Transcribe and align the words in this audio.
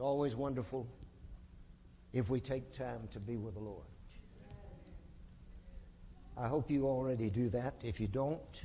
It's 0.00 0.06
always 0.06 0.34
wonderful 0.34 0.88
if 2.14 2.30
we 2.30 2.40
take 2.40 2.72
time 2.72 3.06
to 3.10 3.20
be 3.20 3.36
with 3.36 3.52
the 3.52 3.60
Lord. 3.60 3.84
I 6.38 6.48
hope 6.48 6.70
you 6.70 6.86
already 6.86 7.28
do 7.28 7.50
that. 7.50 7.74
If 7.84 8.00
you 8.00 8.06
don't, 8.06 8.64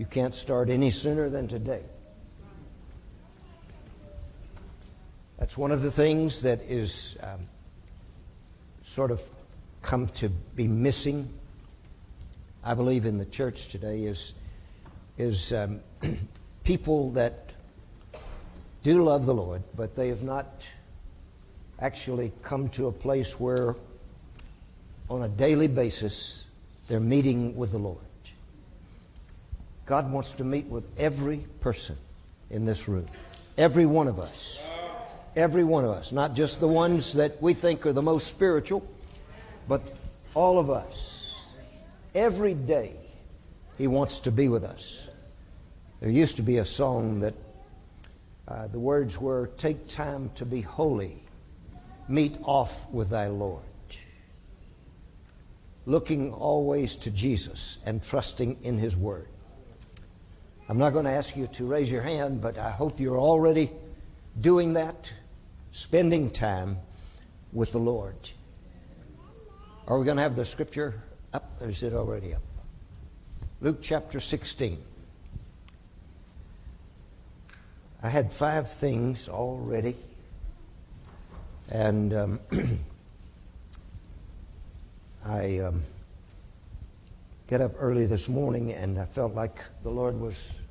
you 0.00 0.06
can't 0.06 0.34
start 0.34 0.70
any 0.70 0.90
sooner 0.90 1.28
than 1.28 1.46
today. 1.46 1.84
That's 5.38 5.56
one 5.56 5.70
of 5.70 5.82
the 5.82 5.90
things 5.92 6.42
that 6.42 6.62
is 6.62 7.16
um, 7.22 7.38
sort 8.80 9.12
of 9.12 9.22
come 9.82 10.08
to 10.08 10.30
be 10.56 10.66
missing, 10.66 11.32
I 12.64 12.74
believe, 12.74 13.06
in 13.06 13.18
the 13.18 13.26
church 13.26 13.68
today 13.68 14.02
is, 14.02 14.34
is 15.16 15.52
um, 15.52 15.78
people 16.64 17.12
that 17.12 17.51
do 18.82 19.04
love 19.04 19.26
the 19.26 19.34
Lord, 19.34 19.62
but 19.76 19.94
they 19.94 20.08
have 20.08 20.22
not 20.22 20.68
actually 21.78 22.32
come 22.42 22.68
to 22.70 22.86
a 22.86 22.92
place 22.92 23.38
where 23.38 23.74
on 25.08 25.22
a 25.22 25.28
daily 25.28 25.68
basis 25.68 26.50
they're 26.88 27.00
meeting 27.00 27.56
with 27.56 27.72
the 27.72 27.78
Lord. 27.78 27.98
God 29.84 30.10
wants 30.10 30.32
to 30.34 30.44
meet 30.44 30.66
with 30.66 30.88
every 30.98 31.38
person 31.60 31.96
in 32.50 32.64
this 32.64 32.88
room, 32.88 33.06
every 33.58 33.86
one 33.86 34.08
of 34.08 34.18
us. 34.18 34.68
Every 35.34 35.64
one 35.64 35.84
of 35.84 35.90
us, 35.92 36.12
not 36.12 36.34
just 36.34 36.60
the 36.60 36.68
ones 36.68 37.14
that 37.14 37.40
we 37.40 37.54
think 37.54 37.86
are 37.86 37.94
the 37.94 38.02
most 38.02 38.26
spiritual, 38.26 38.86
but 39.66 39.80
all 40.34 40.58
of 40.58 40.68
us. 40.68 41.56
Every 42.14 42.52
day, 42.52 42.94
He 43.78 43.86
wants 43.86 44.20
to 44.20 44.30
be 44.30 44.48
with 44.48 44.62
us. 44.62 45.10
There 46.00 46.10
used 46.10 46.36
to 46.36 46.42
be 46.42 46.58
a 46.58 46.66
song 46.66 47.20
that 47.20 47.32
uh, 48.52 48.68
the 48.68 48.78
words 48.78 49.18
were 49.18 49.46
Take 49.56 49.88
time 49.88 50.30
to 50.34 50.44
be 50.44 50.60
holy, 50.60 51.16
meet 52.06 52.36
off 52.42 52.88
with 52.90 53.08
thy 53.08 53.28
Lord. 53.28 53.64
Looking 55.86 56.32
always 56.32 56.94
to 56.96 57.14
Jesus 57.14 57.78
and 57.86 58.02
trusting 58.02 58.58
in 58.62 58.76
His 58.76 58.94
Word. 58.96 59.28
I'm 60.68 60.78
not 60.78 60.92
going 60.92 61.06
to 61.06 61.10
ask 61.10 61.34
you 61.36 61.46
to 61.48 61.66
raise 61.66 61.90
your 61.90 62.02
hand, 62.02 62.42
but 62.42 62.58
I 62.58 62.70
hope 62.70 63.00
you're 63.00 63.18
already 63.18 63.70
doing 64.38 64.74
that, 64.74 65.12
spending 65.70 66.30
time 66.30 66.76
with 67.52 67.72
the 67.72 67.78
Lord. 67.78 68.16
Are 69.88 69.98
we 69.98 70.04
going 70.04 70.18
to 70.18 70.22
have 70.22 70.36
the 70.36 70.44
scripture 70.44 71.02
up, 71.32 71.50
or 71.60 71.68
is 71.68 71.82
it 71.82 71.94
already 71.94 72.34
up? 72.34 72.42
Luke 73.60 73.78
chapter 73.82 74.20
16. 74.20 74.78
I 78.02 78.08
had 78.08 78.32
five 78.32 78.68
things 78.68 79.28
already, 79.28 79.94
and 81.70 82.12
um, 82.12 82.40
I 85.24 85.58
um, 85.58 85.82
get 87.46 87.60
up 87.60 87.70
early 87.78 88.06
this 88.06 88.28
morning, 88.28 88.72
and 88.72 88.98
I 88.98 89.04
felt 89.04 89.34
like 89.34 89.60
the 89.84 89.90
Lord 89.90 90.18
was 90.18 90.62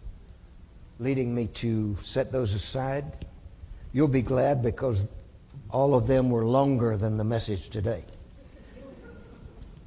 leading 0.99 1.33
me 1.33 1.47
to 1.47 1.95
set 1.95 2.33
those 2.33 2.53
aside. 2.53 3.25
You'll 3.93 4.09
be 4.09 4.23
glad 4.23 4.61
because 4.61 5.09
all 5.69 5.95
of 5.95 6.07
them 6.07 6.29
were 6.29 6.43
longer 6.43 6.97
than 6.97 7.15
the 7.15 7.23
message 7.23 7.69
today. 7.69 8.03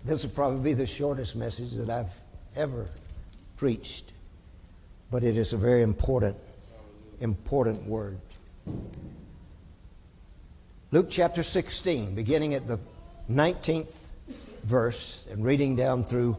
This 0.02 0.24
will 0.24 0.32
probably 0.32 0.62
be 0.62 0.72
the 0.72 0.86
shortest 0.86 1.36
message 1.36 1.72
that 1.72 1.90
I've 1.90 2.14
ever 2.56 2.88
preached, 3.58 4.12
but 5.10 5.22
it 5.22 5.36
is 5.36 5.52
a 5.52 5.58
very 5.58 5.82
important, 5.82 6.36
important 7.24 7.86
word. 7.86 8.20
Luke 10.92 11.06
chapter 11.10 11.42
16, 11.42 12.14
beginning 12.14 12.54
at 12.54 12.68
the 12.68 12.78
19th 13.30 14.10
verse 14.62 15.26
and 15.30 15.44
reading 15.44 15.74
down 15.74 16.04
through 16.04 16.36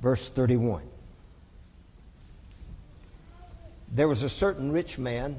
verse 0.00 0.28
31. 0.28 0.84
There 3.90 4.08
was 4.08 4.22
a 4.22 4.28
certain 4.28 4.72
rich 4.72 4.98
man 4.98 5.36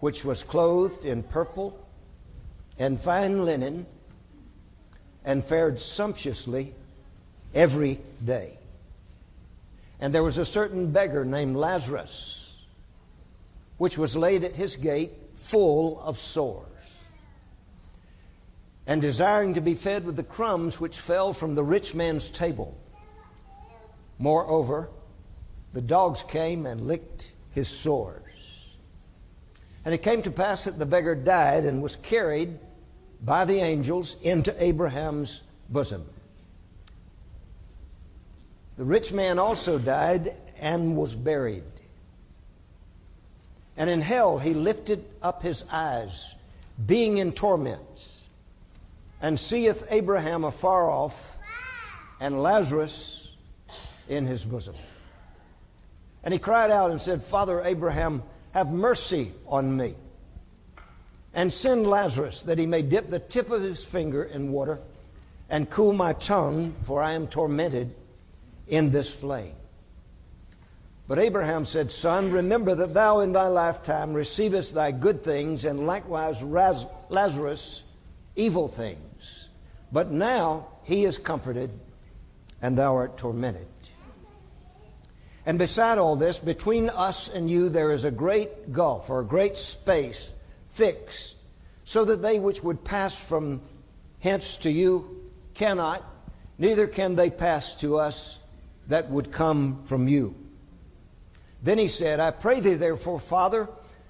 which 0.00 0.24
was 0.24 0.42
clothed 0.42 1.04
in 1.04 1.22
purple 1.22 1.78
and 2.78 2.98
fine 2.98 3.44
linen 3.44 3.86
and 5.24 5.44
fared 5.44 5.78
sumptuously 5.78 6.74
every 7.54 8.00
day. 8.24 8.58
And 10.00 10.12
there 10.12 10.24
was 10.24 10.38
a 10.38 10.44
certain 10.44 10.90
beggar 10.90 11.24
named 11.24 11.54
Lazarus, 11.54 12.41
which 13.78 13.98
was 13.98 14.16
laid 14.16 14.44
at 14.44 14.56
his 14.56 14.76
gate 14.76 15.12
full 15.34 16.00
of 16.00 16.16
sores, 16.16 17.10
and 18.86 19.00
desiring 19.02 19.54
to 19.54 19.60
be 19.60 19.74
fed 19.74 20.04
with 20.04 20.16
the 20.16 20.22
crumbs 20.22 20.80
which 20.80 20.98
fell 20.98 21.32
from 21.32 21.54
the 21.54 21.64
rich 21.64 21.94
man's 21.94 22.30
table. 22.30 22.76
Moreover, 24.18 24.88
the 25.72 25.80
dogs 25.80 26.22
came 26.22 26.66
and 26.66 26.86
licked 26.86 27.32
his 27.50 27.68
sores. 27.68 28.76
And 29.84 29.92
it 29.94 30.02
came 30.02 30.22
to 30.22 30.30
pass 30.30 30.64
that 30.64 30.78
the 30.78 30.86
beggar 30.86 31.14
died 31.14 31.64
and 31.64 31.82
was 31.82 31.96
carried 31.96 32.58
by 33.20 33.44
the 33.44 33.58
angels 33.58 34.20
into 34.22 34.54
Abraham's 34.62 35.42
bosom. 35.68 36.04
The 38.76 38.84
rich 38.84 39.12
man 39.12 39.38
also 39.38 39.78
died 39.78 40.28
and 40.60 40.96
was 40.96 41.14
buried. 41.14 41.64
And 43.76 43.88
in 43.88 44.00
hell 44.00 44.38
he 44.38 44.54
lifted 44.54 45.04
up 45.22 45.42
his 45.42 45.64
eyes, 45.72 46.34
being 46.84 47.18
in 47.18 47.32
torments, 47.32 48.28
and 49.20 49.38
seeth 49.38 49.86
Abraham 49.90 50.44
afar 50.44 50.90
off, 50.90 51.36
and 52.20 52.42
Lazarus 52.42 53.36
in 54.08 54.26
his 54.26 54.44
bosom. 54.44 54.74
And 56.22 56.32
he 56.32 56.38
cried 56.38 56.70
out 56.70 56.90
and 56.90 57.00
said, 57.00 57.22
Father 57.22 57.60
Abraham, 57.62 58.22
have 58.52 58.70
mercy 58.70 59.32
on 59.46 59.76
me 59.76 59.94
and 61.34 61.52
send 61.52 61.86
Lazarus 61.86 62.42
that 62.42 62.58
he 62.58 62.66
may 62.66 62.82
dip 62.82 63.08
the 63.08 63.18
tip 63.18 63.50
of 63.50 63.62
his 63.62 63.84
finger 63.84 64.22
in 64.22 64.52
water 64.52 64.80
and 65.48 65.68
cool 65.68 65.92
my 65.92 66.12
tongue, 66.14 66.74
for 66.82 67.02
I 67.02 67.12
am 67.12 67.26
tormented 67.26 67.94
in 68.68 68.90
this 68.90 69.14
flame. 69.14 69.54
But 71.12 71.18
Abraham 71.18 71.66
said, 71.66 71.90
Son, 71.90 72.30
remember 72.30 72.74
that 72.74 72.94
thou 72.94 73.20
in 73.20 73.32
thy 73.32 73.48
lifetime 73.48 74.14
receivest 74.14 74.74
thy 74.74 74.92
good 74.92 75.22
things, 75.22 75.66
and 75.66 75.86
likewise 75.86 76.42
Lazarus 76.42 77.84
evil 78.34 78.66
things. 78.66 79.50
But 79.92 80.10
now 80.10 80.68
he 80.84 81.04
is 81.04 81.18
comforted, 81.18 81.68
and 82.62 82.78
thou 82.78 82.94
art 82.94 83.18
tormented. 83.18 83.66
And 85.44 85.58
beside 85.58 85.98
all 85.98 86.16
this, 86.16 86.38
between 86.38 86.88
us 86.88 87.28
and 87.28 87.50
you, 87.50 87.68
there 87.68 87.90
is 87.90 88.04
a 88.04 88.10
great 88.10 88.72
gulf 88.72 89.10
or 89.10 89.20
a 89.20 89.26
great 89.26 89.58
space 89.58 90.32
fixed, 90.68 91.36
so 91.84 92.06
that 92.06 92.22
they 92.22 92.38
which 92.40 92.64
would 92.64 92.86
pass 92.86 93.22
from 93.22 93.60
hence 94.20 94.56
to 94.56 94.70
you 94.70 95.30
cannot, 95.52 96.02
neither 96.56 96.86
can 96.86 97.16
they 97.16 97.28
pass 97.28 97.74
to 97.82 97.98
us 97.98 98.42
that 98.88 99.10
would 99.10 99.30
come 99.30 99.84
from 99.84 100.08
you. 100.08 100.36
Then 101.62 101.78
he 101.78 101.88
said, 101.88 102.18
I 102.18 102.32
pray 102.32 102.60
thee 102.60 102.74
therefore, 102.74 103.20
Father, 103.20 103.68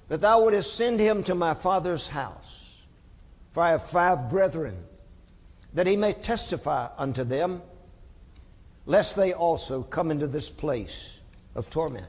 that 0.08 0.22
thou 0.22 0.42
wouldest 0.42 0.74
send 0.74 0.98
him 0.98 1.22
to 1.24 1.34
my 1.34 1.54
father's 1.54 2.08
house. 2.08 2.86
For 3.52 3.62
I 3.62 3.70
have 3.72 3.84
five 3.84 4.30
brethren, 4.30 4.76
that 5.74 5.86
he 5.86 5.96
may 5.96 6.12
testify 6.12 6.88
unto 6.96 7.24
them, 7.24 7.60
lest 8.86 9.16
they 9.16 9.34
also 9.34 9.82
come 9.82 10.10
into 10.10 10.26
this 10.26 10.48
place 10.48 11.20
of 11.54 11.68
torment. 11.68 12.06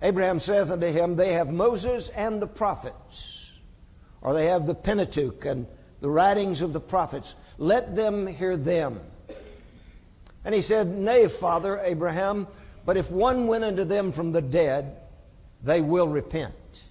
Abraham 0.00 0.38
saith 0.38 0.70
unto 0.70 0.86
him, 0.86 1.16
They 1.16 1.32
have 1.32 1.52
Moses 1.52 2.08
and 2.10 2.40
the 2.40 2.46
prophets, 2.46 3.60
or 4.22 4.32
they 4.32 4.46
have 4.46 4.66
the 4.66 4.74
Pentateuch 4.74 5.44
and 5.44 5.66
the 6.00 6.08
writings 6.10 6.62
of 6.62 6.72
the 6.72 6.80
prophets. 6.80 7.34
Let 7.58 7.96
them 7.96 8.28
hear 8.28 8.56
them. 8.56 9.00
And 10.44 10.54
he 10.54 10.60
said, 10.60 10.86
Nay, 10.86 11.26
Father 11.26 11.80
Abraham, 11.82 12.46
but 12.88 12.96
if 12.96 13.10
one 13.10 13.48
went 13.48 13.64
unto 13.64 13.84
them 13.84 14.12
from 14.12 14.32
the 14.32 14.40
dead, 14.40 14.96
they 15.62 15.82
will 15.82 16.08
repent. 16.08 16.84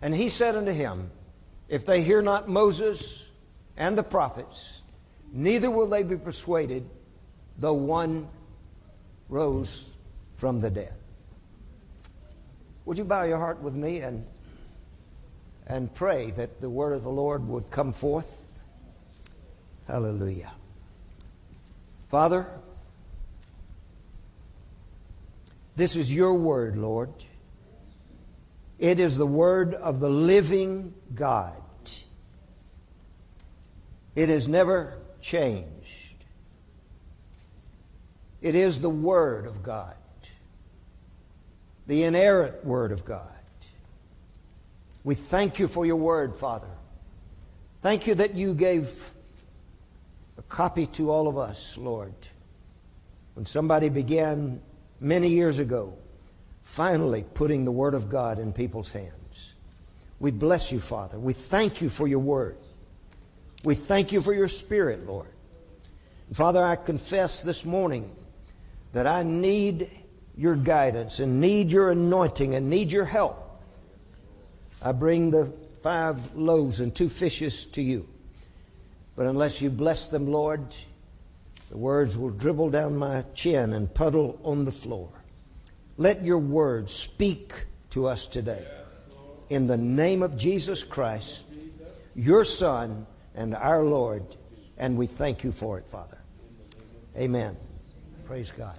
And 0.00 0.14
he 0.14 0.30
said 0.30 0.56
unto 0.56 0.72
him, 0.72 1.10
If 1.68 1.84
they 1.84 2.00
hear 2.00 2.22
not 2.22 2.48
Moses 2.48 3.30
and 3.76 3.98
the 3.98 4.02
prophets, 4.02 4.82
neither 5.30 5.70
will 5.70 5.86
they 5.86 6.02
be 6.02 6.16
persuaded, 6.16 6.88
though 7.58 7.74
one 7.74 8.26
rose 9.28 9.98
from 10.32 10.60
the 10.60 10.70
dead. 10.70 10.94
Would 12.86 12.96
you 12.96 13.04
bow 13.04 13.24
your 13.24 13.36
heart 13.36 13.60
with 13.60 13.74
me 13.74 13.98
and, 13.98 14.24
and 15.66 15.92
pray 15.92 16.30
that 16.38 16.62
the 16.62 16.70
word 16.70 16.94
of 16.94 17.02
the 17.02 17.10
Lord 17.10 17.46
would 17.48 17.70
come 17.70 17.92
forth? 17.92 18.62
Hallelujah. 19.86 20.54
Father, 22.08 22.48
this 25.76 25.96
is 25.96 26.14
your 26.14 26.38
word, 26.38 26.76
Lord. 26.76 27.10
It 28.78 29.00
is 29.00 29.16
the 29.16 29.26
Word 29.26 29.74
of 29.74 30.00
the 30.00 30.10
living 30.10 30.94
God. 31.14 31.60
It 34.14 34.28
has 34.28 34.48
never 34.48 35.00
changed. 35.20 36.24
It 38.42 38.54
is 38.54 38.80
the 38.80 38.90
Word 38.90 39.46
of 39.46 39.62
God, 39.62 39.96
the 41.86 42.04
inerrant 42.04 42.64
Word 42.64 42.92
of 42.92 43.04
God. 43.04 43.32
We 45.02 45.14
thank 45.14 45.58
you 45.58 45.66
for 45.66 45.86
your 45.86 45.96
Word, 45.96 46.36
Father. 46.36 46.70
Thank 47.80 48.06
you 48.06 48.14
that 48.16 48.34
you 48.34 48.54
gave 48.54 49.10
a 50.36 50.42
copy 50.42 50.86
to 50.86 51.10
all 51.10 51.28
of 51.28 51.38
us, 51.38 51.78
Lord. 51.78 52.14
When 53.34 53.46
somebody 53.46 53.88
began 53.88 54.60
many 55.00 55.28
years 55.28 55.58
ago, 55.58 55.98
finally 56.62 57.24
putting 57.34 57.64
the 57.64 57.72
Word 57.72 57.94
of 57.94 58.08
God 58.08 58.38
in 58.38 58.52
people's 58.52 58.92
hands. 58.92 59.54
We 60.20 60.30
bless 60.30 60.72
you, 60.72 60.80
Father. 60.80 61.18
We 61.18 61.32
thank 61.32 61.82
you 61.82 61.88
for 61.88 62.06
your 62.06 62.20
Word. 62.20 62.56
We 63.62 63.74
thank 63.74 64.12
you 64.12 64.20
for 64.20 64.32
your 64.32 64.48
Spirit, 64.48 65.06
Lord. 65.06 65.32
Father, 66.32 66.64
I 66.64 66.76
confess 66.76 67.42
this 67.42 67.64
morning 67.64 68.10
that 68.92 69.06
I 69.06 69.22
need 69.22 69.90
your 70.36 70.56
guidance 70.56 71.18
and 71.18 71.40
need 71.40 71.70
your 71.70 71.90
anointing 71.90 72.54
and 72.54 72.68
need 72.68 72.90
your 72.90 73.04
help. 73.04 73.60
I 74.82 74.92
bring 74.92 75.30
the 75.30 75.52
five 75.82 76.34
loaves 76.34 76.80
and 76.80 76.94
two 76.94 77.08
fishes 77.08 77.66
to 77.66 77.82
you. 77.82 78.08
But 79.16 79.26
unless 79.26 79.62
you 79.62 79.70
bless 79.70 80.08
them, 80.08 80.26
Lord, 80.26 80.74
the 81.74 81.78
words 81.78 82.16
will 82.16 82.30
dribble 82.30 82.70
down 82.70 82.96
my 82.96 83.24
chin 83.34 83.72
and 83.72 83.92
puddle 83.92 84.38
on 84.44 84.64
the 84.64 84.70
floor. 84.70 85.10
Let 85.96 86.24
your 86.24 86.38
words 86.38 86.92
speak 86.92 87.52
to 87.90 88.06
us 88.06 88.28
today. 88.28 88.64
In 89.50 89.66
the 89.66 89.76
name 89.76 90.22
of 90.22 90.38
Jesus 90.38 90.84
Christ, 90.84 91.52
your 92.14 92.44
Son 92.44 93.08
and 93.34 93.56
our 93.56 93.82
Lord, 93.82 94.22
and 94.78 94.96
we 94.96 95.08
thank 95.08 95.42
you 95.42 95.50
for 95.50 95.76
it, 95.80 95.88
Father. 95.88 96.18
Amen. 97.18 97.56
Praise 98.24 98.52
God. 98.52 98.78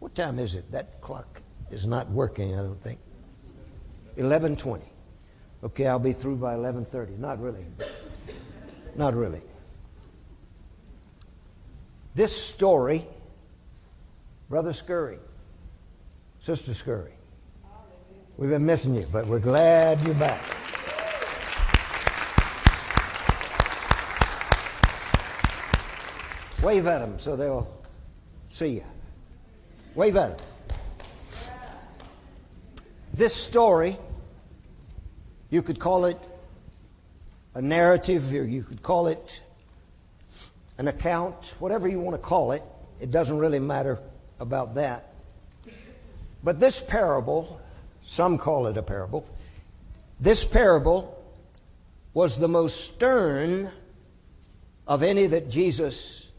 What 0.00 0.16
time 0.16 0.40
is 0.40 0.56
it? 0.56 0.72
That 0.72 1.00
clock 1.00 1.40
is 1.70 1.86
not 1.86 2.10
working, 2.10 2.52
I 2.52 2.62
don't 2.62 2.82
think. 2.82 2.98
11:20. 4.16 4.90
Okay, 5.62 5.86
I'll 5.86 6.00
be 6.00 6.14
through 6.14 6.38
by 6.38 6.54
11:30. 6.56 7.16
Not 7.16 7.38
really. 7.38 7.64
Not 8.96 9.14
really. 9.14 9.42
This 12.20 12.36
story, 12.36 13.02
Brother 14.50 14.74
Scurry, 14.74 15.16
Sister 16.38 16.74
Scurry, 16.74 17.14
we've 18.36 18.50
been 18.50 18.66
missing 18.66 18.94
you, 18.94 19.06
but 19.10 19.24
we're 19.24 19.38
glad 19.38 19.98
you're 20.02 20.12
back. 20.16 20.42
Wave 26.62 26.86
at 26.86 26.98
them 26.98 27.18
so 27.18 27.36
they'll 27.36 27.72
see 28.50 28.68
you. 28.68 28.84
Wave 29.94 30.14
at 30.16 30.36
them. 30.36 30.46
This 33.14 33.34
story, 33.34 33.96
you 35.48 35.62
could 35.62 35.78
call 35.78 36.04
it 36.04 36.18
a 37.54 37.62
narrative, 37.62 38.30
or 38.34 38.44
you 38.44 38.62
could 38.62 38.82
call 38.82 39.06
it 39.06 39.42
an 40.80 40.88
account, 40.88 41.54
whatever 41.58 41.86
you 41.86 42.00
want 42.00 42.16
to 42.16 42.22
call 42.26 42.52
it. 42.52 42.62
It 43.02 43.10
doesn't 43.10 43.36
really 43.36 43.58
matter 43.58 43.98
about 44.40 44.76
that. 44.76 45.04
But 46.42 46.58
this 46.58 46.82
parable, 46.82 47.60
some 48.00 48.38
call 48.38 48.66
it 48.66 48.78
a 48.78 48.82
parable, 48.82 49.28
this 50.18 50.42
parable 50.42 51.22
was 52.14 52.38
the 52.38 52.48
most 52.48 52.94
stern 52.94 53.70
of 54.86 55.02
any 55.02 55.26
that 55.26 55.50
Jesus 55.50 56.32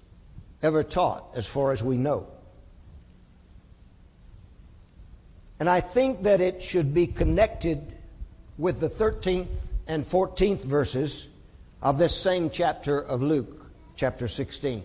ever 0.64 0.82
taught, 0.82 1.24
as 1.36 1.48
far 1.48 1.72
as 1.72 1.84
we 1.84 1.96
know. 1.96 2.26
And 5.60 5.70
I 5.70 5.82
think 5.82 6.24
that 6.24 6.42
it 6.42 6.64
should 6.64 6.96
be 6.96 7.06
connected 7.06 7.96
with 8.58 8.80
the 8.80 8.90
13th 8.90 9.72
and 9.88 10.04
14th 10.04 10.66
verses 10.66 11.32
of 11.80 12.00
this 12.00 12.16
same 12.16 12.50
chapter 12.50 13.00
of 13.00 13.22
Luke, 13.22 13.61
chapter 14.02 14.28
16. 14.28 14.82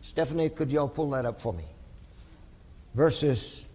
Stephanie, 0.00 0.48
could 0.48 0.72
y'all 0.72 0.88
pull 0.88 1.10
that 1.10 1.26
up 1.26 1.38
for 1.38 1.52
me? 1.52 1.66
Verses 2.94 3.68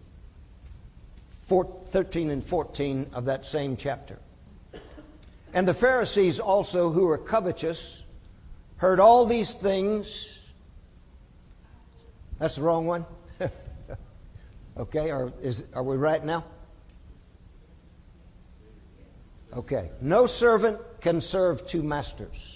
13 1.30 2.30
and 2.30 2.42
14 2.42 3.10
of 3.12 3.26
that 3.26 3.46
same 3.46 3.76
chapter. 3.76 4.18
And 5.52 5.68
the 5.68 5.72
Pharisees 5.72 6.40
also, 6.40 6.90
who 6.90 7.06
were 7.06 7.18
covetous, 7.18 8.04
heard 8.78 8.98
all 8.98 9.24
these 9.24 9.54
things. 9.54 10.52
That's 12.40 12.56
the 12.56 12.62
wrong 12.62 12.86
one. 12.86 13.04
okay, 14.76 15.12
or 15.12 15.32
is, 15.42 15.70
are 15.76 15.84
we 15.84 15.96
right 15.96 16.24
now? 16.24 16.44
Okay. 19.56 19.90
No 20.02 20.26
servant 20.26 20.80
can 21.00 21.20
serve 21.20 21.64
two 21.68 21.84
masters. 21.84 22.53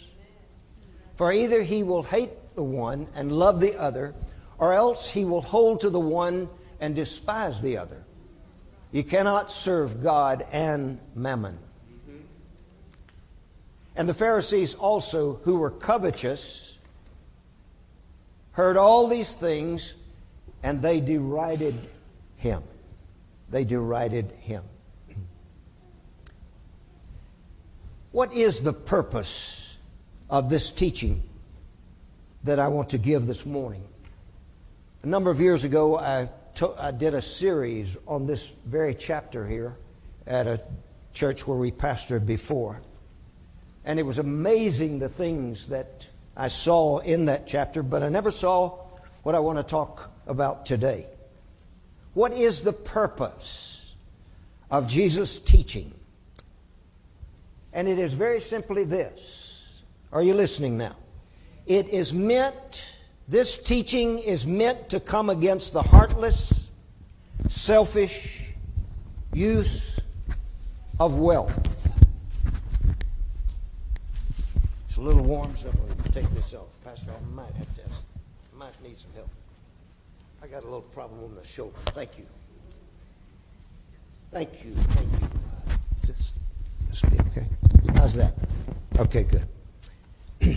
For 1.18 1.32
either 1.32 1.62
he 1.62 1.82
will 1.82 2.04
hate 2.04 2.54
the 2.54 2.62
one 2.62 3.08
and 3.16 3.32
love 3.32 3.58
the 3.58 3.76
other, 3.76 4.14
or 4.56 4.72
else 4.72 5.10
he 5.10 5.24
will 5.24 5.40
hold 5.40 5.80
to 5.80 5.90
the 5.90 5.98
one 5.98 6.48
and 6.80 6.94
despise 6.94 7.60
the 7.60 7.76
other. 7.76 8.04
You 8.92 9.02
cannot 9.02 9.50
serve 9.50 10.00
God 10.00 10.46
and 10.52 11.00
mammon. 11.16 11.58
And 13.96 14.08
the 14.08 14.14
Pharisees 14.14 14.76
also, 14.76 15.40
who 15.42 15.58
were 15.58 15.72
covetous, 15.72 16.78
heard 18.52 18.76
all 18.76 19.08
these 19.08 19.34
things 19.34 20.00
and 20.62 20.80
they 20.80 21.00
derided 21.00 21.74
him. 22.36 22.62
They 23.50 23.64
derided 23.64 24.30
him. 24.40 24.62
What 28.12 28.32
is 28.32 28.60
the 28.60 28.72
purpose 28.72 29.67
of 30.30 30.50
this 30.50 30.70
teaching 30.70 31.22
that 32.44 32.58
I 32.58 32.68
want 32.68 32.90
to 32.90 32.98
give 32.98 33.26
this 33.26 33.46
morning? 33.46 33.84
A 35.02 35.06
number 35.06 35.30
of 35.30 35.40
years 35.40 35.64
ago, 35.64 35.98
I, 35.98 36.28
took, 36.54 36.76
I 36.78 36.90
did 36.90 37.14
a 37.14 37.22
series 37.22 37.96
on 38.06 38.26
this 38.26 38.50
very 38.66 38.94
chapter 38.94 39.46
here 39.46 39.76
at 40.26 40.46
a 40.46 40.62
church 41.12 41.46
where 41.46 41.56
we 41.56 41.70
pastored 41.70 42.26
before. 42.26 42.80
And 43.84 43.98
it 43.98 44.02
was 44.02 44.18
amazing 44.18 44.98
the 44.98 45.08
things 45.08 45.68
that 45.68 46.08
I 46.36 46.48
saw 46.48 46.98
in 46.98 47.24
that 47.26 47.46
chapter, 47.46 47.82
but 47.82 48.02
I 48.02 48.08
never 48.08 48.30
saw 48.30 48.78
what 49.22 49.34
I 49.34 49.38
want 49.40 49.58
to 49.58 49.64
talk 49.64 50.10
about 50.26 50.66
today. 50.66 51.06
What 52.14 52.32
is 52.32 52.62
the 52.62 52.72
purpose 52.72 53.96
of 54.70 54.88
Jesus' 54.88 55.38
teaching? 55.38 55.92
And 57.72 57.88
it 57.88 57.98
is 57.98 58.14
very 58.14 58.40
simply 58.40 58.84
this. 58.84 59.37
Are 60.12 60.22
you 60.22 60.34
listening 60.34 60.78
now? 60.78 60.96
It 61.66 61.88
is 61.88 62.14
meant, 62.14 62.98
this 63.28 63.62
teaching 63.62 64.18
is 64.20 64.46
meant 64.46 64.88
to 64.90 65.00
come 65.00 65.28
against 65.28 65.74
the 65.74 65.82
heartless, 65.82 66.70
selfish 67.46 68.54
use 69.34 70.00
of 70.98 71.18
wealth. 71.18 71.92
It's 74.84 74.96
a 74.96 75.00
little 75.02 75.22
warm, 75.22 75.54
so 75.54 75.68
I'm 75.68 75.76
going 75.76 76.02
to 76.04 76.10
take 76.10 76.30
this 76.30 76.54
off. 76.54 76.68
Pastor, 76.82 77.12
I 77.12 77.34
might 77.34 77.54
have 77.54 77.74
to, 77.76 77.82
I 77.82 78.58
might 78.58 78.82
need 78.82 78.98
some 78.98 79.12
help. 79.14 79.28
I 80.42 80.46
got 80.46 80.62
a 80.62 80.66
little 80.66 80.80
problem 80.80 81.22
on 81.22 81.34
the 81.34 81.44
shoulder. 81.44 81.76
Thank 81.88 82.18
you. 82.18 82.24
Thank 84.30 84.64
you. 84.64 84.72
Thank 84.72 85.20
you. 85.20 85.28
Just, 86.00 86.38
this 86.88 87.02
be 87.02 87.18
okay. 87.30 87.46
How's 87.94 88.14
that? 88.14 88.32
Okay, 88.98 89.24
good. 89.24 89.44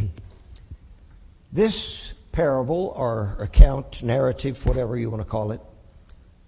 this 1.51 2.13
parable 2.31 2.93
or 2.95 3.37
account, 3.39 4.03
narrative, 4.03 4.65
whatever 4.65 4.97
you 4.97 5.09
want 5.09 5.21
to 5.21 5.27
call 5.27 5.51
it, 5.51 5.61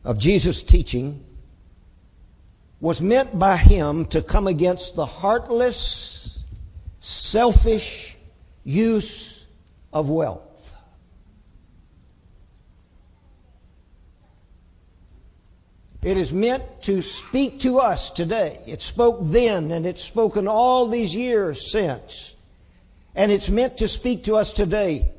of 0.04 0.20
Jesus' 0.20 0.64
teaching 0.64 1.24
was 2.80 3.02
meant 3.02 3.38
by 3.38 3.56
him 3.56 4.06
to 4.06 4.22
come 4.22 4.48
against 4.48 4.96
the 4.96 5.06
heartless, 5.06 6.44
selfish 7.00 8.18
use 8.64 9.48
of 9.94 10.10
wealth. 10.10 10.76
It 16.02 16.18
is 16.18 16.34
meant 16.34 16.64
to 16.82 17.02
speak 17.02 17.62
to 17.62 17.80
us 17.80 18.10
today. 18.10 18.60
It 18.68 18.82
spoke 18.82 19.20
then 19.22 19.72
and 19.72 19.86
it's 19.86 20.04
spoken 20.04 20.50
all 20.50 20.88
these 20.88 21.16
years 21.16 21.72
since. 21.72 22.33
And 23.16 23.32
it's 23.32 23.50
meant 23.50 23.78
to 23.78 23.88
speak 23.88 24.24
to 24.24 24.36
us 24.36 24.54
today. 24.54 25.12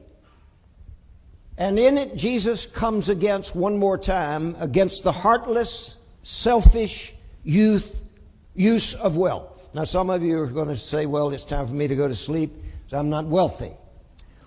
And 1.56 1.78
in 1.78 1.98
it, 1.98 2.16
Jesus 2.16 2.66
comes 2.66 3.08
against, 3.08 3.54
one 3.54 3.78
more 3.78 3.96
time, 3.96 4.56
against 4.58 5.04
the 5.04 5.12
heartless, 5.12 6.04
selfish 6.22 7.14
youth 7.44 8.04
use 8.54 8.94
of 8.94 9.16
wealth. 9.16 9.68
Now, 9.74 9.84
some 9.84 10.10
of 10.10 10.22
you 10.22 10.40
are 10.40 10.46
going 10.46 10.68
to 10.68 10.76
say, 10.76 11.06
well, 11.06 11.30
it's 11.30 11.44
time 11.44 11.66
for 11.66 11.74
me 11.74 11.88
to 11.88 11.96
go 11.96 12.08
to 12.08 12.14
sleep, 12.14 12.52
I'm 12.92 13.10
not 13.10 13.26
wealthy. 13.26 13.72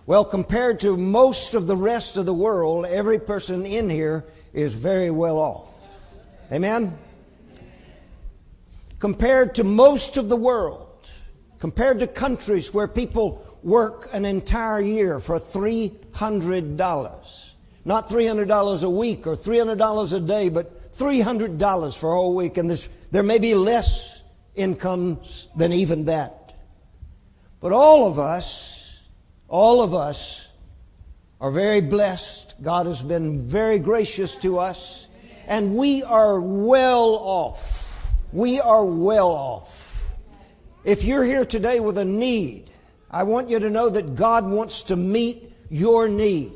Well, 0.05 0.23
compared 0.23 0.79
to 0.81 0.95
most 0.95 1.53
of 1.53 1.67
the 1.67 1.75
rest 1.75 2.15
of 2.15 2.25
the 2.25 2.33
world, 2.33 2.85
every 2.85 3.19
person 3.19 3.65
in 3.65 3.89
here 3.89 4.23
is 4.53 4.73
very 4.73 5.11
well 5.11 5.37
off. 5.37 5.73
Amen? 6.49 6.97
Compared 8.99 9.55
to 9.55 9.65
most 9.65 10.15
of 10.15 10.29
the 10.29 10.37
world, 10.37 10.86
compared 11.59 11.99
to 11.99 12.07
countries 12.07 12.73
where 12.73 12.87
people 12.87 13.43
work 13.63 14.09
an 14.13 14.25
entire 14.25 14.79
year 14.79 15.19
for 15.19 15.39
$300. 15.39 17.53
Not 17.85 18.09
$300 18.09 18.83
a 18.83 18.89
week 18.89 19.27
or 19.27 19.35
$300 19.35 20.13
a 20.13 20.19
day, 20.19 20.49
but 20.49 20.93
$300 20.93 21.97
for 21.97 22.11
a 22.11 22.15
whole 22.15 22.35
week. 22.35 22.57
And 22.57 22.69
there 23.11 23.23
may 23.23 23.39
be 23.39 23.55
less 23.55 24.23
incomes 24.55 25.47
than 25.55 25.71
even 25.71 26.05
that. 26.05 26.53
But 27.59 27.71
all 27.71 28.07
of 28.07 28.19
us, 28.19 29.07
all 29.47 29.81
of 29.81 29.93
us 29.93 30.51
are 31.39 31.51
very 31.51 31.81
blessed. 31.81 32.61
God 32.61 32.87
has 32.87 33.01
been 33.01 33.39
very 33.39 33.79
gracious 33.79 34.35
to 34.37 34.59
us. 34.59 35.07
And 35.47 35.75
we 35.75 36.03
are 36.03 36.41
well 36.41 37.15
off. 37.15 38.11
We 38.33 38.59
are 38.59 38.85
well 38.85 39.29
off. 39.29 39.76
If 40.87 41.03
you're 41.03 41.25
here 41.25 41.43
today 41.43 41.81
with 41.81 41.97
a 41.97 42.05
need, 42.05 42.69
I 43.11 43.23
want 43.23 43.49
you 43.49 43.59
to 43.59 43.69
know 43.69 43.89
that 43.89 44.15
God 44.15 44.45
wants 44.45 44.83
to 44.83 44.95
meet 44.95 45.51
your 45.69 46.07
need. 46.07 46.53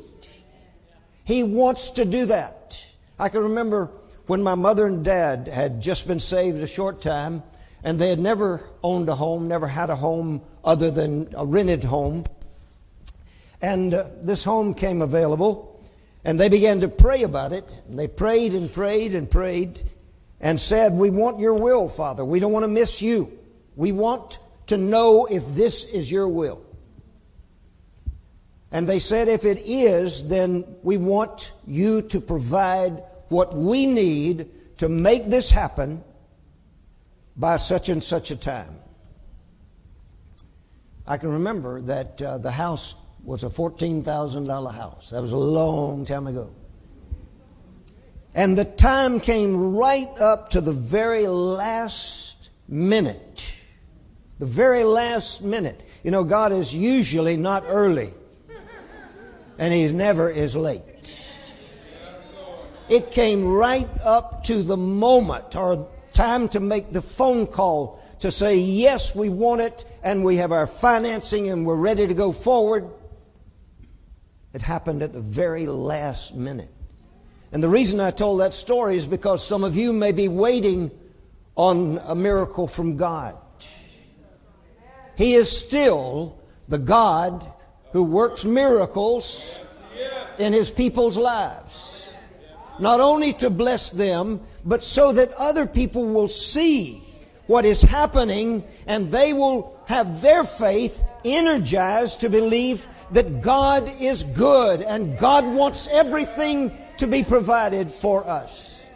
He 1.22 1.42
wants 1.42 1.90
to 1.90 2.06
do 2.06 2.24
that. 2.24 2.82
I 3.18 3.28
can 3.28 3.42
remember 3.42 3.90
when 4.28 4.42
my 4.42 4.54
mother 4.54 4.86
and 4.86 5.04
dad 5.04 5.48
had 5.48 5.82
just 5.82 6.08
been 6.08 6.18
saved 6.18 6.62
a 6.62 6.66
short 6.66 7.02
time 7.02 7.42
and 7.84 7.98
they 7.98 8.08
had 8.08 8.18
never 8.18 8.66
owned 8.82 9.06
a 9.10 9.14
home, 9.14 9.48
never 9.48 9.66
had 9.66 9.90
a 9.90 9.96
home 9.96 10.40
other 10.64 10.90
than 10.90 11.28
a 11.36 11.44
rented 11.44 11.84
home. 11.84 12.24
And 13.60 13.92
uh, 13.92 14.06
this 14.22 14.44
home 14.44 14.72
came 14.72 15.02
available 15.02 15.84
and 16.24 16.40
they 16.40 16.48
began 16.48 16.80
to 16.80 16.88
pray 16.88 17.22
about 17.22 17.52
it. 17.52 17.70
And 17.86 17.98
they 17.98 18.08
prayed 18.08 18.54
and 18.54 18.72
prayed 18.72 19.14
and 19.14 19.30
prayed 19.30 19.82
and 20.40 20.58
said, 20.58 20.94
We 20.94 21.10
want 21.10 21.38
your 21.38 21.62
will, 21.62 21.90
Father. 21.90 22.24
We 22.24 22.40
don't 22.40 22.52
want 22.52 22.64
to 22.64 22.68
miss 22.68 23.02
you. 23.02 23.30
We 23.76 23.92
want 23.92 24.38
to 24.66 24.76
know 24.76 25.26
if 25.26 25.46
this 25.54 25.84
is 25.84 26.10
your 26.10 26.28
will. 26.28 26.62
And 28.70 28.88
they 28.88 28.98
said, 28.98 29.28
if 29.28 29.44
it 29.44 29.58
is, 29.64 30.28
then 30.28 30.64
we 30.82 30.96
want 30.96 31.52
you 31.66 32.02
to 32.02 32.20
provide 32.20 33.02
what 33.28 33.54
we 33.54 33.86
need 33.86 34.48
to 34.78 34.88
make 34.88 35.26
this 35.26 35.50
happen 35.50 36.02
by 37.36 37.56
such 37.56 37.90
and 37.90 38.02
such 38.02 38.30
a 38.30 38.36
time. 38.36 38.74
I 41.06 41.18
can 41.18 41.30
remember 41.30 41.82
that 41.82 42.22
uh, 42.22 42.38
the 42.38 42.50
house 42.50 42.94
was 43.24 43.44
a 43.44 43.48
$14,000 43.48 44.74
house. 44.74 45.10
That 45.10 45.20
was 45.20 45.32
a 45.32 45.38
long 45.38 46.04
time 46.06 46.26
ago. 46.26 46.50
And 48.34 48.56
the 48.56 48.64
time 48.64 49.20
came 49.20 49.74
right 49.74 50.08
up 50.18 50.50
to 50.50 50.62
the 50.62 50.72
very 50.72 51.26
last 51.26 52.50
minute 52.68 53.61
the 54.42 54.46
very 54.46 54.82
last 54.82 55.44
minute. 55.44 55.80
You 56.02 56.10
know, 56.10 56.24
God 56.24 56.50
is 56.50 56.74
usually 56.74 57.36
not 57.36 57.62
early, 57.64 58.10
and 59.56 59.72
He's 59.72 59.92
never 59.92 60.28
is 60.28 60.56
late. 60.56 60.82
It 62.88 63.12
came 63.12 63.46
right 63.46 63.86
up 64.02 64.42
to 64.46 64.64
the 64.64 64.76
moment 64.76 65.54
or 65.54 65.88
time 66.12 66.48
to 66.48 66.58
make 66.58 66.92
the 66.92 67.00
phone 67.00 67.46
call 67.46 68.02
to 68.18 68.32
say, 68.32 68.56
yes, 68.58 69.14
we 69.14 69.28
want 69.28 69.60
it, 69.60 69.84
and 70.02 70.24
we 70.24 70.34
have 70.38 70.50
our 70.50 70.66
financing, 70.66 71.48
and 71.48 71.64
we're 71.64 71.76
ready 71.76 72.08
to 72.08 72.14
go 72.14 72.32
forward. 72.32 72.90
It 74.52 74.62
happened 74.62 75.04
at 75.04 75.12
the 75.12 75.20
very 75.20 75.66
last 75.66 76.34
minute. 76.34 76.72
And 77.52 77.62
the 77.62 77.68
reason 77.68 78.00
I 78.00 78.10
told 78.10 78.40
that 78.40 78.54
story 78.54 78.96
is 78.96 79.06
because 79.06 79.46
some 79.46 79.62
of 79.62 79.76
you 79.76 79.92
may 79.92 80.10
be 80.10 80.26
waiting 80.26 80.90
on 81.54 82.00
a 82.06 82.16
miracle 82.16 82.66
from 82.66 82.96
God. 82.96 83.36
He 85.16 85.34
is 85.34 85.50
still 85.50 86.38
the 86.68 86.78
God 86.78 87.46
who 87.92 88.04
works 88.04 88.44
miracles 88.44 89.58
in 90.38 90.52
His 90.52 90.70
people's 90.70 91.18
lives. 91.18 92.16
Not 92.78 93.00
only 93.00 93.32
to 93.34 93.50
bless 93.50 93.90
them, 93.90 94.40
but 94.64 94.82
so 94.82 95.12
that 95.12 95.32
other 95.38 95.66
people 95.66 96.06
will 96.06 96.28
see 96.28 97.02
what 97.46 97.64
is 97.64 97.82
happening 97.82 98.64
and 98.86 99.10
they 99.10 99.32
will 99.32 99.78
have 99.86 100.22
their 100.22 100.42
faith 100.44 101.04
energized 101.24 102.20
to 102.22 102.30
believe 102.30 102.86
that 103.10 103.42
God 103.42 103.90
is 104.00 104.22
good 104.22 104.80
and 104.80 105.18
God 105.18 105.44
wants 105.44 105.86
everything 105.88 106.72
to 106.96 107.06
be 107.06 107.22
provided 107.22 107.90
for 107.90 108.26
us. 108.26 108.86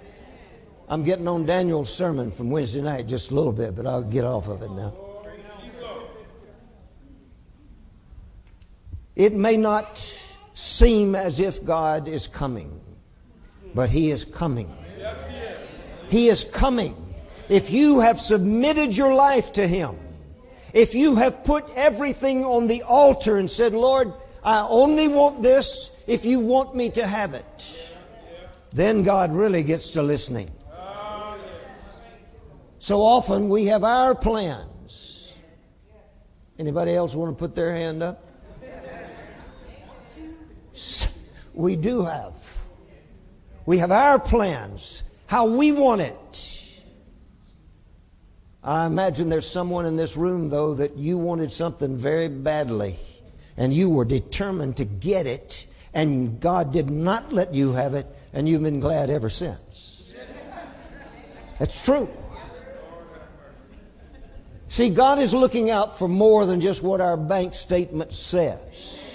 I'm 0.88 1.04
getting 1.04 1.28
on 1.28 1.44
Daniel's 1.44 1.92
sermon 1.92 2.30
from 2.30 2.50
Wednesday 2.50 2.80
night 2.80 3.06
just 3.06 3.30
a 3.30 3.34
little 3.34 3.52
bit, 3.52 3.76
but 3.76 3.86
I'll 3.86 4.02
get 4.02 4.24
off 4.24 4.48
of 4.48 4.62
it 4.62 4.70
now. 4.70 4.94
It 9.16 9.32
may 9.32 9.56
not 9.56 9.96
seem 10.52 11.14
as 11.14 11.40
if 11.40 11.64
God 11.64 12.06
is 12.06 12.26
coming, 12.26 12.80
but 13.74 13.90
He 13.90 14.10
is 14.10 14.24
coming. 14.24 14.70
He 16.08 16.28
is 16.28 16.44
coming. 16.44 16.94
If 17.48 17.70
you 17.70 18.00
have 18.00 18.20
submitted 18.20 18.96
your 18.96 19.14
life 19.14 19.54
to 19.54 19.66
Him, 19.66 19.96
if 20.74 20.94
you 20.94 21.16
have 21.16 21.44
put 21.44 21.64
everything 21.74 22.44
on 22.44 22.66
the 22.66 22.82
altar 22.82 23.38
and 23.38 23.50
said, 23.50 23.72
Lord, 23.72 24.12
I 24.44 24.66
only 24.68 25.08
want 25.08 25.42
this 25.42 26.04
if 26.06 26.24
you 26.24 26.38
want 26.40 26.76
me 26.76 26.90
to 26.90 27.06
have 27.06 27.34
it, 27.34 27.94
then 28.72 29.02
God 29.02 29.32
really 29.32 29.62
gets 29.62 29.92
to 29.92 30.02
listening. 30.02 30.50
So 32.78 33.00
often 33.00 33.48
we 33.48 33.66
have 33.66 33.82
our 33.82 34.14
plans. 34.14 35.36
Anybody 36.58 36.94
else 36.94 37.14
want 37.14 37.36
to 37.36 37.40
put 37.42 37.54
their 37.54 37.74
hand 37.74 38.02
up? 38.02 38.25
We 41.54 41.76
do 41.76 42.04
have. 42.04 42.34
We 43.64 43.78
have 43.78 43.90
our 43.90 44.18
plans, 44.18 45.02
how 45.26 45.56
we 45.56 45.72
want 45.72 46.02
it. 46.02 46.82
I 48.62 48.86
imagine 48.86 49.28
there's 49.28 49.48
someone 49.48 49.86
in 49.86 49.96
this 49.96 50.16
room, 50.16 50.50
though, 50.50 50.74
that 50.74 50.96
you 50.96 51.18
wanted 51.18 51.50
something 51.52 51.96
very 51.96 52.28
badly 52.28 52.96
and 53.56 53.72
you 53.72 53.88
were 53.88 54.04
determined 54.04 54.76
to 54.76 54.84
get 54.84 55.26
it, 55.26 55.66
and 55.94 56.40
God 56.40 56.72
did 56.72 56.90
not 56.90 57.32
let 57.32 57.54
you 57.54 57.72
have 57.72 57.94
it, 57.94 58.06
and 58.32 58.48
you've 58.48 58.62
been 58.62 58.80
glad 58.80 59.08
ever 59.08 59.30
since. 59.30 60.14
That's 61.58 61.84
true. 61.84 62.08
See, 64.68 64.90
God 64.90 65.20
is 65.20 65.32
looking 65.32 65.70
out 65.70 65.98
for 65.98 66.06
more 66.06 66.44
than 66.44 66.60
just 66.60 66.82
what 66.82 67.00
our 67.00 67.16
bank 67.16 67.54
statement 67.54 68.12
says. 68.12 69.05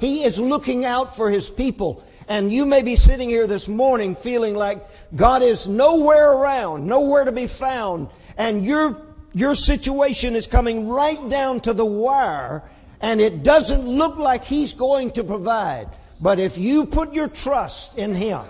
He 0.00 0.24
is 0.24 0.40
looking 0.40 0.84
out 0.84 1.14
for 1.16 1.30
His 1.30 1.50
people. 1.50 2.02
And 2.28 2.52
you 2.52 2.66
may 2.66 2.82
be 2.82 2.94
sitting 2.94 3.30
here 3.30 3.46
this 3.46 3.68
morning 3.68 4.14
feeling 4.14 4.54
like 4.54 4.78
God 5.16 5.42
is 5.42 5.66
nowhere 5.66 6.32
around, 6.32 6.86
nowhere 6.86 7.24
to 7.24 7.32
be 7.32 7.46
found, 7.46 8.08
and 8.36 8.66
your, 8.66 9.00
your 9.32 9.54
situation 9.54 10.36
is 10.36 10.46
coming 10.46 10.88
right 10.88 11.28
down 11.30 11.60
to 11.60 11.72
the 11.72 11.86
wire, 11.86 12.62
and 13.00 13.20
it 13.20 13.42
doesn't 13.42 13.88
look 13.88 14.18
like 14.18 14.44
He's 14.44 14.74
going 14.74 15.12
to 15.12 15.24
provide. 15.24 15.88
But 16.20 16.38
if 16.38 16.58
you 16.58 16.84
put 16.84 17.14
your 17.14 17.28
trust 17.28 17.96
in 17.96 18.14
Him, 18.14 18.42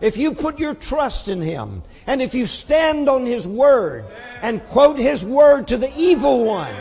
if 0.00 0.16
you 0.16 0.34
put 0.34 0.58
your 0.58 0.74
trust 0.74 1.28
in 1.28 1.42
Him, 1.42 1.82
and 2.06 2.22
if 2.22 2.34
you 2.34 2.46
stand 2.46 3.10
on 3.10 3.26
His 3.26 3.46
Word 3.46 4.06
and 4.40 4.62
quote 4.68 4.96
His 4.98 5.22
Word 5.22 5.68
to 5.68 5.76
the 5.76 5.92
evil 5.96 6.44
one, 6.46 6.74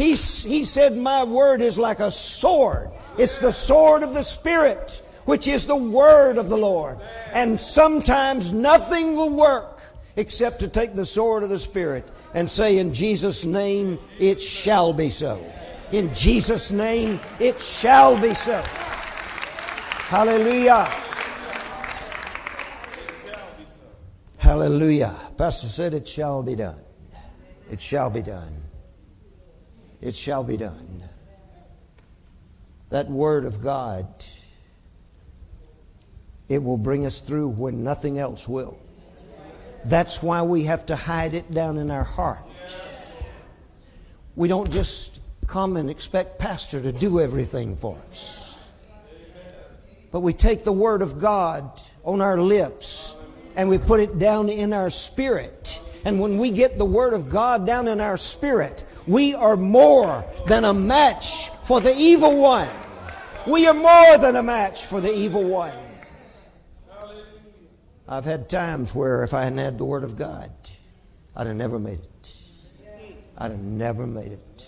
he, 0.00 0.12
he 0.12 0.64
said, 0.64 0.96
My 0.96 1.24
word 1.24 1.60
is 1.60 1.78
like 1.78 2.00
a 2.00 2.10
sword. 2.10 2.88
It's 3.18 3.36
the 3.36 3.52
sword 3.52 4.02
of 4.02 4.14
the 4.14 4.22
Spirit, 4.22 5.02
which 5.26 5.46
is 5.46 5.66
the 5.66 5.76
word 5.76 6.38
of 6.38 6.48
the 6.48 6.56
Lord. 6.56 6.96
And 7.34 7.60
sometimes 7.60 8.54
nothing 8.54 9.14
will 9.14 9.36
work 9.36 9.82
except 10.16 10.60
to 10.60 10.68
take 10.68 10.94
the 10.94 11.04
sword 11.04 11.42
of 11.42 11.50
the 11.50 11.58
Spirit 11.58 12.10
and 12.32 12.48
say, 12.48 12.78
In 12.78 12.94
Jesus' 12.94 13.44
name, 13.44 13.98
it 14.18 14.40
shall 14.40 14.94
be 14.94 15.10
so. 15.10 15.38
In 15.92 16.14
Jesus' 16.14 16.72
name, 16.72 17.20
it 17.38 17.60
shall 17.60 18.18
be 18.18 18.32
so. 18.32 18.62
Hallelujah. 20.08 20.88
Hallelujah. 24.38 25.14
Pastor 25.36 25.66
said, 25.66 25.92
It 25.92 26.08
shall 26.08 26.42
be 26.42 26.54
done. 26.56 26.80
It 27.70 27.82
shall 27.82 28.08
be 28.08 28.22
done 28.22 28.69
it 30.00 30.14
shall 30.14 30.44
be 30.44 30.56
done. 30.56 31.02
That 32.90 33.08
Word 33.08 33.44
of 33.44 33.62
God, 33.62 34.06
it 36.48 36.62
will 36.62 36.78
bring 36.78 37.06
us 37.06 37.20
through 37.20 37.50
when 37.50 37.84
nothing 37.84 38.18
else 38.18 38.48
will. 38.48 38.78
That's 39.84 40.22
why 40.22 40.42
we 40.42 40.64
have 40.64 40.86
to 40.86 40.96
hide 40.96 41.34
it 41.34 41.52
down 41.52 41.78
in 41.78 41.90
our 41.90 42.04
heart. 42.04 42.38
We 44.36 44.48
don't 44.48 44.70
just 44.70 45.20
come 45.46 45.76
and 45.76 45.90
expect 45.90 46.38
pastor 46.38 46.80
to 46.80 46.92
do 46.92 47.20
everything 47.20 47.76
for 47.76 47.96
us. 47.96 48.40
But 50.12 50.20
we 50.20 50.32
take 50.32 50.64
the 50.64 50.72
word 50.72 51.02
of 51.02 51.20
God 51.20 51.80
on 52.04 52.20
our 52.20 52.40
lips 52.40 53.16
and 53.56 53.68
we 53.68 53.78
put 53.78 54.00
it 54.00 54.18
down 54.18 54.48
in 54.48 54.72
our 54.72 54.90
spirit. 54.90 55.80
And 56.04 56.20
when 56.20 56.38
we 56.38 56.50
get 56.50 56.78
the 56.78 56.84
word 56.84 57.14
of 57.14 57.28
God 57.28 57.66
down 57.66 57.88
in 57.88 58.00
our 58.00 58.16
spirit, 58.16 58.84
we 59.06 59.34
are 59.34 59.56
more 59.56 60.24
than 60.46 60.64
a 60.64 60.74
match 60.74 61.48
for 61.50 61.80
the 61.80 61.94
evil 61.96 62.40
one. 62.40 62.68
We 63.46 63.66
are 63.66 63.74
more 63.74 64.18
than 64.18 64.36
a 64.36 64.42
match 64.42 64.84
for 64.84 65.00
the 65.00 65.12
evil 65.12 65.44
one. 65.44 65.76
I've 68.08 68.24
had 68.24 68.48
times 68.48 68.94
where 68.94 69.22
if 69.22 69.32
I 69.32 69.44
hadn't 69.44 69.58
had 69.58 69.78
the 69.78 69.84
Word 69.84 70.04
of 70.04 70.16
God, 70.16 70.50
I'd 71.36 71.46
have 71.46 71.56
never 71.56 71.78
made 71.78 72.00
it. 72.00 72.36
I'd 73.38 73.52
have 73.52 73.62
never 73.62 74.06
made 74.06 74.32
it. 74.32 74.66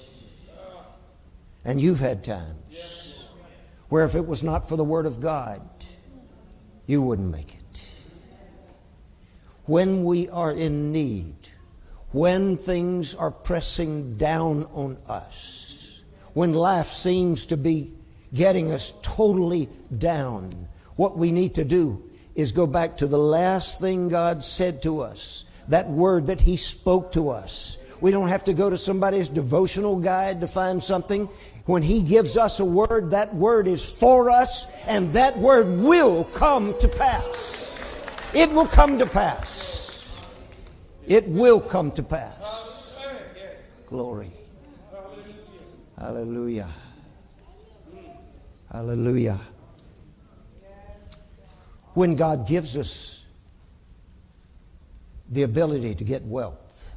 And 1.64 1.80
you've 1.80 2.00
had 2.00 2.24
times 2.24 3.30
where 3.88 4.04
if 4.04 4.14
it 4.14 4.26
was 4.26 4.42
not 4.42 4.68
for 4.68 4.76
the 4.76 4.84
Word 4.84 5.06
of 5.06 5.20
God, 5.20 5.60
you 6.86 7.02
wouldn't 7.02 7.30
make 7.30 7.54
it. 7.54 7.94
When 9.66 10.04
we 10.04 10.28
are 10.28 10.52
in 10.52 10.92
need, 10.92 11.41
when 12.12 12.56
things 12.56 13.14
are 13.14 13.30
pressing 13.30 14.16
down 14.16 14.64
on 14.74 14.98
us, 15.08 16.04
when 16.34 16.52
life 16.52 16.88
seems 16.88 17.46
to 17.46 17.56
be 17.56 17.92
getting 18.34 18.70
us 18.70 18.98
totally 19.02 19.68
down, 19.96 20.68
what 20.96 21.16
we 21.16 21.32
need 21.32 21.54
to 21.54 21.64
do 21.64 22.02
is 22.34 22.52
go 22.52 22.66
back 22.66 22.96
to 22.98 23.06
the 23.06 23.18
last 23.18 23.80
thing 23.80 24.08
God 24.08 24.44
said 24.44 24.82
to 24.82 25.00
us, 25.00 25.44
that 25.68 25.88
word 25.88 26.26
that 26.26 26.40
He 26.40 26.56
spoke 26.56 27.12
to 27.12 27.30
us. 27.30 27.78
We 28.00 28.10
don't 28.10 28.28
have 28.28 28.44
to 28.44 28.52
go 28.52 28.68
to 28.68 28.76
somebody's 28.76 29.28
devotional 29.28 30.00
guide 30.00 30.40
to 30.40 30.48
find 30.48 30.82
something. 30.82 31.26
When 31.66 31.82
He 31.82 32.02
gives 32.02 32.36
us 32.36 32.60
a 32.60 32.64
word, 32.64 33.10
that 33.10 33.34
word 33.34 33.66
is 33.66 33.88
for 33.88 34.28
us, 34.28 34.70
and 34.86 35.12
that 35.12 35.38
word 35.38 35.66
will 35.82 36.24
come 36.24 36.78
to 36.80 36.88
pass. 36.88 37.78
It 38.34 38.50
will 38.50 38.66
come 38.66 38.98
to 38.98 39.06
pass. 39.06 39.71
It 41.12 41.28
will 41.28 41.60
come 41.60 41.90
to 41.92 42.02
pass. 42.02 42.96
Glory. 43.86 44.32
Hallelujah. 45.98 46.68
Hallelujah 48.72 49.38
when 51.94 52.16
God 52.16 52.46
gives 52.46 52.76
us 52.76 53.26
the 55.28 55.42
ability 55.42 55.94
to 55.94 56.04
get 56.04 56.22
wealth. 56.22 56.96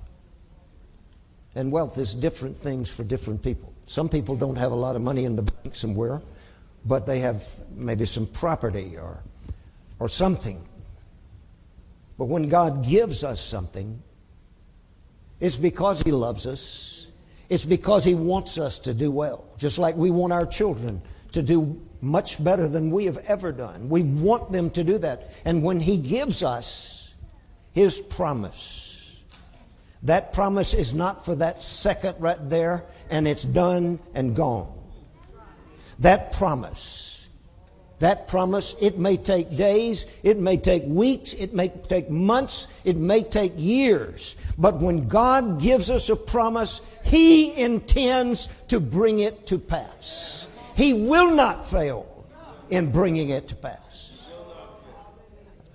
And 1.53 1.71
wealth 1.71 1.97
is 1.97 2.13
different 2.13 2.57
things 2.57 2.91
for 2.91 3.03
different 3.03 3.41
people. 3.43 3.73
Some 3.85 4.09
people 4.09 4.35
don't 4.35 4.57
have 4.57 4.71
a 4.71 4.75
lot 4.75 4.95
of 4.95 5.01
money 5.01 5.25
in 5.25 5.35
the 5.35 5.43
bank 5.43 5.75
somewhere, 5.75 6.21
but 6.85 7.05
they 7.05 7.19
have 7.19 7.43
maybe 7.73 8.05
some 8.05 8.27
property 8.27 8.97
or, 8.97 9.23
or 9.99 10.09
something. 10.09 10.61
But 12.17 12.25
when 12.25 12.47
God 12.47 12.85
gives 12.85 13.23
us 13.23 13.41
something, 13.41 14.01
it's 15.39 15.57
because 15.57 16.01
He 16.01 16.11
loves 16.11 16.47
us. 16.47 17.11
It's 17.49 17.65
because 17.65 18.03
He 18.03 18.15
wants 18.15 18.57
us 18.57 18.79
to 18.79 18.93
do 18.93 19.11
well, 19.11 19.45
just 19.57 19.77
like 19.77 19.95
we 19.95 20.11
want 20.11 20.33
our 20.33 20.45
children 20.45 21.01
to 21.33 21.41
do 21.41 21.81
much 22.01 22.43
better 22.43 22.67
than 22.67 22.91
we 22.91 23.05
have 23.05 23.17
ever 23.27 23.51
done. 23.51 23.89
We 23.89 24.03
want 24.03 24.51
them 24.51 24.69
to 24.71 24.83
do 24.83 24.97
that. 24.99 25.31
And 25.43 25.63
when 25.63 25.79
He 25.79 25.97
gives 25.97 26.43
us 26.43 27.15
His 27.73 27.99
promise, 27.99 29.23
that 30.03 30.33
promise 30.33 30.73
is 30.73 30.93
not 30.93 31.25
for 31.25 31.35
that 31.35 31.63
second 31.63 32.15
right 32.19 32.37
there 32.49 32.85
and 33.09 33.27
it's 33.27 33.43
done 33.43 33.99
and 34.13 34.35
gone. 34.35 34.71
That 35.99 36.33
promise, 36.33 37.04
that 37.99 38.27
promise, 38.27 38.75
it 38.81 38.97
may 38.97 39.17
take 39.17 39.55
days, 39.55 40.19
it 40.23 40.37
may 40.37 40.57
take 40.57 40.83
weeks, 40.85 41.33
it 41.33 41.53
may 41.53 41.69
take 41.69 42.09
months, 42.09 42.81
it 42.83 42.97
may 42.97 43.23
take 43.23 43.53
years. 43.55 44.35
But 44.57 44.79
when 44.79 45.07
God 45.07 45.61
gives 45.61 45.89
us 45.89 46.09
a 46.09 46.15
promise, 46.15 46.81
He 47.03 47.59
intends 47.59 48.47
to 48.67 48.79
bring 48.79 49.19
it 49.19 49.47
to 49.47 49.57
pass. 49.57 50.47
He 50.75 50.93
will 50.93 51.35
not 51.35 51.67
fail 51.67 52.05
in 52.69 52.91
bringing 52.91 53.29
it 53.29 53.47
to 53.49 53.55
pass. 53.55 54.29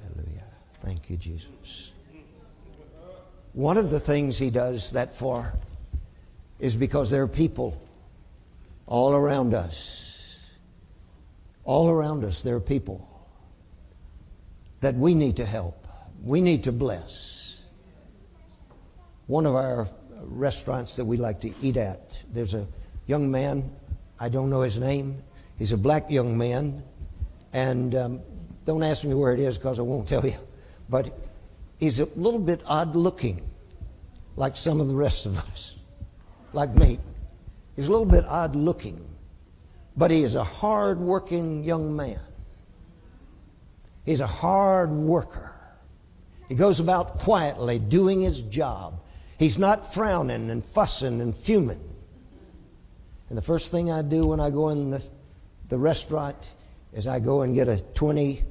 Hallelujah. 0.03 0.45
Thank 0.81 1.09
you, 1.09 1.17
Jesus. 1.17 1.93
One 3.55 3.79
of 3.79 3.91
the 3.91 4.01
things 4.01 4.39
He 4.39 4.51
does 4.51 4.93
that 4.93 5.15
for 5.15 5.53
is 6.59 6.77
because 6.77 7.11
there 7.11 7.23
are 7.23 7.29
people 7.29 7.81
all 8.87 9.15
around 9.15 9.55
us. 9.55 10.00
All 11.65 11.89
around 11.89 12.25
us, 12.25 12.43
there 12.43 12.57
are 12.57 12.61
people 12.61 13.07
that 14.81 14.95
we 14.95 15.15
need 15.15 15.37
to 15.37 15.45
help, 15.45 15.87
we 16.23 16.41
need 16.41 16.65
to 16.65 16.73
bless. 16.73 17.63
One 19.27 19.47
of 19.47 19.55
our 19.55 19.87
restaurants 20.23 20.97
that 20.97 21.05
we 21.05 21.17
like 21.17 21.41
to 21.41 21.53
eat 21.63 21.77
at, 21.77 22.23
there's 22.33 22.55
a 22.55 22.67
young 23.07 23.31
man 23.31 23.71
I 24.21 24.29
don't 24.29 24.51
know 24.51 24.61
his 24.61 24.79
name. 24.79 25.23
He's 25.59 25.73
a 25.73 25.79
black 25.79 26.11
young 26.11 26.37
man. 26.37 26.83
And 27.55 27.95
um, 27.95 28.21
don't 28.67 28.83
ask 28.83 29.05
me 29.05 29.15
where 29.15 29.33
it 29.33 29.41
is 29.41 29.57
because 29.57 29.79
I 29.79 29.83
won't 29.83 30.07
tell 30.07 30.25
you. 30.25 30.37
But 30.91 31.11
he's 31.79 32.01
a 32.01 32.05
little 32.17 32.39
bit 32.39 32.61
odd 32.67 32.95
looking, 32.95 33.41
like 34.37 34.57
some 34.57 34.81
of 34.81 34.89
the 34.89 34.95
rest 34.95 35.25
of 35.25 35.39
us, 35.39 35.79
like 36.53 36.75
me. 36.75 36.99
He's 37.77 37.89
a 37.89 37.91
little 37.91 38.07
bit 38.07 38.25
odd 38.27 38.55
looking, 38.55 39.03
but 39.97 40.11
he 40.11 40.23
is 40.23 40.35
a 40.35 40.45
hard 40.45 40.99
working 40.99 41.65
young 41.65 41.97
man. 41.97 42.21
He's 44.05 44.21
a 44.21 44.27
hard 44.27 44.91
worker. 44.91 45.55
He 46.49 46.55
goes 46.55 46.81
about 46.81 47.19
quietly 47.19 47.79
doing 47.79 48.21
his 48.21 48.43
job. 48.43 49.01
He's 49.39 49.59
not 49.59 49.95
frowning 49.95 50.51
and 50.51 50.65
fussing 50.65 51.21
and 51.21 51.37
fuming. 51.37 51.81
And 53.29 53.39
the 53.39 53.43
first 53.43 53.71
thing 53.71 53.91
I 53.91 54.03
do 54.03 54.27
when 54.27 54.41
I 54.41 54.51
go 54.51 54.71
in 54.71 54.91
the, 54.91 55.09
the 55.69 55.79
restaurant 55.79 56.55
is 56.93 57.07
I 57.07 57.21
go 57.21 57.43
and 57.43 57.55
get 57.55 57.69
a 57.69 57.81
20 57.95 58.43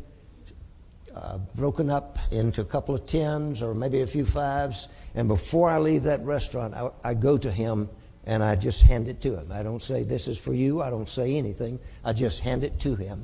uh, 1.13 1.38
broken 1.56 1.89
up 1.89 2.17
into 2.32 2.62
a 2.62 2.65
couple 2.65 2.95
of 2.95 3.06
tens 3.06 3.62
or 3.62 3.73
maybe 3.73 4.02
a 4.02 4.08
few 4.08 4.23
fives. 4.23 4.88
And 5.15 5.28
before 5.28 5.69
I 5.69 5.80
leave 5.80 6.04
that 6.04 6.21
restaurant, 6.21 6.73
I, 6.73 6.89
I 7.04 7.13
go 7.13 7.38
to 7.38 7.52
him 7.52 7.89
and 8.30 8.44
I 8.44 8.56
just 8.56 8.84
hand 8.84 9.08
it 9.08 9.22
to 9.22 9.39
him. 9.39 9.52
I 9.52 9.63
don't 9.63 9.82
say, 9.82 10.04
This 10.04 10.28
is 10.28 10.38
for 10.38 10.54
you. 10.54 10.84
I 10.84 10.92
don't 10.92 11.08
say 11.08 11.36
anything. 11.36 11.80
I 12.06 12.13
just 12.13 12.42
hand 12.42 12.63
it 12.63 12.80
to 12.82 12.96
him. 12.96 13.24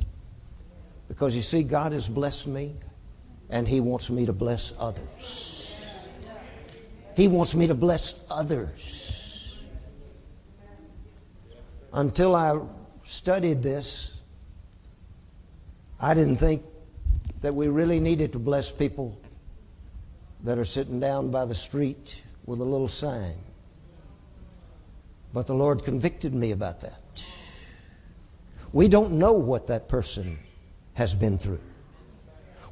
Because 1.08 1.36
you 1.36 1.44
see, 1.44 1.62
God 1.62 1.94
has 1.94 2.10
blessed 2.10 2.48
me 2.48 2.74
and 3.52 3.68
He 3.68 3.82
wants 3.82 4.10
me 4.10 4.26
to 4.26 4.34
bless 4.34 4.74
others. 4.80 6.00
He 7.16 7.28
wants 7.28 7.54
me 7.54 7.68
to 7.68 7.76
bless 7.76 8.26
others. 8.32 9.64
Until 11.94 12.36
I 12.36 12.60
studied 13.04 13.62
this, 13.62 14.24
I 16.02 16.16
didn't 16.16 16.38
think 16.38 16.64
that 17.42 17.54
we 17.54 17.68
really 17.68 18.00
needed 18.00 18.34
to 18.34 18.40
bless 18.40 18.72
people 18.72 19.22
that 20.44 20.58
are 20.58 20.66
sitting 20.66 21.00
down 21.00 21.30
by 21.30 21.46
the 21.46 21.56
street 21.56 22.24
with 22.48 22.60
a 22.60 22.66
little 22.66 22.88
sign. 22.88 23.36
But 25.36 25.48
the 25.48 25.54
Lord 25.54 25.84
convicted 25.84 26.34
me 26.34 26.52
about 26.52 26.80
that. 26.80 27.30
We 28.72 28.88
don't 28.88 29.20
know 29.20 29.34
what 29.34 29.68
that 29.68 29.90
person 29.90 30.40
has 30.94 31.14
been 31.14 31.38
through. 31.38 31.60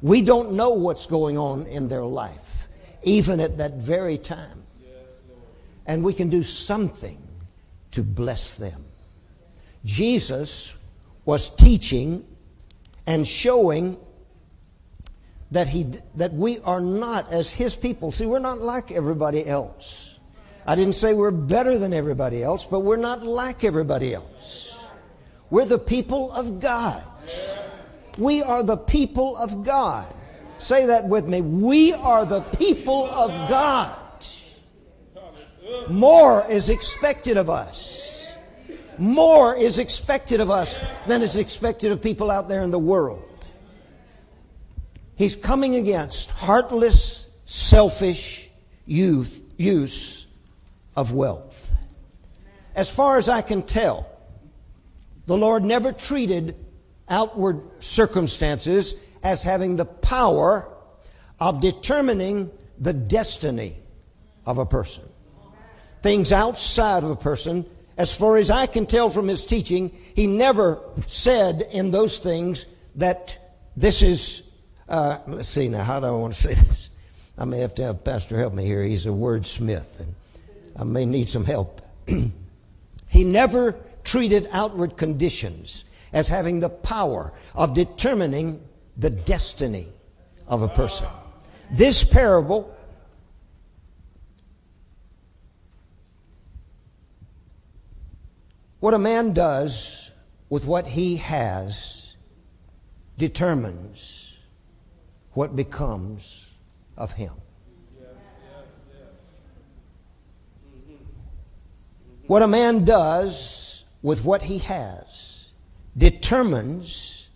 We 0.00 0.22
don't 0.22 0.52
know 0.52 0.70
what's 0.70 1.06
going 1.06 1.36
on 1.36 1.66
in 1.66 1.88
their 1.88 2.06
life, 2.06 2.68
even 3.02 3.40
at 3.40 3.58
that 3.58 3.74
very 3.74 4.16
time. 4.16 4.62
And 5.86 6.02
we 6.02 6.14
can 6.14 6.30
do 6.30 6.42
something 6.42 7.18
to 7.90 8.02
bless 8.02 8.56
them. 8.56 8.82
Jesus 9.84 10.82
was 11.26 11.54
teaching 11.54 12.24
and 13.06 13.28
showing 13.28 13.98
that, 15.50 15.68
he, 15.68 15.84
that 16.14 16.32
we 16.32 16.60
are 16.60 16.80
not 16.80 17.30
as 17.30 17.50
his 17.50 17.76
people. 17.76 18.10
See, 18.10 18.24
we're 18.24 18.38
not 18.38 18.60
like 18.60 18.90
everybody 18.90 19.46
else. 19.46 20.13
I 20.66 20.74
didn't 20.76 20.94
say 20.94 21.12
we're 21.12 21.30
better 21.30 21.78
than 21.78 21.92
everybody 21.92 22.42
else, 22.42 22.64
but 22.64 22.80
we're 22.80 22.96
not 22.96 23.24
like 23.24 23.64
everybody 23.64 24.14
else. 24.14 24.90
We're 25.50 25.66
the 25.66 25.78
people 25.78 26.32
of 26.32 26.60
God. 26.60 27.02
We 28.16 28.42
are 28.42 28.62
the 28.62 28.76
people 28.76 29.36
of 29.36 29.64
God. 29.64 30.12
Say 30.58 30.86
that 30.86 31.06
with 31.06 31.26
me. 31.26 31.42
We 31.42 31.92
are 31.92 32.24
the 32.24 32.40
people 32.40 33.04
of 33.10 33.30
God. 33.48 34.00
More 35.90 36.44
is 36.48 36.70
expected 36.70 37.36
of 37.36 37.50
us. 37.50 38.38
More 38.98 39.56
is 39.56 39.78
expected 39.78 40.40
of 40.40 40.50
us 40.50 40.82
than 41.06 41.20
is 41.20 41.36
expected 41.36 41.92
of 41.92 42.00
people 42.00 42.30
out 42.30 42.48
there 42.48 42.62
in 42.62 42.70
the 42.70 42.78
world. 42.78 43.46
He's 45.16 45.36
coming 45.36 45.74
against 45.76 46.30
heartless 46.30 47.30
selfish 47.44 48.50
youth, 48.86 49.42
use 49.58 50.23
of 50.96 51.12
wealth. 51.12 51.72
As 52.74 52.92
far 52.92 53.18
as 53.18 53.28
I 53.28 53.42
can 53.42 53.62
tell, 53.62 54.10
the 55.26 55.36
Lord 55.36 55.64
never 55.64 55.92
treated 55.92 56.56
outward 57.08 57.60
circumstances 57.82 59.04
as 59.22 59.42
having 59.42 59.76
the 59.76 59.84
power 59.84 60.68
of 61.40 61.60
determining 61.60 62.50
the 62.78 62.92
destiny 62.92 63.76
of 64.46 64.58
a 64.58 64.66
person. 64.66 65.04
Things 66.02 66.32
outside 66.32 67.04
of 67.04 67.10
a 67.10 67.16
person, 67.16 67.64
as 67.96 68.14
far 68.14 68.36
as 68.36 68.50
I 68.50 68.66
can 68.66 68.86
tell 68.86 69.08
from 69.08 69.28
his 69.28 69.46
teaching, 69.46 69.90
he 70.14 70.26
never 70.26 70.80
said 71.06 71.62
in 71.72 71.90
those 71.90 72.18
things 72.18 72.66
that 72.96 73.38
this 73.76 74.02
is, 74.02 74.54
uh, 74.88 75.18
let's 75.26 75.48
see 75.48 75.68
now, 75.68 75.82
how 75.82 76.00
do 76.00 76.06
I 76.06 76.10
want 76.10 76.34
to 76.34 76.40
say 76.40 76.54
this? 76.54 76.90
I 77.38 77.44
may 77.44 77.58
have 77.60 77.74
to 77.76 77.84
have 77.84 78.04
Pastor 78.04 78.38
help 78.38 78.52
me 78.52 78.64
here. 78.64 78.82
He's 78.82 79.06
a 79.06 79.10
wordsmith, 79.10 80.00
and 80.00 80.14
I 80.76 80.84
may 80.84 81.06
need 81.06 81.28
some 81.28 81.44
help. 81.44 81.80
he 83.08 83.24
never 83.24 83.76
treated 84.02 84.48
outward 84.52 84.96
conditions 84.96 85.84
as 86.12 86.28
having 86.28 86.60
the 86.60 86.68
power 86.68 87.32
of 87.54 87.74
determining 87.74 88.60
the 88.96 89.10
destiny 89.10 89.88
of 90.46 90.62
a 90.62 90.68
person. 90.68 91.08
This 91.70 92.04
parable 92.04 92.74
what 98.80 98.94
a 98.94 98.98
man 98.98 99.32
does 99.32 100.14
with 100.50 100.66
what 100.66 100.86
he 100.86 101.16
has 101.16 102.16
determines 103.16 104.38
what 105.32 105.56
becomes 105.56 106.54
of 106.96 107.12
him. 107.12 107.32
What 112.26 112.42
a 112.42 112.48
man 112.48 112.84
does 112.84 113.84
with 114.02 114.24
what 114.24 114.42
he 114.42 114.58
has 114.58 115.52
determines, 115.96 117.30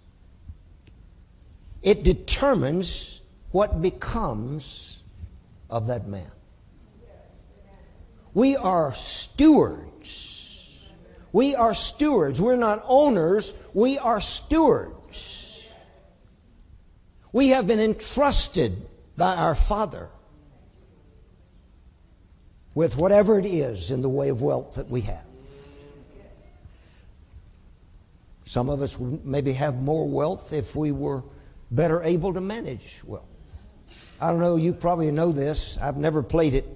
it 1.83 2.03
determines 2.03 3.20
what 3.51 3.81
becomes 3.83 5.03
of 5.70 5.87
that 5.87 6.07
man. 6.07 6.31
We 8.35 8.57
are 8.57 8.92
stewards. 8.94 10.90
We 11.33 11.55
are 11.55 11.74
stewards. 11.74 12.40
We're 12.40 12.57
not 12.57 12.83
owners, 12.87 13.70
we 13.74 13.98
are 13.98 14.20
stewards. 14.20 15.70
We 17.33 17.48
have 17.48 17.66
been 17.66 17.81
entrusted 17.81 18.74
by 19.16 19.37
our 19.37 19.55
Father 19.55 20.09
with 22.79 22.97
whatever 22.97 23.41
it 23.41 23.45
is 23.45 23.91
in 23.91 24.03
the 24.03 24.09
way 24.09 24.29
of 24.29 24.41
wealth 24.41 24.77
that 24.77 24.88
we 24.88 25.01
have. 25.01 25.25
Some 28.45 28.69
of 28.69 28.83
us 28.83 28.97
maybe 29.01 29.53
have 29.55 29.83
more 29.83 30.09
wealth 30.09 30.53
if 30.53 30.77
we 30.77 30.93
were 30.93 31.25
better 31.73 32.05
able 32.05 32.33
to 32.35 32.41
manage 32.41 33.03
wealth. 33.03 33.25
I 34.21 34.31
don't 34.31 34.38
know, 34.38 34.55
you 34.55 34.73
probably 34.73 35.11
know 35.11 35.33
this. 35.33 35.77
I've 35.79 35.97
never 35.97 36.23
played 36.23 36.55
it. 36.55 36.67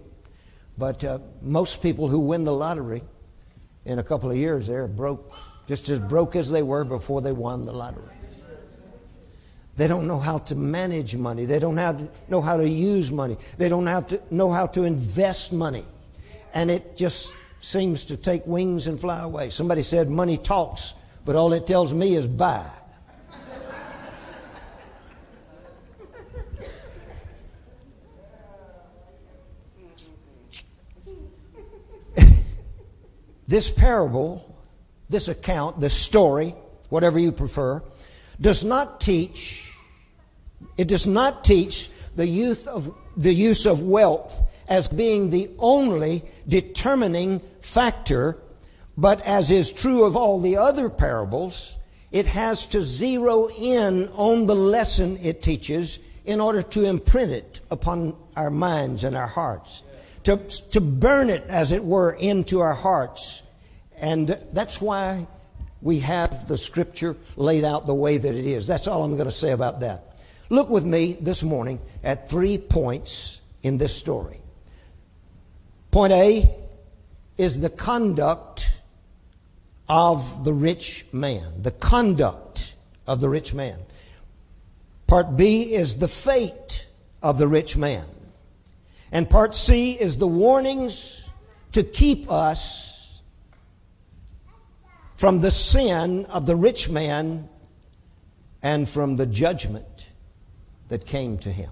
But 0.77 1.05
uh, 1.05 1.21
most 1.41 1.85
people 1.85 2.09
who 2.09 2.19
win 2.19 2.43
the 2.43 2.53
lottery 2.53 3.03
in 3.85 4.01
a 4.01 4.03
couple 4.03 4.29
of 4.29 4.37
years, 4.37 4.67
they're 4.67 4.89
broke, 4.89 5.33
just 5.69 5.89
as 5.89 6.01
broke 6.01 6.35
as 6.35 6.51
they 6.51 6.65
were 6.65 6.83
before 6.83 7.23
they 7.23 7.31
won 7.31 7.63
the 7.63 7.73
lottery. 7.73 8.17
They 9.77 9.87
don't 9.87 10.09
know 10.09 10.19
how 10.19 10.39
to 10.39 10.57
manage 10.57 11.15
money. 11.15 11.45
They 11.45 11.61
don't 11.61 11.77
know 12.29 12.41
how 12.41 12.57
to 12.57 12.69
use 12.69 13.13
money. 13.13 13.37
They 13.57 13.69
don't 13.69 13.87
have 13.87 14.09
to 14.09 14.21
know 14.33 14.51
how 14.51 14.67
to 14.67 14.83
invest 14.83 15.53
money. 15.53 15.85
And 16.55 16.71
it 16.71 16.97
just 16.97 17.35
seems 17.61 18.05
to 18.07 18.17
take 18.17 18.47
wings 18.47 18.87
and 18.87 19.01
fly 19.01 19.21
away. 19.21 19.49
Somebody 19.51 19.83
said 19.83 20.09
money 20.11 20.37
talks, 20.37 20.95
but 21.25 21.37
all 21.37 21.53
it 21.53 21.67
tells 21.67 21.95
me 21.95 22.17
is 22.17 22.27
buy. 22.27 22.69
this 33.47 33.71
parable, 33.71 34.57
this 35.09 35.29
account, 35.29 35.81
this 35.81 35.95
story, 35.95 36.55
whatever 36.89 37.19
you 37.19 37.33
prefer, 37.33 37.83
does 38.41 38.65
not 38.65 39.01
teach, 39.01 39.73
it 40.77 40.89
does 40.89 41.07
not 41.07 41.45
teach 41.45 41.91
the 42.17 42.27
youth 42.27 42.67
of 42.67 42.95
the 43.17 43.33
use 43.33 43.67
of 43.67 43.83
wealth 43.83 44.43
as 44.73 44.89
being 44.89 45.29
the 45.29 45.51
only 45.59 46.23
determining 46.49 47.41
factor, 47.61 48.39
but 48.97 49.21
as 49.21 49.51
is 49.51 49.71
true 49.71 50.05
of 50.05 50.17
all 50.17 50.41
the 50.41 50.57
other 50.57 50.89
parables, 50.89 51.77
it 52.11 52.25
has 52.25 52.65
to 52.65 52.81
zero 52.81 53.51
in 53.51 54.09
on 54.15 54.47
the 54.47 54.55
lesson 54.55 55.19
it 55.23 55.43
teaches 55.43 56.09
in 56.25 56.41
order 56.41 56.63
to 56.63 56.87
imprint 56.87 57.33
it 57.33 57.61
upon 57.71 58.17
our 58.35 58.49
minds 58.49 59.05
and 59.05 59.15
our 59.15 59.27
hearts, 59.27 59.83
to, 60.25 60.39
to 60.71 60.81
burn 60.81 61.29
it, 61.29 61.43
as 61.51 61.73
it 61.73 61.85
were, 61.85 62.13
into 62.13 62.61
our 62.61 62.75
hearts. 62.75 63.43
And 64.01 64.39
that's 64.55 64.81
why 64.81 65.27
we 65.83 65.99
have 65.99 66.49
the 66.49 66.57
scripture 66.57 67.15
laid 67.37 67.65
out 67.65 67.85
the 67.85 67.95
way 67.95 68.17
that 68.17 68.35
it 68.35 68.47
is. 68.47 68.67
That's 68.67 68.87
all 68.87 69.05
I'm 69.05 69.17
going 69.17 69.27
to 69.27 69.31
say 69.31 69.51
about 69.53 69.81
that. 69.81 70.25
Look 70.49 70.71
with 70.71 70.87
me 70.87 71.13
this 71.13 71.43
morning 71.43 71.79
at 72.03 72.31
three 72.31 72.57
points 72.57 73.43
in 73.63 73.77
this 73.77 73.95
story. 73.95 74.42
Point 75.93 76.15
A 76.15 76.57
is 77.37 77.61
the 77.61 77.69
conduct 77.69 78.81
of 79.91 80.43
the 80.43 80.53
rich 80.55 81.05
man. 81.13 81.63
The 81.63 81.71
conduct 81.71 82.75
of 83.07 83.21
the 83.21 83.29
rich 83.29 83.53
man. 83.53 83.79
Part 85.07 85.37
B 85.37 85.75
is 85.75 85.97
the 85.97 86.09
fate 86.09 86.89
of 87.23 87.37
the 87.37 87.47
rich 87.47 87.77
man. 87.77 88.07
And 89.13 89.29
part 89.29 89.55
C 89.55 89.93
is 89.93 90.17
the 90.17 90.27
warnings 90.27 91.29
to 91.73 91.83
keep 91.83 92.31
us 92.31 93.23
from 95.15 95.43
the 95.43 95.51
sin 95.51 96.25
of 96.27 96.47
the 96.47 96.57
rich 96.57 96.89
man 96.89 97.51
and 98.63 98.89
from 98.89 99.17
the 99.17 99.27
judgment 99.27 100.13
that 100.89 101.05
came 101.05 101.37
to 101.39 101.53
him. 101.53 101.71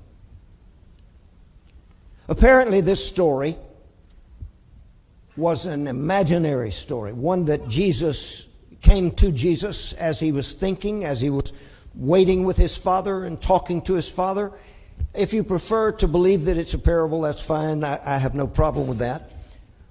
Apparently, 2.28 2.82
this 2.82 3.04
story 3.04 3.56
was 5.40 5.66
an 5.66 5.88
imaginary 5.88 6.70
story, 6.70 7.12
one 7.12 7.46
that 7.46 7.68
Jesus 7.68 8.54
came 8.82 9.10
to 9.12 9.32
Jesus 9.32 9.94
as 9.94 10.20
he 10.20 10.32
was 10.32 10.52
thinking, 10.52 11.04
as 11.04 11.20
he 11.20 11.30
was 11.30 11.52
waiting 11.94 12.44
with 12.44 12.56
his 12.56 12.76
father 12.76 13.24
and 13.24 13.40
talking 13.40 13.82
to 13.82 13.94
his 13.94 14.10
father. 14.10 14.52
If 15.14 15.32
you 15.32 15.42
prefer 15.42 15.92
to 15.92 16.06
believe 16.06 16.44
that 16.44 16.58
it's 16.58 16.74
a 16.74 16.78
parable, 16.78 17.22
that's 17.22 17.42
fine. 17.42 17.82
I, 17.82 17.98
I 18.04 18.18
have 18.18 18.34
no 18.34 18.46
problem 18.46 18.86
with 18.86 18.98
that. 18.98 19.30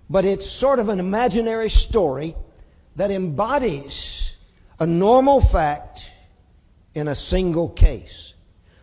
But 0.10 0.24
it's 0.24 0.50
sort 0.50 0.80
of 0.80 0.90
an 0.90 1.00
imaginary 1.00 1.70
story 1.70 2.36
that 2.96 3.12
embodies 3.12 4.38
a 4.80 4.86
normal 4.86 5.42
fact 5.42 6.12
in 6.94 7.08
a 7.08 7.16
single 7.16 7.70
case. 7.70 8.36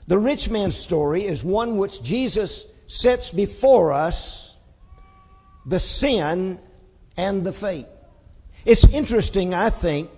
The 0.09 0.19
rich 0.19 0.51
man's 0.51 0.77
story 0.77 1.25
is 1.25 1.43
one 1.43 1.79
which 1.79 2.03
Jesus 2.03 2.73
sets 2.87 3.31
before 3.31 3.93
us 3.93 4.46
the 5.67 5.81
sin 5.81 6.59
and 7.17 7.45
the 7.45 7.53
fate. 7.53 7.87
It's 8.65 8.87
interesting, 8.93 9.53
I 9.53 9.71
think, 9.71 10.09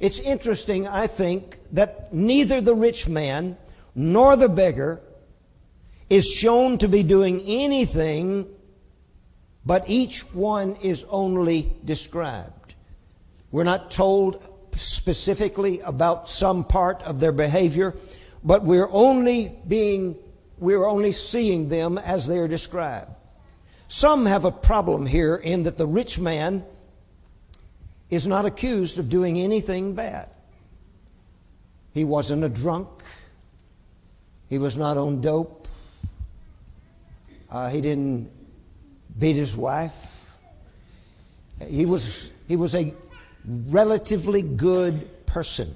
it's 0.00 0.18
interesting, 0.18 0.86
I 0.88 1.06
think, 1.06 1.58
that 1.72 2.12
neither 2.12 2.60
the 2.60 2.74
rich 2.74 3.08
man 3.08 3.56
nor 3.94 4.36
the 4.36 4.48
beggar 4.48 5.00
is 6.10 6.30
shown 6.30 6.78
to 6.78 6.88
be 6.88 7.02
doing 7.02 7.40
anything, 7.46 8.46
but 9.64 9.84
each 9.88 10.34
one 10.34 10.76
is 10.82 11.04
only 11.10 11.72
described. 11.84 12.74
We're 13.50 13.64
not 13.64 13.90
told 13.90 14.42
specifically 14.72 15.80
about 15.80 16.28
some 16.28 16.64
part 16.64 17.02
of 17.02 17.20
their 17.20 17.32
behavior, 17.32 17.94
but 18.42 18.64
we're 18.64 18.90
only 18.90 19.56
being, 19.66 20.16
we're 20.58 20.86
only 20.86 21.12
seeing 21.12 21.68
them 21.68 21.98
as 21.98 22.26
they're 22.26 22.48
described. 22.48 23.12
Some 23.94 24.26
have 24.26 24.44
a 24.44 24.50
problem 24.50 25.06
here 25.06 25.36
in 25.36 25.62
that 25.62 25.78
the 25.78 25.86
rich 25.86 26.18
man 26.18 26.64
is 28.10 28.26
not 28.26 28.44
accused 28.44 28.98
of 28.98 29.08
doing 29.08 29.38
anything 29.38 29.94
bad. 29.94 30.28
He 31.92 32.02
wasn't 32.02 32.42
a 32.42 32.48
drunk. 32.48 32.88
He 34.50 34.58
was 34.58 34.76
not 34.76 34.96
on 34.96 35.20
dope. 35.20 35.68
Uh, 37.48 37.68
he 37.68 37.80
didn't 37.80 38.32
beat 39.16 39.36
his 39.36 39.56
wife. 39.56 40.34
He 41.64 41.86
was, 41.86 42.32
he 42.48 42.56
was 42.56 42.74
a 42.74 42.92
relatively 43.46 44.42
good 44.42 45.24
person. 45.24 45.72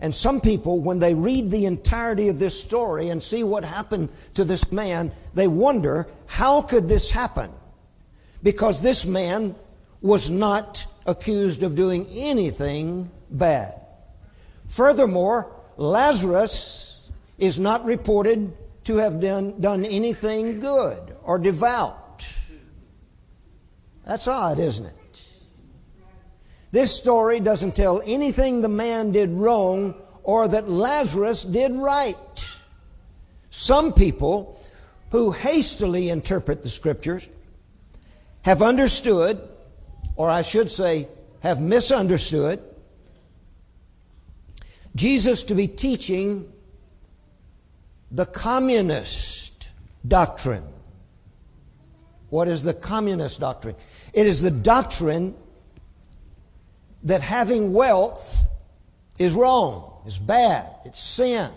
And 0.00 0.14
some 0.14 0.40
people, 0.40 0.80
when 0.80 0.98
they 0.98 1.14
read 1.14 1.50
the 1.50 1.66
entirety 1.66 2.28
of 2.28 2.38
this 2.38 2.60
story 2.60 3.10
and 3.10 3.22
see 3.22 3.44
what 3.44 3.64
happened 3.64 4.08
to 4.34 4.44
this 4.44 4.72
man, 4.72 5.12
they 5.34 5.46
wonder, 5.46 6.06
how 6.26 6.62
could 6.62 6.88
this 6.88 7.10
happen? 7.10 7.50
Because 8.42 8.80
this 8.80 9.04
man 9.04 9.54
was 10.00 10.30
not 10.30 10.86
accused 11.06 11.62
of 11.62 11.76
doing 11.76 12.06
anything 12.12 13.10
bad. 13.30 13.74
Furthermore, 14.66 15.52
Lazarus 15.76 17.10
is 17.38 17.58
not 17.58 17.84
reported 17.84 18.52
to 18.84 18.96
have 18.96 19.20
done, 19.20 19.60
done 19.60 19.84
anything 19.84 20.60
good 20.60 21.16
or 21.22 21.38
devout. 21.38 22.32
That's 24.06 24.26
odd, 24.26 24.58
isn't 24.58 24.86
it? 24.86 24.94
This 26.72 26.96
story 26.96 27.40
doesn't 27.40 27.74
tell 27.74 28.00
anything 28.06 28.60
the 28.60 28.68
man 28.68 29.12
did 29.12 29.30
wrong 29.30 29.94
or 30.22 30.46
that 30.48 30.68
Lazarus 30.68 31.44
did 31.44 31.72
right. 31.72 32.16
Some 33.50 33.92
people 33.92 34.56
who 35.10 35.32
hastily 35.32 36.08
interpret 36.08 36.62
the 36.62 36.68
scriptures 36.68 37.28
have 38.42 38.62
understood, 38.62 39.40
or 40.14 40.30
I 40.30 40.42
should 40.42 40.70
say, 40.70 41.08
have 41.40 41.60
misunderstood, 41.60 42.60
Jesus 44.94 45.42
to 45.44 45.54
be 45.54 45.66
teaching 45.66 46.50
the 48.10 48.26
communist 48.26 49.68
doctrine. 50.06 50.64
What 52.28 52.46
is 52.46 52.62
the 52.62 52.74
communist 52.74 53.40
doctrine? 53.40 53.74
It 54.14 54.26
is 54.26 54.42
the 54.42 54.50
doctrine 54.50 55.34
that 57.04 57.22
having 57.22 57.72
wealth 57.72 58.44
is 59.18 59.34
wrong, 59.34 60.02
it's 60.06 60.18
bad, 60.18 60.70
it's 60.84 60.98
sin. 60.98 61.50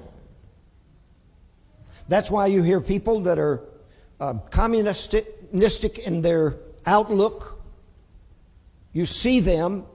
That's 2.08 2.30
why 2.30 2.48
you 2.48 2.64
hear 2.64 2.82
people 2.82 3.22
that 3.22 3.40
are 3.40 3.62
uh, 4.20 4.36
communistic 4.50 6.00
in 6.00 6.22
their 6.22 6.56
outlook. 6.86 7.62
You 8.92 9.06
see 9.06 9.40
them 9.40 9.86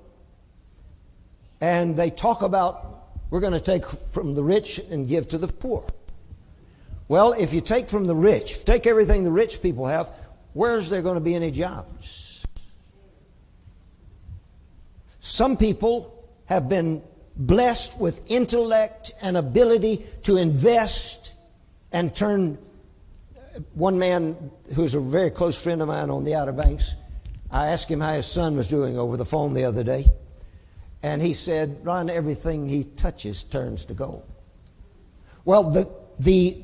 and 1.60 1.96
they 1.96 2.10
talk 2.10 2.42
about 2.42 2.84
we're 3.30 3.40
going 3.40 3.52
to 3.52 3.60
take 3.60 3.84
from 3.84 4.34
the 4.34 4.42
rich 4.42 4.78
and 4.90 5.06
give 5.06 5.28
to 5.28 5.38
the 5.38 5.48
poor. 5.48 5.84
Well, 7.08 7.32
if 7.32 7.52
you 7.52 7.60
take 7.60 7.88
from 7.88 8.06
the 8.06 8.14
rich, 8.14 8.64
take 8.64 8.86
everything 8.86 9.24
the 9.24 9.32
rich 9.32 9.62
people 9.62 9.86
have, 9.86 10.12
where's 10.52 10.88
there 10.88 11.02
going 11.02 11.16
to 11.16 11.24
be 11.24 11.34
any 11.34 11.50
jobs? 11.50 12.27
Some 15.18 15.56
people 15.56 16.14
have 16.46 16.68
been 16.68 17.02
blessed 17.36 18.00
with 18.00 18.30
intellect 18.30 19.12
and 19.22 19.36
ability 19.36 20.06
to 20.22 20.36
invest 20.36 21.34
and 21.92 22.14
turn. 22.14 22.58
Uh, 23.36 23.60
one 23.74 23.98
man 23.98 24.50
who's 24.74 24.94
a 24.94 25.00
very 25.00 25.30
close 25.30 25.60
friend 25.60 25.82
of 25.82 25.88
mine 25.88 26.10
on 26.10 26.24
the 26.24 26.34
Outer 26.34 26.52
Banks, 26.52 26.94
I 27.50 27.68
asked 27.68 27.90
him 27.90 28.00
how 28.00 28.14
his 28.14 28.26
son 28.26 28.56
was 28.56 28.68
doing 28.68 28.98
over 28.98 29.16
the 29.16 29.24
phone 29.24 29.54
the 29.54 29.64
other 29.64 29.84
day. 29.84 30.06
And 31.02 31.22
he 31.22 31.32
said, 31.32 31.78
Ron, 31.84 32.10
everything 32.10 32.68
he 32.68 32.82
touches 32.84 33.44
turns 33.44 33.84
to 33.86 33.94
gold. 33.94 34.26
Well, 35.44 35.70
the, 35.70 35.88
the, 36.18 36.60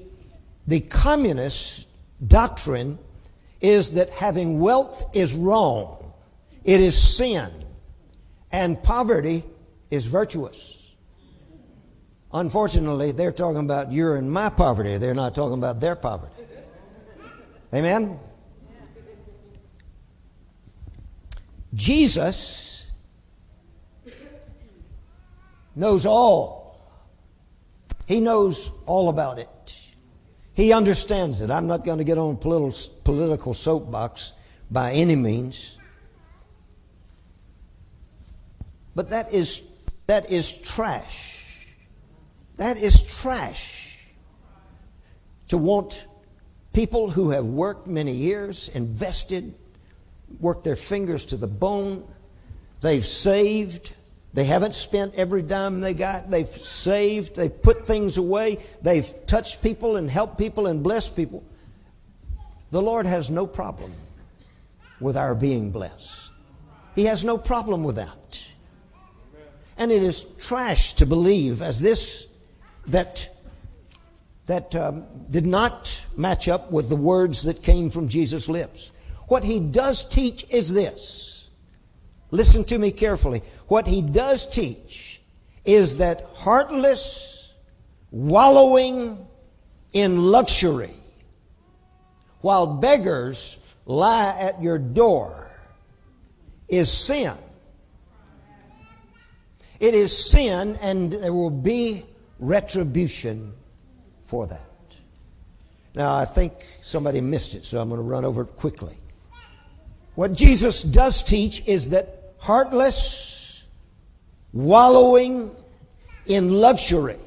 the 0.67 0.81
communist 0.81 1.89
doctrine 2.27 2.99
is 3.61 3.93
that 3.93 4.11
having 4.11 4.61
wealth 4.61 5.15
is 5.15 5.35
wrong, 5.35 6.13
it 6.65 6.81
is 6.81 7.01
sin 7.01 7.64
and 8.55 8.81
poverty 8.81 9.43
is 9.91 10.07
virtuous. 10.07 10.95
Unfortunately, 12.33 13.11
they're 13.11 13.33
talking 13.33 13.65
about 13.65 13.91
your 13.91 14.15
and 14.15 14.31
my 14.31 14.49
poverty. 14.49 14.97
They're 14.97 15.13
not 15.13 15.35
talking 15.35 15.59
about 15.59 15.81
their 15.81 15.97
poverty. 15.97 16.45
Amen? 17.73 18.21
Jesus 21.75 22.93
knows 25.75 26.07
all. 26.07 26.79
He 28.07 28.21
knows 28.21 28.71
all 28.87 29.09
about 29.09 29.41
it. 29.41 29.49
He 30.53 30.73
understands 30.73 31.41
it. 31.41 31.51
I'm 31.51 31.67
not 31.67 31.85
going 31.85 31.99
to 31.99 32.05
get 32.05 32.19
on 32.19 32.35
a 32.35 32.39
political 32.39 33.53
soapbox 33.53 34.33
by 34.71 34.93
any 34.93 35.17
means. 35.17 35.79
But 38.95 39.11
that 39.11 39.33
is, 39.33 39.89
that 40.07 40.31
is 40.31 40.61
trash. 40.61 41.69
That 42.57 42.77
is 42.77 43.07
trash. 43.21 44.07
To 45.49 45.59
want 45.59 46.07
people 46.73 47.11
who 47.11 47.31
have 47.31 47.47
worked 47.47 47.87
many 47.87 48.13
years, 48.13 48.69
invested, 48.71 49.55
worked 50.41 50.65
their 50.65 50.77
fingers 50.77 51.27
to 51.27 51.37
the 51.37 51.47
bone, 51.47 52.07
they've 52.81 53.05
saved, 53.05 53.95
they 54.35 54.45
haven't 54.45 54.75
spent 54.75 55.15
every 55.15 55.43
dime 55.43 55.81
they 55.81 55.95
got. 55.95 56.29
They've 56.29 56.47
saved. 56.47 57.37
They've 57.37 57.63
put 57.63 57.87
things 57.87 58.19
away. 58.19 58.59
They've 58.83 59.07
touched 59.27 59.63
people 59.63 59.95
and 59.95 60.11
helped 60.11 60.39
people 60.39 60.67
and 60.67 60.83
blessed 60.83 61.15
people. 61.15 61.45
The 62.73 62.83
Lord 62.83 63.07
has 63.07 63.31
no 63.31 63.47
problem 63.47 63.93
with 64.99 65.17
our 65.17 65.37
being 65.37 65.71
blessed. 65.71 66.33
He 66.97 67.05
has 67.05 67.25
no 67.25 67.39
problem 67.39 67.85
with 67.85 67.95
that. 67.95 68.44
And 69.77 69.91
it 69.91 70.03
is 70.03 70.37
trash 70.39 70.95
to 70.95 71.07
believe, 71.07 71.63
as 71.63 71.81
this, 71.81 72.29
that, 72.87 73.29
that 74.47 74.75
um, 74.77 75.05
did 75.31 75.47
not 75.47 76.05
match 76.17 76.49
up 76.49 76.71
with 76.71 76.89
the 76.89 76.97
words 76.97 77.43
that 77.43 77.63
came 77.63 77.91
from 77.91 78.09
Jesus' 78.09 78.49
lips. 78.49 78.93
What 79.29 79.43
he 79.43 79.61
does 79.61 80.09
teach 80.09 80.45
is 80.51 80.73
this. 80.73 81.51
Listen 82.31 82.65
to 82.65 82.79
me 82.79 82.91
carefully. 82.91 83.43
What 83.69 83.87
he 83.87 84.03
does 84.03 84.49
teach 84.49 85.23
is 85.65 85.99
that 85.99 86.27
heartless 86.35 87.55
wallowing 88.11 89.27
in 89.93 90.31
luxury 90.31 90.91
while 92.41 92.67
beggars 92.67 93.57
lie 93.87 94.37
at 94.39 94.63
your 94.63 94.79
door 94.79 95.51
is 96.69 96.93
sin. 96.93 97.33
It 99.85 99.93
is 99.93 100.17
sin, 100.17 100.79
and 100.81 101.13
there 101.13 101.35
will 101.35 101.51
be 101.51 102.07
retribution 102.39 103.53
for 104.23 104.47
that. 104.47 104.97
Now, 105.95 106.17
I 106.17 106.25
think 106.25 106.55
somebody 106.81 107.21
missed 107.21 107.55
it, 107.55 107.67
so 107.67 107.83
I'm 107.83 107.91
going 107.91 107.99
to 107.99 108.03
run 108.03 108.25
over 108.25 108.45
it 108.45 108.57
quickly. 108.57 108.97
What 110.15 110.33
Jesus 110.33 110.83
does 110.83 111.23
teach 111.23 111.69
is 111.69 111.91
that 111.91 112.33
heartless, 112.39 113.69
wallowing 114.55 115.55
in 116.25 116.51
luxury, 116.51 117.21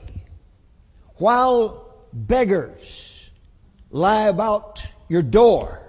while 1.18 1.94
beggars 2.12 3.30
lie 3.92 4.30
about 4.30 4.84
your 5.10 5.22
door, 5.22 5.80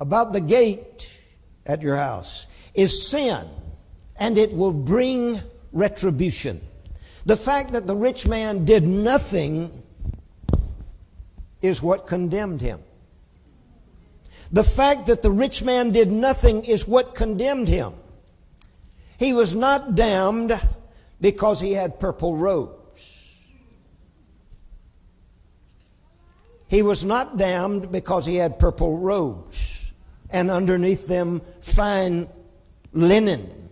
about 0.00 0.32
the 0.32 0.40
gate 0.40 1.22
at 1.66 1.82
your 1.82 1.96
house, 1.96 2.46
is 2.74 3.06
sin 3.06 3.46
and 4.16 4.38
it 4.38 4.52
will 4.52 4.72
bring 4.72 5.40
retribution. 5.72 6.60
The 7.26 7.36
fact 7.36 7.72
that 7.72 7.86
the 7.86 7.96
rich 7.96 8.26
man 8.26 8.64
did 8.64 8.86
nothing 8.86 9.82
is 11.62 11.82
what 11.82 12.06
condemned 12.06 12.60
him. 12.60 12.80
The 14.52 14.62
fact 14.62 15.06
that 15.06 15.22
the 15.22 15.30
rich 15.30 15.64
man 15.64 15.90
did 15.90 16.10
nothing 16.12 16.64
is 16.64 16.86
what 16.86 17.14
condemned 17.14 17.68
him. 17.68 17.94
He 19.18 19.32
was 19.32 19.54
not 19.54 19.94
damned 19.94 20.60
because 21.20 21.60
he 21.60 21.72
had 21.72 21.98
purple 21.98 22.36
robes. 22.36 23.50
He 26.68 26.82
was 26.82 27.04
not 27.04 27.36
damned 27.36 27.90
because 27.90 28.26
he 28.26 28.36
had 28.36 28.58
purple 28.58 28.98
robes 28.98 29.92
and 30.30 30.50
underneath 30.50 31.06
them 31.06 31.40
fine 31.60 32.28
linen 32.92 33.63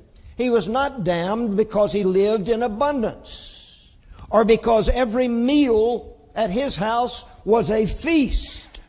he 0.43 0.51
was 0.51 0.69
not 0.69 1.05
damned 1.05 1.57
because 1.57 1.93
he 1.93 2.03
lived 2.03 2.49
in 2.49 2.65
abundance 2.65 3.97
or 4.29 4.45
because 4.45 4.89
every 4.89 5.29
meal 5.29 6.19
at 6.35 6.51
his 6.51 6.77
house 6.77 7.25
was 7.45 7.71
a 7.71 7.87
feast. 7.87 8.83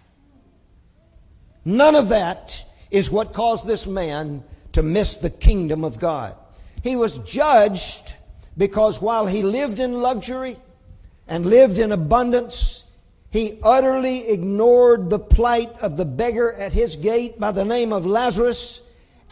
None 1.63 1.93
of 1.93 2.09
that 2.09 2.65
is 2.89 3.11
what 3.11 3.33
caused 3.33 3.67
this 3.67 3.85
man 3.85 4.43
to 4.71 4.81
miss 4.81 5.17
the 5.17 5.29
kingdom 5.29 5.83
of 5.83 5.99
God. 5.99 6.35
He 6.81 6.95
was 6.95 7.19
judged 7.19 8.15
because 8.57 8.99
while 8.99 9.27
he 9.27 9.43
lived 9.43 9.79
in 9.79 10.01
luxury 10.01 10.57
and 11.27 11.45
lived 11.45 11.77
in 11.77 11.91
abundance, 11.91 12.83
he 13.29 13.59
utterly 13.61 14.27
ignored 14.29 15.11
the 15.11 15.19
plight 15.19 15.69
of 15.81 15.97
the 15.97 16.05
beggar 16.05 16.53
at 16.53 16.73
his 16.73 16.95
gate 16.95 17.39
by 17.39 17.51
the 17.51 17.65
name 17.65 17.93
of 17.93 18.07
Lazarus 18.07 18.81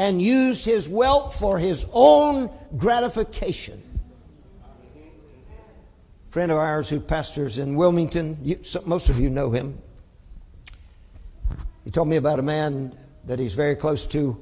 and 0.01 0.19
used 0.19 0.65
his 0.65 0.89
wealth 0.89 1.37
for 1.39 1.59
his 1.59 1.85
own 1.93 2.49
gratification. 2.75 3.79
friend 6.29 6.51
of 6.51 6.57
ours 6.57 6.89
who 6.89 6.99
pastors 6.99 7.59
in 7.59 7.75
Wilmington. 7.75 8.35
You, 8.41 8.59
most 8.87 9.09
of 9.09 9.19
you 9.19 9.29
know 9.29 9.51
him. 9.51 9.77
He 11.83 11.91
told 11.91 12.07
me 12.07 12.15
about 12.15 12.39
a 12.39 12.41
man 12.41 12.97
that 13.25 13.37
he's 13.37 13.53
very 13.53 13.75
close 13.75 14.07
to 14.07 14.41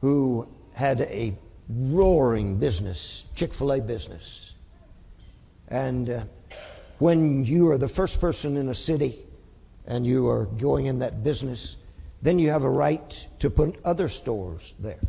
who 0.00 0.48
had 0.74 1.02
a 1.02 1.34
roaring 1.68 2.58
business, 2.58 3.30
Chick 3.34 3.52
fil 3.52 3.72
A 3.74 3.80
business. 3.82 4.54
And 5.68 6.08
uh, 6.08 6.20
when 6.96 7.44
you 7.44 7.68
are 7.70 7.76
the 7.76 7.88
first 7.88 8.18
person 8.18 8.56
in 8.56 8.70
a 8.70 8.74
city 8.74 9.16
and 9.86 10.06
you 10.06 10.26
are 10.28 10.46
going 10.46 10.86
in 10.86 11.00
that 11.00 11.22
business, 11.22 11.79
then 12.22 12.38
you 12.38 12.50
have 12.50 12.64
a 12.64 12.70
right 12.70 13.28
to 13.38 13.50
put 13.50 13.78
other 13.84 14.08
stores 14.08 14.74
there. 14.78 15.00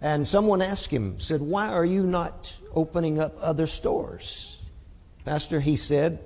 And 0.00 0.26
someone 0.26 0.62
asked 0.62 0.90
him, 0.90 1.20
said, 1.20 1.40
Why 1.40 1.68
are 1.68 1.84
you 1.84 2.02
not 2.02 2.58
opening 2.74 3.20
up 3.20 3.34
other 3.40 3.66
stores? 3.66 4.60
Pastor, 5.24 5.60
he 5.60 5.76
said, 5.76 6.18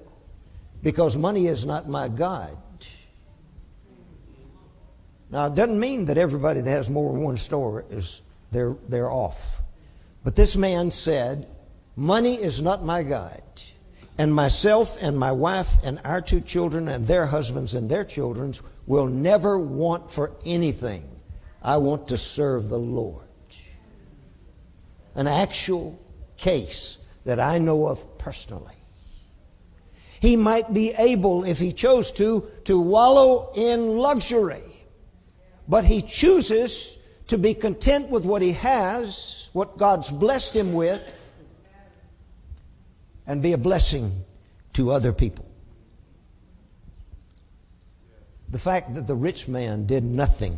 Because 0.83 1.17
money 1.17 1.47
is 1.47 1.67
not 1.67 1.89
my 1.89 2.09
God. 2.09 2.57
Now, 5.31 5.47
it 5.47 5.55
doesn't 5.55 5.79
mean 5.79 6.07
that 6.07 6.17
everybody 6.17 6.61
that 6.61 6.71
has 6.71 6.89
more 6.89 7.13
than 7.13 7.21
one 7.21 7.37
store 7.37 7.85
is 7.91 8.23
they're, 8.53 8.77
they're 8.89 9.11
off. 9.11 9.61
But 10.25 10.37
this 10.37 10.57
man 10.57 10.89
said, 10.89 11.49
Money 11.97 12.35
is 12.35 12.63
not 12.63 12.85
my 12.85 13.03
God. 13.03 13.43
And 14.19 14.35
myself 14.35 14.97
and 15.01 15.19
my 15.19 15.33
wife 15.33 15.77
and 15.85 16.01
our 16.05 16.21
two 16.21 16.41
children 16.41 16.89
and 16.89 17.07
their 17.07 17.27
husbands 17.27 17.75
and 17.75 17.89
their 17.89 18.05
children 18.05 18.55
will 18.87 19.07
never 19.07 19.59
want 19.59 20.11
for 20.11 20.33
anything. 20.47 21.07
I 21.63 21.77
want 21.77 22.09
to 22.09 22.17
serve 22.17 22.69
the 22.69 22.79
Lord 22.79 23.27
an 25.17 25.27
actual 25.27 25.99
case 26.37 27.05
that 27.25 27.41
I 27.41 27.59
know 27.59 27.89
of 27.89 28.19
personally. 28.19 28.75
He 30.21 30.37
might 30.37 30.73
be 30.73 30.93
able, 30.97 31.45
if 31.45 31.59
he 31.59 31.73
chose 31.73 32.13
to, 32.13 32.45
to 32.65 32.81
wallow 32.81 33.53
in 33.57 33.97
luxury, 33.97 34.63
but 35.69 35.85
he 35.85 36.03
chooses 36.03 37.03
to 37.29 37.39
be 37.39 37.55
content 37.55 38.09
with 38.09 38.25
what 38.25 38.43
he 38.43 38.53
has, 38.53 39.51
what 39.53 39.79
God's 39.79 40.11
blessed 40.11 40.55
him 40.55 40.75
with, 40.75 41.03
and 43.27 43.43
be 43.43 43.53
a 43.53 43.59
blessing 43.59 44.25
to 44.75 44.91
other 44.91 45.13
people. 45.13 45.47
The 48.49 48.59
fact 48.59 48.95
that 48.95 49.07
the 49.07 49.15
rich 49.15 49.49
man 49.49 49.87
did 49.87 50.05
nothing 50.05 50.57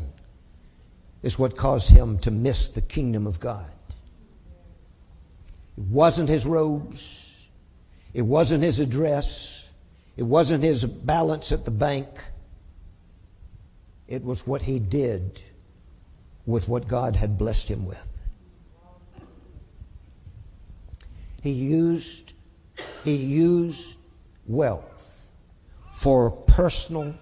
is 1.22 1.38
what 1.38 1.56
caused 1.56 1.90
him 1.90 2.18
to 2.20 2.30
miss 2.30 2.68
the 2.68 2.82
kingdom 2.82 3.26
of 3.26 3.40
God. 3.40 3.70
It 5.76 5.84
wasn't 5.84 6.28
his 6.28 6.46
robes. 6.46 7.50
It 8.14 8.22
wasn't 8.22 8.62
his 8.62 8.80
address. 8.80 9.72
It 10.16 10.24
wasn't 10.24 10.62
his 10.62 10.84
balance 10.84 11.52
at 11.52 11.64
the 11.64 11.70
bank. 11.70 12.08
It 14.06 14.24
was 14.24 14.46
what 14.46 14.62
he 14.62 14.78
did 14.78 15.40
with 16.46 16.68
what 16.68 16.88
God 16.88 17.14
had 17.14 17.38
blessed 17.38 17.70
him 17.70 17.86
with. 17.86 18.04
He 21.42 21.50
used, 21.50 22.34
he 23.04 23.14
used 23.14 23.98
wealth 24.46 25.32
for 25.92 26.30
personal 26.30 27.14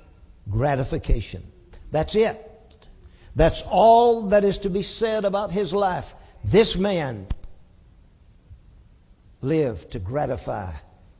gratification. 0.50 1.42
That's 1.90 2.14
it. 2.14 2.38
That's 3.34 3.62
all 3.70 4.22
that 4.28 4.44
is 4.44 4.58
to 4.58 4.70
be 4.70 4.82
said 4.82 5.24
about 5.24 5.52
his 5.52 5.74
life. 5.74 6.14
This 6.44 6.76
man 6.76 7.26
lived 9.42 9.92
to 9.92 9.98
gratify 9.98 10.72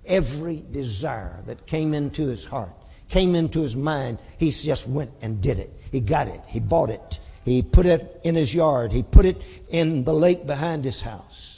every 0.07 0.65
desire 0.71 1.43
that 1.47 1.67
came 1.67 1.95
into 1.95 2.27
his 2.27 2.45
heart, 2.45 2.75
came 3.09 3.35
into 3.35 3.61
his 3.61 3.77
mind. 3.77 4.19
He 4.39 4.51
just 4.51 4.89
went 4.89 5.11
and 5.21 5.41
did 5.41 5.59
it. 5.59 5.71
He 5.93 6.01
got 6.01 6.29
it. 6.29 6.41
He 6.47 6.61
bought 6.61 6.91
it. 6.91 7.21
He 7.45 7.63
put 7.63 7.87
it 7.87 8.21
in 8.25 8.35
his 8.35 8.55
yard. 8.55 8.93
He 8.93 9.03
put 9.03 9.25
it 9.25 9.41
in 9.69 10.05
the 10.05 10.13
lake 10.13 10.47
behind 10.47 10.85
his 10.85 11.01
house. 11.01 11.56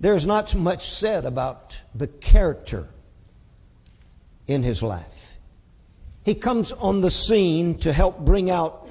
There's 0.00 0.26
not 0.26 0.54
much 0.54 0.88
said 0.88 1.24
about 1.24 1.80
the 1.94 2.06
character 2.06 2.88
in 4.46 4.62
his 4.62 4.82
life. 4.82 5.38
He 6.24 6.34
comes 6.34 6.72
on 6.72 7.00
the 7.00 7.10
scene 7.10 7.78
to 7.78 7.92
help 7.92 8.20
bring 8.20 8.50
out 8.50 8.88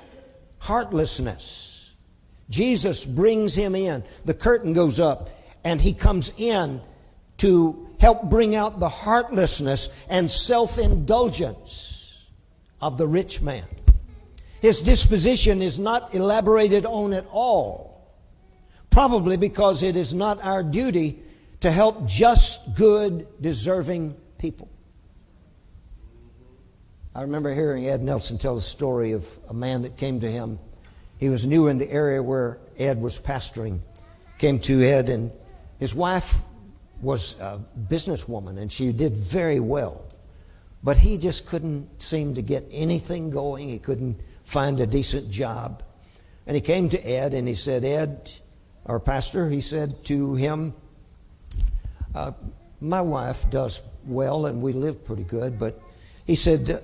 heartlessness 0.60 1.68
Jesus 2.50 3.06
brings 3.06 3.56
him 3.56 3.76
in. 3.76 4.04
The 4.26 4.34
curtain 4.34 4.74
goes 4.74 5.00
up, 5.00 5.30
and 5.64 5.82
he 5.82 5.94
comes 5.94 6.32
in 6.38 6.82
to 7.38 7.90
help 8.00 8.30
bring 8.30 8.56
out 8.56 8.80
the 8.80 8.90
heartlessness 8.90 10.06
and 10.10 10.30
self 10.30 10.78
indulgence 10.78 12.32
of 12.82 12.98
the 12.98 13.08
rich 13.08 13.42
man. 13.42 13.66
His 14.62 14.82
disposition 14.82 15.62
is 15.62 15.78
not 15.78 16.16
elaborated 16.16 16.86
on 16.86 17.14
at 17.14 17.26
all, 17.32 17.87
probably 18.98 19.38
because 19.38 19.84
it 19.84 19.96
is 19.96 20.12
not 20.12 20.44
our 20.44 20.64
duty 20.64 21.20
to 21.60 21.70
help 21.70 22.08
just, 22.08 22.76
good, 22.76 23.28
deserving 23.40 24.12
people. 24.40 24.68
I 27.14 27.22
remember 27.22 27.54
hearing 27.54 27.88
Ed 27.88 28.02
Nelson 28.02 28.40
tell 28.40 28.56
the 28.56 28.62
story 28.62 29.12
of 29.12 29.30
a 29.50 29.54
man 29.54 29.84
that 29.84 29.98
came 29.98 30.22
to 30.22 30.28
him 30.28 30.58
he 31.20 31.30
was 31.30 31.46
new 31.46 31.68
in 31.68 31.78
the 31.78 31.88
area 31.92 32.24
where 32.24 32.58
Ed 32.80 33.00
was 33.00 33.20
pastoring. 33.20 33.82
Came 34.40 34.58
to 34.62 34.84
Ed, 34.84 35.10
and 35.10 35.32
his 35.80 35.94
wife 35.94 36.34
was 37.00 37.40
a 37.40 37.64
businesswoman, 37.80 38.58
and 38.58 38.72
she 38.72 38.92
did 38.94 39.14
very 39.14 39.60
well. 39.60 40.08
But 40.84 40.98
he 40.98 41.20
just 41.20 41.46
couldn't 41.46 42.02
seem 42.02 42.34
to 42.34 42.42
get 42.42 42.66
anything 42.72 43.30
going. 43.30 43.70
He 43.70 43.78
couldn't 43.78 44.20
find 44.44 44.80
a 44.80 44.88
decent 44.88 45.30
job. 45.30 45.84
And 46.48 46.56
he 46.56 46.62
came 46.62 46.90
to 46.90 47.00
Ed, 47.08 47.36
and 47.36 47.48
he 47.48 47.54
said, 47.54 47.86
Ed, 47.86 48.32
our 48.88 49.00
pastor, 49.00 49.50
he 49.50 49.62
said 49.62 50.04
to 50.06 50.36
him, 50.36 50.74
uh, 52.16 52.32
My 52.82 53.02
wife 53.02 53.50
does 53.50 53.82
well, 54.06 54.46
and 54.46 54.62
we 54.62 54.74
live 54.74 55.04
pretty 55.04 55.24
good, 55.24 55.60
but 55.60 55.80
he 56.26 56.36
said, 56.36 56.82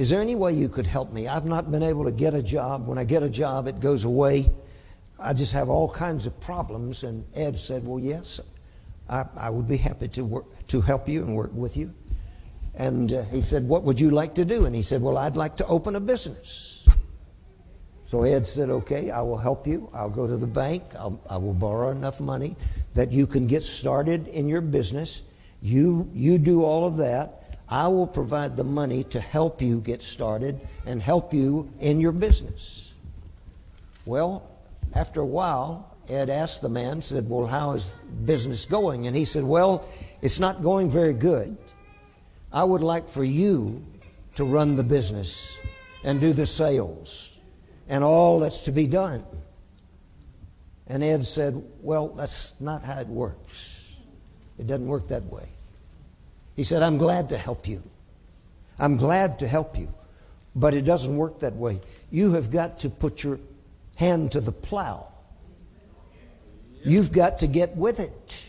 is 0.00 0.08
there 0.08 0.22
any 0.22 0.34
way 0.34 0.54
you 0.54 0.70
could 0.70 0.86
help 0.86 1.12
me? 1.12 1.28
I've 1.28 1.44
not 1.44 1.70
been 1.70 1.82
able 1.82 2.04
to 2.04 2.10
get 2.10 2.32
a 2.32 2.42
job. 2.42 2.86
When 2.86 2.96
I 2.96 3.04
get 3.04 3.22
a 3.22 3.28
job, 3.28 3.66
it 3.66 3.80
goes 3.80 4.06
away. 4.06 4.50
I 5.18 5.34
just 5.34 5.52
have 5.52 5.68
all 5.68 5.90
kinds 5.90 6.26
of 6.26 6.40
problems. 6.40 7.04
And 7.04 7.22
Ed 7.34 7.58
said, 7.58 7.84
Well, 7.84 7.98
yes, 7.98 8.40
I, 9.10 9.26
I 9.36 9.50
would 9.50 9.68
be 9.68 9.76
happy 9.76 10.08
to, 10.08 10.24
work, 10.24 10.66
to 10.68 10.80
help 10.80 11.06
you 11.06 11.22
and 11.22 11.36
work 11.36 11.52
with 11.52 11.76
you. 11.76 11.92
And 12.74 13.12
uh, 13.12 13.24
he 13.24 13.42
said, 13.42 13.68
What 13.68 13.82
would 13.82 14.00
you 14.00 14.10
like 14.10 14.36
to 14.36 14.44
do? 14.46 14.64
And 14.64 14.74
he 14.74 14.80
said, 14.80 15.02
Well, 15.02 15.18
I'd 15.18 15.36
like 15.36 15.56
to 15.58 15.66
open 15.66 15.96
a 15.96 16.00
business. 16.00 16.69
So 18.10 18.24
Ed 18.24 18.44
said, 18.44 18.70
Okay, 18.70 19.12
I 19.12 19.22
will 19.22 19.36
help 19.36 19.68
you. 19.68 19.88
I'll 19.94 20.10
go 20.10 20.26
to 20.26 20.36
the 20.36 20.44
bank. 20.44 20.82
I'll, 20.98 21.20
I 21.30 21.36
will 21.36 21.54
borrow 21.54 21.90
enough 21.90 22.20
money 22.20 22.56
that 22.94 23.12
you 23.12 23.24
can 23.24 23.46
get 23.46 23.62
started 23.62 24.26
in 24.26 24.48
your 24.48 24.60
business. 24.60 25.22
You, 25.62 26.10
you 26.12 26.36
do 26.36 26.64
all 26.64 26.88
of 26.88 26.96
that. 26.96 27.60
I 27.68 27.86
will 27.86 28.08
provide 28.08 28.56
the 28.56 28.64
money 28.64 29.04
to 29.04 29.20
help 29.20 29.62
you 29.62 29.80
get 29.80 30.02
started 30.02 30.60
and 30.86 31.00
help 31.00 31.32
you 31.32 31.70
in 31.78 32.00
your 32.00 32.10
business. 32.10 32.94
Well, 34.06 34.42
after 34.92 35.20
a 35.20 35.26
while, 35.26 35.96
Ed 36.08 36.30
asked 36.30 36.62
the 36.62 36.68
man, 36.68 37.02
said, 37.02 37.30
Well, 37.30 37.46
how 37.46 37.74
is 37.74 37.94
business 38.24 38.66
going? 38.66 39.06
And 39.06 39.14
he 39.14 39.24
said, 39.24 39.44
Well, 39.44 39.88
it's 40.20 40.40
not 40.40 40.64
going 40.64 40.90
very 40.90 41.14
good. 41.14 41.56
I 42.52 42.64
would 42.64 42.82
like 42.82 43.08
for 43.08 43.22
you 43.22 43.84
to 44.34 44.42
run 44.42 44.74
the 44.74 44.82
business 44.82 45.56
and 46.02 46.20
do 46.20 46.32
the 46.32 46.44
sales 46.44 47.29
and 47.90 48.04
all 48.04 48.38
that's 48.38 48.62
to 48.62 48.72
be 48.72 48.86
done. 48.86 49.22
And 50.86 51.04
Ed 51.04 51.24
said, 51.24 51.62
Well, 51.82 52.08
that's 52.08 52.60
not 52.60 52.82
how 52.82 52.98
it 53.00 53.08
works. 53.08 53.98
It 54.58 54.66
doesn't 54.66 54.86
work 54.86 55.08
that 55.08 55.24
way. 55.24 55.48
He 56.56 56.62
said, 56.62 56.82
I'm 56.82 56.98
glad 56.98 57.28
to 57.30 57.38
help 57.38 57.68
you. 57.68 57.82
I'm 58.78 58.96
glad 58.96 59.40
to 59.40 59.48
help 59.48 59.76
you. 59.76 59.88
But 60.54 60.74
it 60.74 60.82
doesn't 60.82 61.14
work 61.16 61.40
that 61.40 61.54
way. 61.54 61.80
You 62.10 62.32
have 62.32 62.50
got 62.50 62.80
to 62.80 62.90
put 62.90 63.22
your 63.22 63.38
hand 63.96 64.32
to 64.32 64.40
the 64.40 64.52
plow. 64.52 65.06
You've 66.84 67.12
got 67.12 67.38
to 67.38 67.46
get 67.46 67.76
with 67.76 68.00
it. 68.00 68.46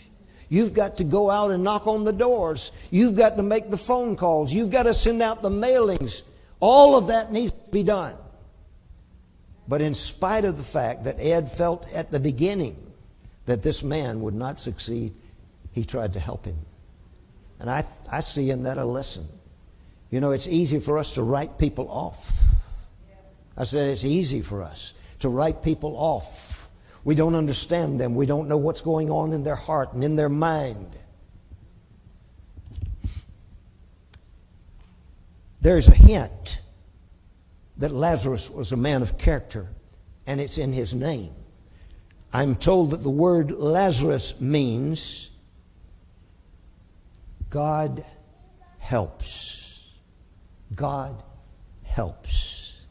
You've 0.49 0.73
got 0.73 0.97
to 0.97 1.03
go 1.03 1.29
out 1.29 1.51
and 1.51 1.63
knock 1.63 1.87
on 1.87 2.03
the 2.03 2.13
doors. 2.13 2.71
You've 2.91 3.17
got 3.17 3.37
to 3.37 3.43
make 3.43 3.69
the 3.69 3.77
phone 3.77 4.15
calls. 4.15 4.53
You've 4.53 4.71
got 4.71 4.83
to 4.83 4.93
send 4.93 5.21
out 5.21 5.41
the 5.41 5.49
mailings. 5.49 6.23
All 6.59 6.97
of 6.97 7.07
that 7.07 7.31
needs 7.31 7.51
to 7.51 7.71
be 7.71 7.83
done. 7.83 8.15
But 9.71 9.79
in 9.79 9.95
spite 9.95 10.43
of 10.43 10.57
the 10.57 10.63
fact 10.63 11.05
that 11.05 11.15
Ed 11.17 11.49
felt 11.49 11.87
at 11.93 12.11
the 12.11 12.19
beginning 12.19 12.75
that 13.45 13.63
this 13.63 13.83
man 13.83 14.19
would 14.19 14.33
not 14.33 14.59
succeed, 14.59 15.13
he 15.71 15.85
tried 15.85 16.11
to 16.11 16.19
help 16.19 16.43
him. 16.43 16.57
And 17.57 17.69
I, 17.69 17.85
I 18.11 18.19
see 18.19 18.49
in 18.49 18.63
that 18.63 18.77
a 18.77 18.83
lesson. 18.83 19.25
You 20.09 20.19
know, 20.19 20.31
it's 20.31 20.49
easy 20.49 20.81
for 20.81 20.97
us 20.97 21.13
to 21.13 21.23
write 21.23 21.57
people 21.57 21.89
off. 21.89 22.37
I 23.55 23.63
said 23.63 23.87
it's 23.87 24.03
easy 24.03 24.41
for 24.41 24.61
us 24.61 24.93
to 25.19 25.29
write 25.29 25.63
people 25.63 25.95
off 25.95 26.67
We 27.05 27.15
don't 27.15 27.35
understand 27.35 27.97
them. 27.97 28.13
We 28.13 28.25
don't 28.25 28.49
know 28.49 28.57
what's 28.57 28.81
going 28.81 29.09
on 29.09 29.31
in 29.31 29.43
their 29.43 29.55
heart 29.55 29.93
and 29.93 30.03
in 30.03 30.17
their 30.17 30.27
mind. 30.27 30.97
There's 35.61 35.87
a 35.87 35.95
hint 35.95 36.59
that 37.81 37.91
Lazarus 37.91 38.51
was 38.51 38.71
a 38.71 38.77
man 38.77 39.01
of 39.01 39.17
character, 39.17 39.67
and 40.27 40.39
it's 40.39 40.59
in 40.59 40.71
his 40.71 40.93
name. 40.93 41.33
I'm 42.31 42.55
told 42.55 42.91
that 42.91 43.01
the 43.01 43.09
word 43.09 43.51
Lazarus 43.51 44.39
means 44.39 45.31
God 47.49 48.05
helps. 48.77 49.97
God 50.75 51.23
helps. 51.81 52.85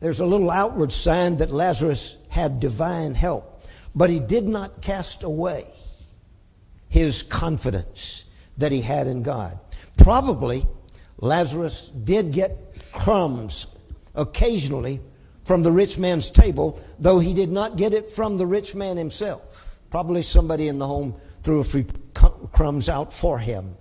There's 0.00 0.18
a 0.18 0.26
little 0.26 0.50
outward 0.50 0.90
sign 0.90 1.36
that 1.36 1.52
Lazarus 1.52 2.18
had 2.28 2.58
divine 2.58 3.14
help, 3.14 3.62
but 3.94 4.10
he 4.10 4.18
did 4.18 4.48
not 4.48 4.82
cast 4.82 5.22
away 5.22 5.64
his 6.88 7.22
confidence 7.22 8.24
that 8.58 8.72
he 8.72 8.80
had 8.80 9.06
in 9.06 9.22
God. 9.22 9.60
Probably 9.96 10.66
Lazarus 11.22 11.88
did 11.88 12.32
get 12.32 12.58
crumbs 12.92 13.78
occasionally 14.14 15.00
from 15.44 15.62
the 15.62 15.70
rich 15.70 15.96
man's 15.96 16.28
table, 16.28 16.80
though 16.98 17.20
he 17.20 17.32
did 17.32 17.50
not 17.50 17.76
get 17.76 17.94
it 17.94 18.10
from 18.10 18.36
the 18.36 18.46
rich 18.46 18.74
man 18.74 18.96
himself. 18.96 19.78
Probably 19.88 20.22
somebody 20.22 20.66
in 20.66 20.78
the 20.78 20.86
home 20.86 21.14
threw 21.44 21.60
a 21.60 21.64
few 21.64 21.86
crumbs 22.52 22.88
out 22.88 23.12
for 23.12 23.38
him. 23.38 23.76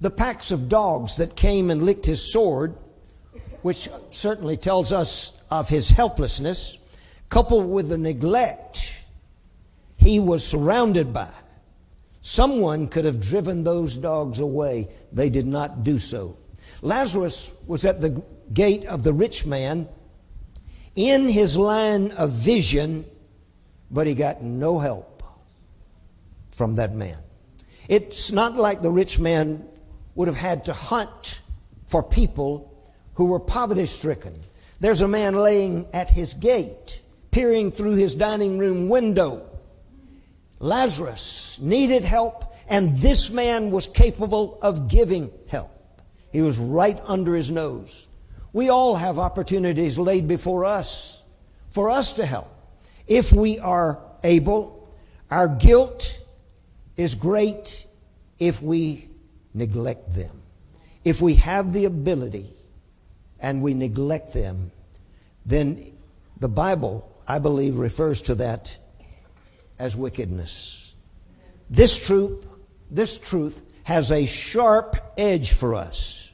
The 0.00 0.10
packs 0.10 0.50
of 0.50 0.68
dogs 0.68 1.16
that 1.18 1.36
came 1.36 1.70
and 1.70 1.84
licked 1.84 2.04
his 2.04 2.20
sword, 2.20 2.74
which 3.62 3.88
certainly 4.10 4.56
tells 4.56 4.92
us 4.92 5.40
of 5.52 5.68
his 5.68 5.90
helplessness, 5.90 6.78
coupled 7.28 7.70
with 7.70 7.88
the 7.88 7.98
neglect 7.98 9.04
he 9.98 10.18
was 10.18 10.44
surrounded 10.44 11.12
by. 11.12 11.32
Someone 12.26 12.88
could 12.88 13.04
have 13.04 13.20
driven 13.20 13.62
those 13.62 13.96
dogs 13.96 14.40
away. 14.40 14.88
They 15.12 15.30
did 15.30 15.46
not 15.46 15.84
do 15.84 15.96
so. 15.96 16.36
Lazarus 16.82 17.56
was 17.68 17.84
at 17.84 18.00
the 18.00 18.20
gate 18.52 18.84
of 18.86 19.04
the 19.04 19.12
rich 19.12 19.46
man 19.46 19.86
in 20.96 21.28
his 21.28 21.56
line 21.56 22.10
of 22.10 22.32
vision, 22.32 23.04
but 23.92 24.08
he 24.08 24.14
got 24.16 24.42
no 24.42 24.80
help 24.80 25.22
from 26.48 26.74
that 26.74 26.92
man. 26.92 27.18
It's 27.88 28.32
not 28.32 28.56
like 28.56 28.82
the 28.82 28.90
rich 28.90 29.20
man 29.20 29.64
would 30.16 30.26
have 30.26 30.36
had 30.36 30.64
to 30.64 30.72
hunt 30.72 31.42
for 31.86 32.02
people 32.02 32.90
who 33.14 33.26
were 33.26 33.38
poverty 33.38 33.86
stricken. 33.86 34.34
There's 34.80 35.00
a 35.00 35.06
man 35.06 35.36
laying 35.36 35.86
at 35.92 36.10
his 36.10 36.34
gate, 36.34 37.02
peering 37.30 37.70
through 37.70 37.94
his 37.94 38.16
dining 38.16 38.58
room 38.58 38.88
window. 38.88 39.45
Lazarus 40.58 41.58
needed 41.60 42.04
help, 42.04 42.54
and 42.68 42.94
this 42.96 43.30
man 43.30 43.70
was 43.70 43.86
capable 43.86 44.58
of 44.62 44.88
giving 44.88 45.30
help. 45.48 45.70
He 46.32 46.42
was 46.42 46.58
right 46.58 46.98
under 47.04 47.34
his 47.34 47.50
nose. 47.50 48.08
We 48.52 48.70
all 48.70 48.96
have 48.96 49.18
opportunities 49.18 49.98
laid 49.98 50.26
before 50.26 50.64
us 50.64 51.24
for 51.70 51.90
us 51.90 52.14
to 52.14 52.26
help. 52.26 52.48
If 53.06 53.32
we 53.32 53.58
are 53.58 54.00
able, 54.24 54.88
our 55.30 55.48
guilt 55.48 56.20
is 56.96 57.14
great 57.14 57.86
if 58.38 58.62
we 58.62 59.08
neglect 59.54 60.14
them. 60.14 60.42
If 61.04 61.20
we 61.20 61.34
have 61.34 61.72
the 61.72 61.84
ability 61.84 62.50
and 63.40 63.62
we 63.62 63.74
neglect 63.74 64.32
them, 64.32 64.72
then 65.44 65.92
the 66.40 66.48
Bible, 66.48 67.10
I 67.28 67.38
believe, 67.38 67.78
refers 67.78 68.22
to 68.22 68.34
that 68.36 68.78
as 69.78 69.96
wickedness. 69.96 70.94
This 71.68 72.06
truth, 72.06 72.46
this 72.90 73.18
truth 73.18 73.62
has 73.84 74.10
a 74.10 74.26
sharp 74.26 74.96
edge 75.16 75.52
for 75.52 75.74
us, 75.74 76.32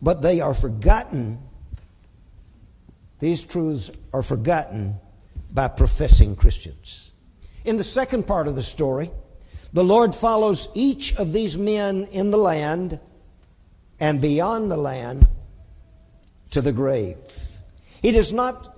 but 0.00 0.22
they 0.22 0.40
are 0.40 0.54
forgotten. 0.54 1.38
These 3.18 3.44
truths 3.44 3.90
are 4.12 4.22
forgotten 4.22 4.96
by 5.52 5.68
professing 5.68 6.34
Christians. 6.34 7.12
In 7.64 7.76
the 7.76 7.84
second 7.84 8.26
part 8.26 8.48
of 8.48 8.56
the 8.56 8.62
story, 8.62 9.10
the 9.72 9.84
Lord 9.84 10.14
follows 10.14 10.68
each 10.74 11.16
of 11.16 11.32
these 11.32 11.56
men 11.56 12.08
in 12.12 12.30
the 12.30 12.38
land 12.38 12.98
and 14.00 14.20
beyond 14.20 14.70
the 14.70 14.76
land 14.76 15.26
to 16.50 16.60
the 16.60 16.72
grave. 16.72 17.16
He 18.02 18.10
does 18.10 18.32
not 18.32 18.76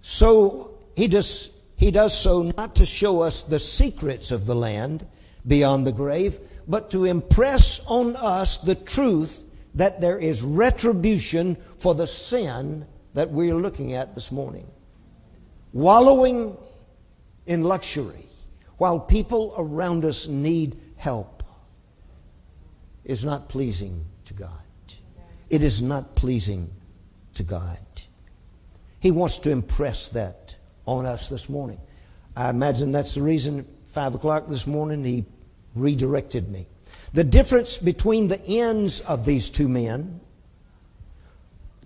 so 0.00 0.78
he 0.96 1.06
does 1.06 1.59
he 1.80 1.90
does 1.90 2.12
so 2.16 2.42
not 2.58 2.76
to 2.76 2.84
show 2.84 3.22
us 3.22 3.40
the 3.40 3.58
secrets 3.58 4.32
of 4.32 4.44
the 4.44 4.54
land 4.54 5.06
beyond 5.46 5.86
the 5.86 5.92
grave, 5.92 6.38
but 6.68 6.90
to 6.90 7.06
impress 7.06 7.80
on 7.86 8.14
us 8.16 8.58
the 8.58 8.74
truth 8.74 9.50
that 9.74 9.98
there 9.98 10.18
is 10.18 10.42
retribution 10.42 11.54
for 11.78 11.94
the 11.94 12.06
sin 12.06 12.84
that 13.14 13.30
we're 13.30 13.54
looking 13.54 13.94
at 13.94 14.14
this 14.14 14.30
morning. 14.30 14.70
Wallowing 15.72 16.54
in 17.46 17.64
luxury 17.64 18.26
while 18.76 19.00
people 19.00 19.54
around 19.56 20.04
us 20.04 20.28
need 20.28 20.78
help 20.98 21.42
is 23.06 23.24
not 23.24 23.48
pleasing 23.48 24.04
to 24.26 24.34
God. 24.34 24.50
It 25.48 25.62
is 25.62 25.80
not 25.80 26.14
pleasing 26.14 26.70
to 27.36 27.42
God. 27.42 27.80
He 28.98 29.10
wants 29.10 29.38
to 29.38 29.50
impress 29.50 30.10
that 30.10 30.49
on 30.90 31.06
us 31.06 31.28
this 31.28 31.48
morning. 31.48 31.78
I 32.36 32.50
imagine 32.50 32.90
that's 32.90 33.14
the 33.14 33.22
reason, 33.22 33.64
5 33.84 34.16
o'clock 34.16 34.46
this 34.48 34.66
morning, 34.66 35.04
he 35.04 35.24
redirected 35.74 36.48
me. 36.48 36.66
The 37.12 37.22
difference 37.22 37.78
between 37.78 38.28
the 38.28 38.44
ends 38.46 39.00
of 39.00 39.24
these 39.24 39.50
two 39.50 39.68
men 39.68 40.20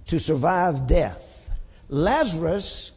to 0.07 0.19
survive 0.19 0.87
death. 0.87 1.61
Lazarus, 1.89 2.93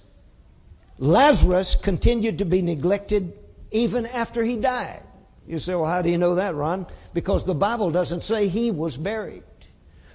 Lazarus 0.97 1.75
continued 1.75 2.39
to 2.39 2.45
be 2.45 2.61
neglected 2.61 3.33
even 3.71 4.05
after 4.05 4.43
he 4.43 4.57
died. 4.57 5.03
You 5.45 5.57
say, 5.59 5.75
well, 5.75 5.85
how 5.85 6.01
do 6.01 6.09
you 6.09 6.17
know 6.17 6.35
that, 6.35 6.55
Ron? 6.55 6.85
Because 7.13 7.43
the 7.43 7.55
Bible 7.55 7.91
doesn't 7.91 8.23
say 8.23 8.47
he 8.47 8.71
was 8.71 8.97
buried. 8.97 9.43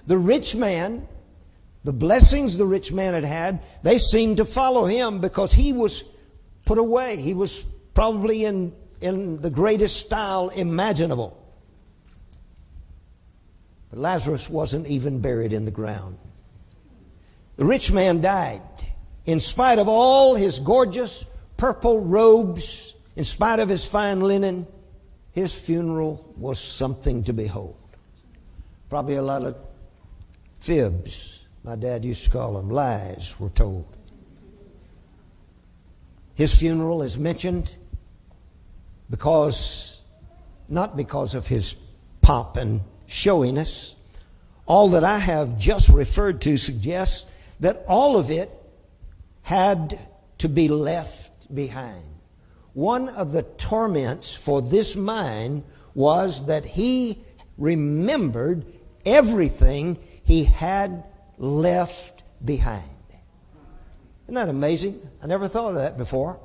The 0.07 0.17
rich 0.17 0.55
man, 0.55 1.07
the 1.83 1.93
blessings 1.93 2.57
the 2.57 2.65
rich 2.65 2.93
man 2.93 3.13
had 3.13 3.23
had, 3.23 3.61
they 3.81 3.97
seemed 3.97 4.37
to 4.37 4.45
follow 4.45 4.85
him 4.85 5.19
because 5.19 5.53
he 5.53 5.73
was 5.73 6.03
put 6.65 6.77
away. 6.77 7.17
He 7.17 7.33
was 7.33 7.63
probably 7.93 8.45
in, 8.45 8.73
in 9.01 9.41
the 9.41 9.49
greatest 9.49 9.97
style 9.97 10.49
imaginable. 10.49 11.39
But 13.89 13.99
Lazarus 13.99 14.49
wasn't 14.49 14.87
even 14.87 15.19
buried 15.19 15.53
in 15.53 15.65
the 15.65 15.71
ground. 15.71 16.17
The 17.57 17.65
rich 17.65 17.91
man 17.91 18.21
died. 18.21 18.61
In 19.25 19.39
spite 19.39 19.77
of 19.77 19.87
all 19.87 20.35
his 20.35 20.59
gorgeous 20.59 21.25
purple 21.57 22.01
robes 22.01 22.95
in 23.15 23.23
spite 23.23 23.59
of 23.59 23.69
his 23.69 23.85
fine 23.85 24.21
linen, 24.21 24.67
his 25.33 25.53
funeral 25.53 26.33
was 26.37 26.59
something 26.59 27.23
to 27.23 27.33
behold. 27.33 27.77
Probably 28.89 29.15
a 29.15 29.21
lot 29.21 29.43
of 29.43 29.55
fibs, 30.59 31.42
my 31.63 31.75
dad 31.75 32.03
used 32.03 32.25
to 32.25 32.29
call 32.29 32.53
them, 32.53 32.69
lies 32.69 33.39
were 33.39 33.49
told. 33.49 33.85
His 36.35 36.53
funeral 36.53 37.03
is 37.03 37.17
mentioned 37.17 37.75
because, 39.09 40.03
not 40.67 40.97
because 40.97 41.35
of 41.35 41.47
his 41.47 41.73
pomp 42.21 42.57
and 42.57 42.81
showiness. 43.05 43.95
All 44.65 44.89
that 44.89 45.03
I 45.03 45.19
have 45.19 45.57
just 45.59 45.89
referred 45.89 46.41
to 46.41 46.57
suggests 46.57 47.29
that 47.59 47.83
all 47.87 48.17
of 48.17 48.31
it 48.31 48.49
had 49.43 49.99
to 50.39 50.49
be 50.49 50.67
left 50.67 51.53
behind. 51.53 52.03
One 52.73 53.09
of 53.09 53.31
the 53.31 53.43
torments 53.43 54.33
for 54.33 54.61
this 54.61 54.95
mind 54.95 55.63
was 55.93 56.47
that 56.47 56.65
he 56.65 57.19
remembered 57.57 58.65
everything 59.05 59.99
he 60.23 60.45
had 60.45 61.03
left 61.43 62.23
behind. 62.43 62.83
Isn't 64.23 64.35
that 64.35 64.49
amazing? 64.49 64.99
I 65.21 65.27
never 65.27 65.47
thought 65.47 65.69
of 65.69 65.75
that 65.75 65.97
before. 65.97 66.39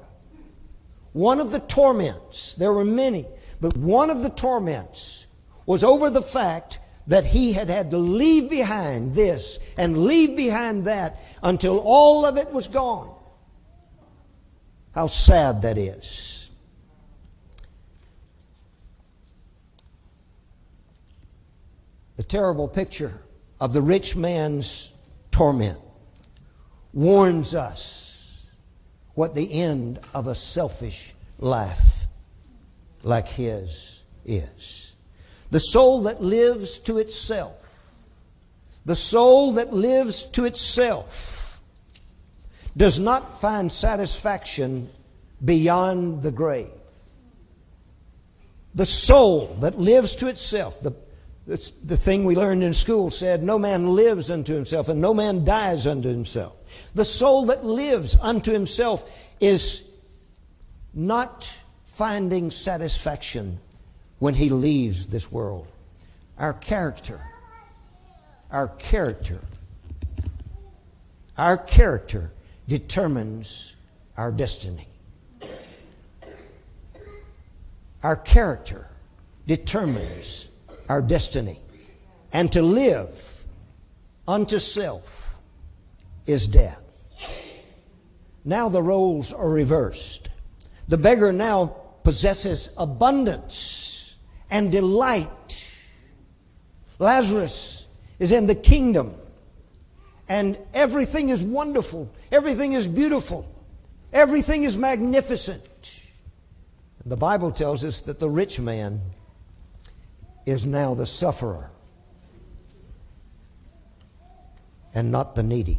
One 1.13 1.41
of 1.41 1.53
the 1.53 1.61
torments, 1.61 2.57
there 2.57 2.73
were 2.73 2.85
many, 2.85 3.25
but 3.61 3.77
one 3.77 4.11
of 4.11 4.23
the 4.23 4.31
torments 4.31 5.29
was 5.67 5.85
over 5.85 6.11
the 6.11 6.23
fact 6.23 6.81
that 7.07 7.25
he 7.25 7.53
had 7.53 7.71
had 7.71 7.93
to 7.93 7.99
leave 7.99 8.51
behind 8.51 9.15
this 9.15 9.59
and 9.77 10.05
leave 10.05 10.37
behind 10.37 10.85
that 10.85 11.17
until 11.43 11.79
all 11.79 12.27
of 12.27 12.37
it 12.37 12.53
was 12.53 12.67
gone. 12.67 13.15
How 14.95 15.07
sad 15.07 15.63
that 15.63 15.79
is. 15.79 16.51
The 22.17 22.25
terrible 22.25 22.67
picture 22.67 23.23
of 23.61 23.73
the 23.73 23.83
rich 23.83 24.17
man's 24.17 24.95
torment 25.31 25.79
warns 26.93 27.55
us 27.55 28.51
what 29.15 29.35
the 29.35 29.53
end 29.53 29.99
of 30.15 30.27
a 30.27 30.35
selfish 30.35 31.15
life 31.39 32.07
like 33.03 33.29
his 33.29 34.05
is. 34.25 34.95
The 35.51 35.61
soul 35.61 36.03
that 36.03 36.23
lives 36.23 36.79
to 36.81 36.99
itself, 36.99 37.55
the 38.85 38.97
soul 38.97 39.53
that 39.53 39.73
lives 39.73 40.25
to 40.33 40.45
itself 40.45 41.61
does 42.77 43.01
not 43.01 43.41
find 43.41 43.73
satisfaction 43.73 44.89
beyond 45.45 46.23
the 46.23 46.31
grave. 46.31 46.71
The 48.75 48.87
soul 48.87 49.47
that 49.61 49.79
lives 49.79 50.15
to 50.17 50.29
itself, 50.29 50.81
the, 50.81 50.93
the 51.49 51.97
thing 51.97 52.25
we 52.25 52.37
learned 52.37 52.63
in 52.63 52.75
school 52.75 53.09
said, 53.11 53.43
no 53.43 53.59
man 53.59 53.95
lives 53.95 54.31
unto 54.31 54.55
himself 54.55 54.91
and 54.91 55.01
no 55.01 55.15
man 55.15 55.47
dies 55.47 55.87
unto 55.87 56.11
himself. 56.11 56.55
The 56.95 57.07
soul 57.07 57.47
that 57.47 57.65
lives 57.65 58.19
unto 58.21 58.53
himself 58.53 59.11
is 59.41 59.91
not 60.93 61.63
finding 61.87 62.51
satisfaction 62.51 63.59
when 64.19 64.35
he 64.35 64.51
leaves 64.51 65.07
this 65.07 65.33
world. 65.33 65.67
Our 66.37 66.53
character, 66.53 67.19
our 68.51 68.69
character, 68.69 69.41
our 71.39 71.57
character 71.57 72.31
determines 72.67 73.75
our 74.19 74.31
destiny. 74.31 74.87
Our 78.03 78.17
character 78.17 78.87
determines 79.47 80.51
our 80.89 81.03
destiny. 81.03 81.59
And 82.33 82.51
to 82.53 82.63
live 82.63 83.45
unto 84.27 84.59
self 84.59 85.37
is 86.27 86.47
death. 86.47 86.85
Now 88.45 88.69
the 88.69 88.83
roles 88.83 89.33
are 89.33 89.49
reversed. 89.49 90.29
The 90.89 90.99
beggar 90.99 91.33
now 91.33 91.77
possesses 92.03 92.75
abundance 92.79 94.17
and 94.51 94.73
delight. 94.73 95.29
Lazarus 96.99 97.89
is 98.19 98.33
in 98.33 98.47
the 98.47 98.55
kingdom 98.55 99.15
and 100.29 100.59
everything 100.75 101.31
is 101.31 101.43
wonderful. 101.43 102.11
Everything 102.31 102.73
is 102.73 102.87
beautiful. 102.87 103.47
Everything 104.13 104.65
is 104.65 104.77
magnificent. 104.77 105.63
The 107.05 107.17
Bible 107.17 107.51
tells 107.51 107.85
us 107.85 108.03
that 108.03 108.19
the 108.19 108.29
rich 108.29 108.61
man 108.61 109.01
is 110.49 110.67
now 110.67 110.95
the 110.95 111.07
sufferer 111.07 111.71
and 114.95 115.11
not 115.13 115.35
the 115.35 115.43
needy. 115.43 115.79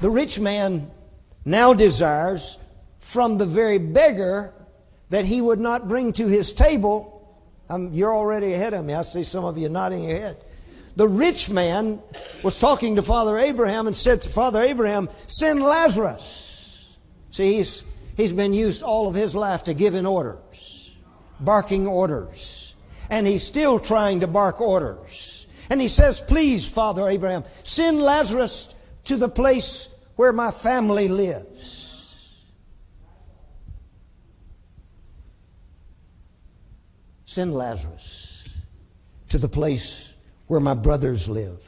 The 0.00 0.10
rich 0.10 0.38
man 0.38 0.90
now 1.44 1.72
desires 1.72 2.62
from 2.98 3.38
the 3.38 3.46
very 3.46 3.78
beggar 3.78 4.52
that 5.10 5.24
he 5.24 5.40
would 5.40 5.58
not 5.58 5.88
bring 5.88 6.12
to 6.14 6.26
his 6.28 6.52
table. 6.52 7.14
Um, 7.70 7.92
you're 7.92 8.14
already 8.14 8.52
ahead 8.52 8.74
of 8.74 8.84
me. 8.84 8.94
I 8.94 9.02
see 9.02 9.24
some 9.24 9.44
of 9.44 9.58
you 9.58 9.68
nodding 9.68 10.04
your 10.04 10.18
head. 10.18 10.36
The 10.96 11.08
rich 11.08 11.48
man 11.48 12.00
was 12.42 12.60
talking 12.60 12.96
to 12.96 13.02
Father 13.02 13.38
Abraham 13.38 13.86
and 13.86 13.96
said 13.96 14.22
to 14.22 14.28
Father 14.28 14.60
Abraham, 14.62 15.08
Send 15.26 15.62
Lazarus. 15.62 16.98
See, 17.30 17.54
he's 17.54 17.84
He's 18.18 18.32
been 18.32 18.52
used 18.52 18.82
all 18.82 19.06
of 19.06 19.14
his 19.14 19.36
life 19.36 19.62
to 19.64 19.74
giving 19.74 20.04
orders, 20.04 20.96
barking 21.38 21.86
orders. 21.86 22.67
And 23.10 23.26
he's 23.26 23.42
still 23.42 23.78
trying 23.78 24.20
to 24.20 24.26
bark 24.26 24.60
orders. 24.60 25.46
And 25.70 25.80
he 25.80 25.88
says, 25.88 26.20
Please, 26.20 26.70
Father 26.70 27.08
Abraham, 27.08 27.44
send 27.62 28.00
Lazarus 28.00 28.74
to 29.04 29.16
the 29.16 29.28
place 29.28 29.94
where 30.16 30.32
my 30.32 30.50
family 30.50 31.08
lives. 31.08 32.44
Send 37.24 37.54
Lazarus 37.54 38.56
to 39.28 39.38
the 39.38 39.48
place 39.48 40.16
where 40.46 40.60
my 40.60 40.74
brothers 40.74 41.28
live 41.28 41.62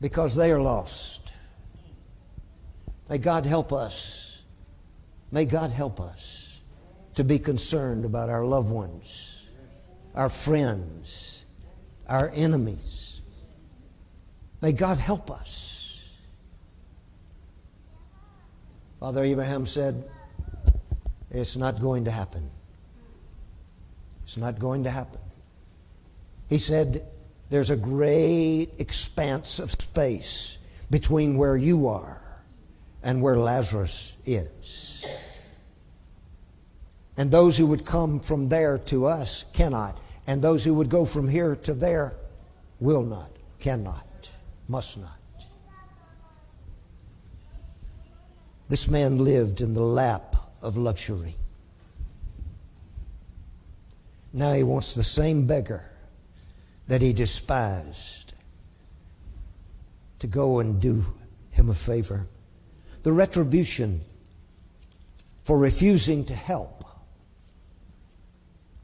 because 0.00 0.34
they 0.34 0.50
are 0.50 0.60
lost. 0.60 1.32
May 3.08 3.18
God 3.18 3.46
help 3.46 3.72
us. 3.72 4.42
May 5.30 5.44
God 5.44 5.70
help 5.70 6.00
us 6.00 6.43
to 7.14 7.24
be 7.24 7.38
concerned 7.38 8.04
about 8.04 8.28
our 8.28 8.44
loved 8.44 8.70
ones, 8.70 9.50
our 10.14 10.28
friends, 10.28 11.46
our 12.08 12.30
enemies. 12.34 13.20
May 14.60 14.72
God 14.72 14.98
help 14.98 15.30
us. 15.30 16.18
Father 19.00 19.22
Abraham 19.22 19.66
said, 19.66 20.02
It's 21.30 21.56
not 21.56 21.80
going 21.80 22.06
to 22.06 22.10
happen. 22.10 22.50
It's 24.22 24.36
not 24.36 24.58
going 24.58 24.84
to 24.84 24.90
happen. 24.90 25.20
He 26.48 26.58
said, 26.58 27.04
There's 27.50 27.70
a 27.70 27.76
great 27.76 28.68
expanse 28.78 29.58
of 29.58 29.70
space 29.70 30.58
between 30.90 31.36
where 31.36 31.56
you 31.56 31.88
are 31.88 32.20
and 33.02 33.20
where 33.20 33.36
Lazarus 33.36 34.16
is. 34.24 35.04
And 37.16 37.30
those 37.30 37.56
who 37.56 37.66
would 37.68 37.84
come 37.84 38.20
from 38.20 38.48
there 38.48 38.78
to 38.78 39.06
us 39.06 39.44
cannot. 39.52 39.98
And 40.26 40.42
those 40.42 40.64
who 40.64 40.74
would 40.74 40.88
go 40.88 41.04
from 41.04 41.28
here 41.28 41.54
to 41.56 41.74
there 41.74 42.14
will 42.80 43.02
not, 43.02 43.30
cannot, 43.60 44.36
must 44.68 44.98
not. 44.98 45.10
This 48.68 48.88
man 48.88 49.18
lived 49.18 49.60
in 49.60 49.74
the 49.74 49.82
lap 49.82 50.34
of 50.62 50.76
luxury. 50.76 51.36
Now 54.32 54.52
he 54.54 54.62
wants 54.62 54.94
the 54.94 55.04
same 55.04 55.46
beggar 55.46 55.84
that 56.88 57.02
he 57.02 57.12
despised 57.12 58.32
to 60.18 60.26
go 60.26 60.58
and 60.58 60.80
do 60.80 61.04
him 61.50 61.68
a 61.68 61.74
favor 61.74 62.26
the 63.04 63.12
retribution 63.12 64.00
for 65.44 65.58
refusing 65.58 66.24
to 66.24 66.34
help 66.34 66.73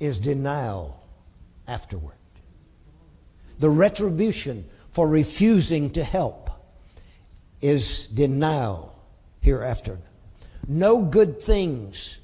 is 0.00 0.18
denial 0.18 1.06
afterward. 1.68 2.16
The 3.58 3.70
retribution 3.70 4.64
for 4.90 5.06
refusing 5.06 5.90
to 5.90 6.02
help 6.02 6.50
is 7.60 8.06
denial 8.08 8.98
hereafter. 9.40 9.98
No 10.66 11.02
good 11.02 11.40
things 11.40 12.20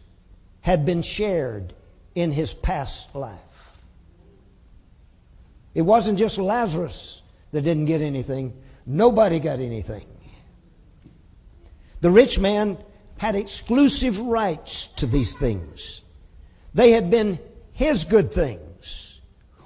had 0.62 0.84
been 0.84 1.02
shared 1.02 1.74
in 2.14 2.32
his 2.32 2.54
past 2.54 3.14
life. 3.14 3.82
It 5.74 5.82
wasn't 5.82 6.18
just 6.18 6.38
Lazarus 6.38 7.22
that 7.50 7.62
didn't 7.62 7.84
get 7.84 8.00
anything, 8.00 8.54
nobody 8.86 9.38
got 9.38 9.60
anything. 9.60 10.06
The 12.00 12.10
rich 12.10 12.38
man 12.38 12.78
had 13.18 13.34
exclusive 13.34 14.20
rights 14.20 14.86
to 14.88 15.06
these 15.06 15.38
things. 15.38 16.02
They 16.74 16.92
had 16.92 17.10
been 17.10 17.38
his 17.76 18.06
good 18.06 18.32
things, 18.32 19.20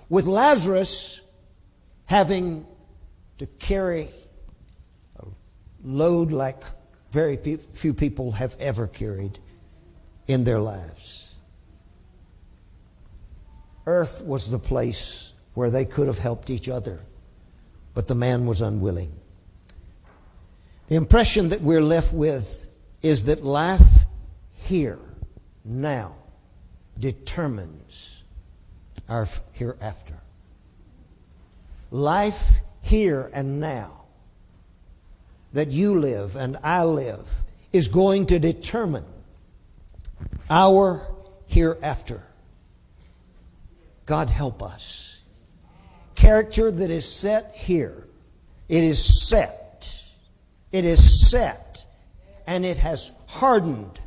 with 0.08 0.26
Lazarus 0.26 1.22
having 2.06 2.66
to 3.38 3.46
carry 3.46 4.08
a 5.20 5.26
load 5.84 6.32
like 6.32 6.61
very 7.12 7.36
few 7.36 7.94
people 7.94 8.32
have 8.32 8.56
ever 8.58 8.88
carried 8.88 9.38
in 10.26 10.42
their 10.42 10.58
lives. 10.58 11.38
Earth 13.86 14.24
was 14.24 14.50
the 14.50 14.58
place 14.58 15.32
where 15.54 15.70
they 15.70 15.84
could 15.84 16.08
have 16.08 16.18
helped 16.18 16.50
each 16.50 16.68
other, 16.68 16.98
but 17.94 18.08
the 18.08 18.16
man 18.16 18.44
was 18.44 18.61
unwilling. 18.61 19.12
The 20.88 20.96
impression 20.96 21.50
that 21.50 21.61
we're 21.61 21.80
left 21.80 22.12
with 22.12 22.68
is 23.02 23.26
that 23.26 23.44
life 23.44 24.04
here, 24.64 24.98
now, 25.64 26.16
determines 27.01 28.24
our 29.09 29.26
hereafter. 29.53 30.18
Life 31.90 32.61
here 32.82 33.30
and 33.34 33.61
now 33.61 34.05
that 35.53 35.68
you 35.68 35.98
live 35.98 36.36
and 36.36 36.57
I 36.62 36.84
live 36.84 37.28
is 37.72 37.88
going 37.88 38.26
to 38.26 38.38
determine 38.38 39.05
our 40.48 41.07
hereafter. 41.46 42.22
God 44.07 44.30
help 44.30 44.62
us. 44.62 45.22
Character 46.14 46.70
that 46.70 46.90
is 46.90 47.11
set 47.11 47.55
here, 47.55 48.07
it 48.68 48.84
is 48.84 49.28
set 49.28 49.61
it 50.72 50.84
is 50.84 51.30
set 51.30 51.84
and 52.46 52.64
it 52.64 52.78
has 52.78 53.12
hardened. 53.26 54.01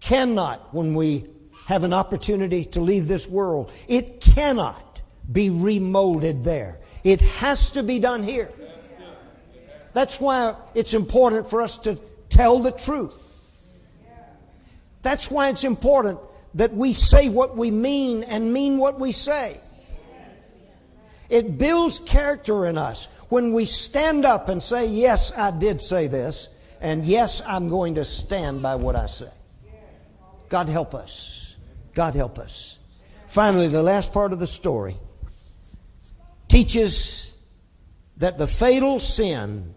Cannot, 0.00 0.74
when 0.74 0.94
we 0.94 1.24
have 1.68 1.84
an 1.84 1.92
opportunity 1.92 2.64
to 2.64 2.80
leave 2.80 3.08
this 3.08 3.28
world, 3.28 3.70
it 3.88 4.22
cannot 4.22 5.02
be 5.30 5.50
remolded 5.50 6.42
there. 6.42 6.78
It 7.04 7.20
has 7.20 7.68
to 7.70 7.82
be 7.82 7.98
done 7.98 8.22
here. 8.22 8.48
That's 9.92 10.18
why 10.18 10.54
it's 10.74 10.94
important 10.94 11.50
for 11.50 11.60
us 11.60 11.76
to 11.78 11.96
tell 12.30 12.60
the 12.60 12.72
truth. 12.72 13.92
That's 15.02 15.30
why 15.30 15.50
it's 15.50 15.64
important 15.64 16.18
that 16.54 16.72
we 16.72 16.94
say 16.94 17.28
what 17.28 17.54
we 17.54 17.70
mean 17.70 18.22
and 18.22 18.50
mean 18.50 18.78
what 18.78 18.98
we 18.98 19.12
say. 19.12 19.60
It 21.28 21.58
builds 21.58 22.00
character 22.00 22.64
in 22.64 22.78
us 22.78 23.08
when 23.28 23.52
we 23.52 23.66
stand 23.66 24.24
up 24.24 24.48
and 24.48 24.62
say, 24.62 24.86
Yes, 24.86 25.36
I 25.36 25.50
did 25.50 25.82
say 25.82 26.06
this, 26.06 26.58
and 26.80 27.04
yes, 27.04 27.42
I'm 27.46 27.68
going 27.68 27.96
to 27.96 28.06
stand 28.06 28.62
by 28.62 28.76
what 28.76 28.96
I 28.96 29.04
say. 29.04 29.28
God 30.48 30.70
help 30.70 30.94
us. 30.94 31.47
God 31.98 32.14
help 32.14 32.38
us. 32.38 32.78
Finally, 33.26 33.66
the 33.66 33.82
last 33.82 34.12
part 34.12 34.32
of 34.32 34.38
the 34.38 34.46
story 34.46 34.96
teaches 36.46 37.36
that 38.18 38.38
the 38.38 38.46
fatal 38.46 39.00
sin 39.00 39.74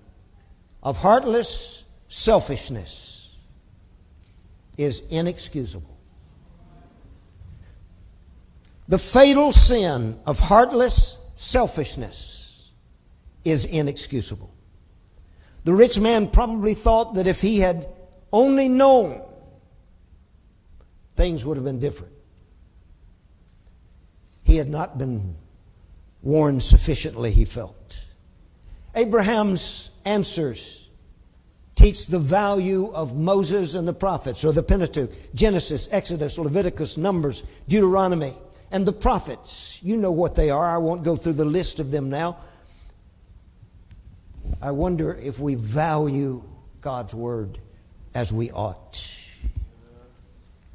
of 0.84 1.00
heartless 1.00 1.84
selfishness 2.10 3.40
is 4.78 5.08
inexcusable. 5.10 5.98
The 8.88 9.00
fatal 9.00 9.52
sin 9.52 10.20
of 10.28 10.38
heartless 10.38 11.26
selfishness 11.34 12.72
is 13.44 13.66
inexcusable. 13.66 14.54
The 15.64 15.74
rich 15.74 16.00
man 16.00 16.30
probably 16.30 16.76
thought 16.76 17.16
that 17.16 17.26
if 17.26 17.42
he 17.42 17.62
had 17.62 17.88
only 18.32 18.70
known, 18.70 19.24
things 21.22 21.46
would 21.46 21.56
have 21.56 21.64
been 21.64 21.78
different. 21.78 22.14
He 24.44 24.58
had 24.58 24.68
not 24.68 24.98
been 24.98 25.36
warned 26.24 26.64
sufficiently, 26.64 27.30
he 27.30 27.46
felt. 27.46 28.08
Abraham's 28.96 29.92
answers 30.04 30.90
teach 31.76 32.08
the 32.08 32.18
value 32.18 32.92
of 32.92 33.16
Moses 33.16 33.76
and 33.76 33.88
the 33.88 33.94
prophets, 33.94 34.44
or 34.44 34.52
the 34.52 34.64
Pentateuch, 34.64 35.12
Genesis, 35.36 35.88
Exodus, 35.92 36.40
Leviticus, 36.40 36.98
Numbers, 36.98 37.44
Deuteronomy 37.68 38.34
and 38.72 38.84
the 38.84 38.92
prophets. 38.92 39.80
You 39.84 39.98
know 39.98 40.12
what 40.12 40.36
they 40.36 40.50
are. 40.50 40.76
I 40.76 40.80
won't 40.80 41.04
go 41.04 41.16
through 41.16 41.34
the 41.34 41.46
list 41.46 41.80
of 41.80 41.92
them 41.92 42.10
now. 42.10 42.38
I 44.60 44.72
wonder 44.72 45.14
if 45.14 45.38
we 45.38 45.54
value 45.54 46.42
God's 46.82 47.14
word 47.14 47.60
as 48.16 48.34
we 48.34 48.50
ought. 48.50 49.21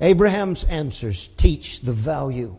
Abraham's 0.01 0.65
answers 0.65 1.29
teach 1.29 1.81
the 1.81 1.93
value 1.93 2.57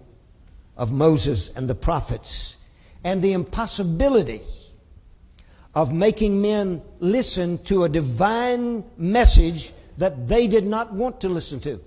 of 0.75 0.91
Moses 0.91 1.55
and 1.55 1.69
the 1.69 1.75
prophets 1.75 2.57
and 3.03 3.21
the 3.21 3.33
impossibility 3.33 4.41
of 5.75 5.93
making 5.93 6.41
men 6.41 6.81
listen 6.99 7.57
to 7.65 7.83
a 7.83 7.89
divine 7.89 8.83
message 8.97 9.71
that 9.97 10.27
they 10.27 10.47
did 10.47 10.65
not 10.65 10.93
want 10.93 11.21
to 11.21 11.29
listen 11.29 11.59
to. 11.59 11.79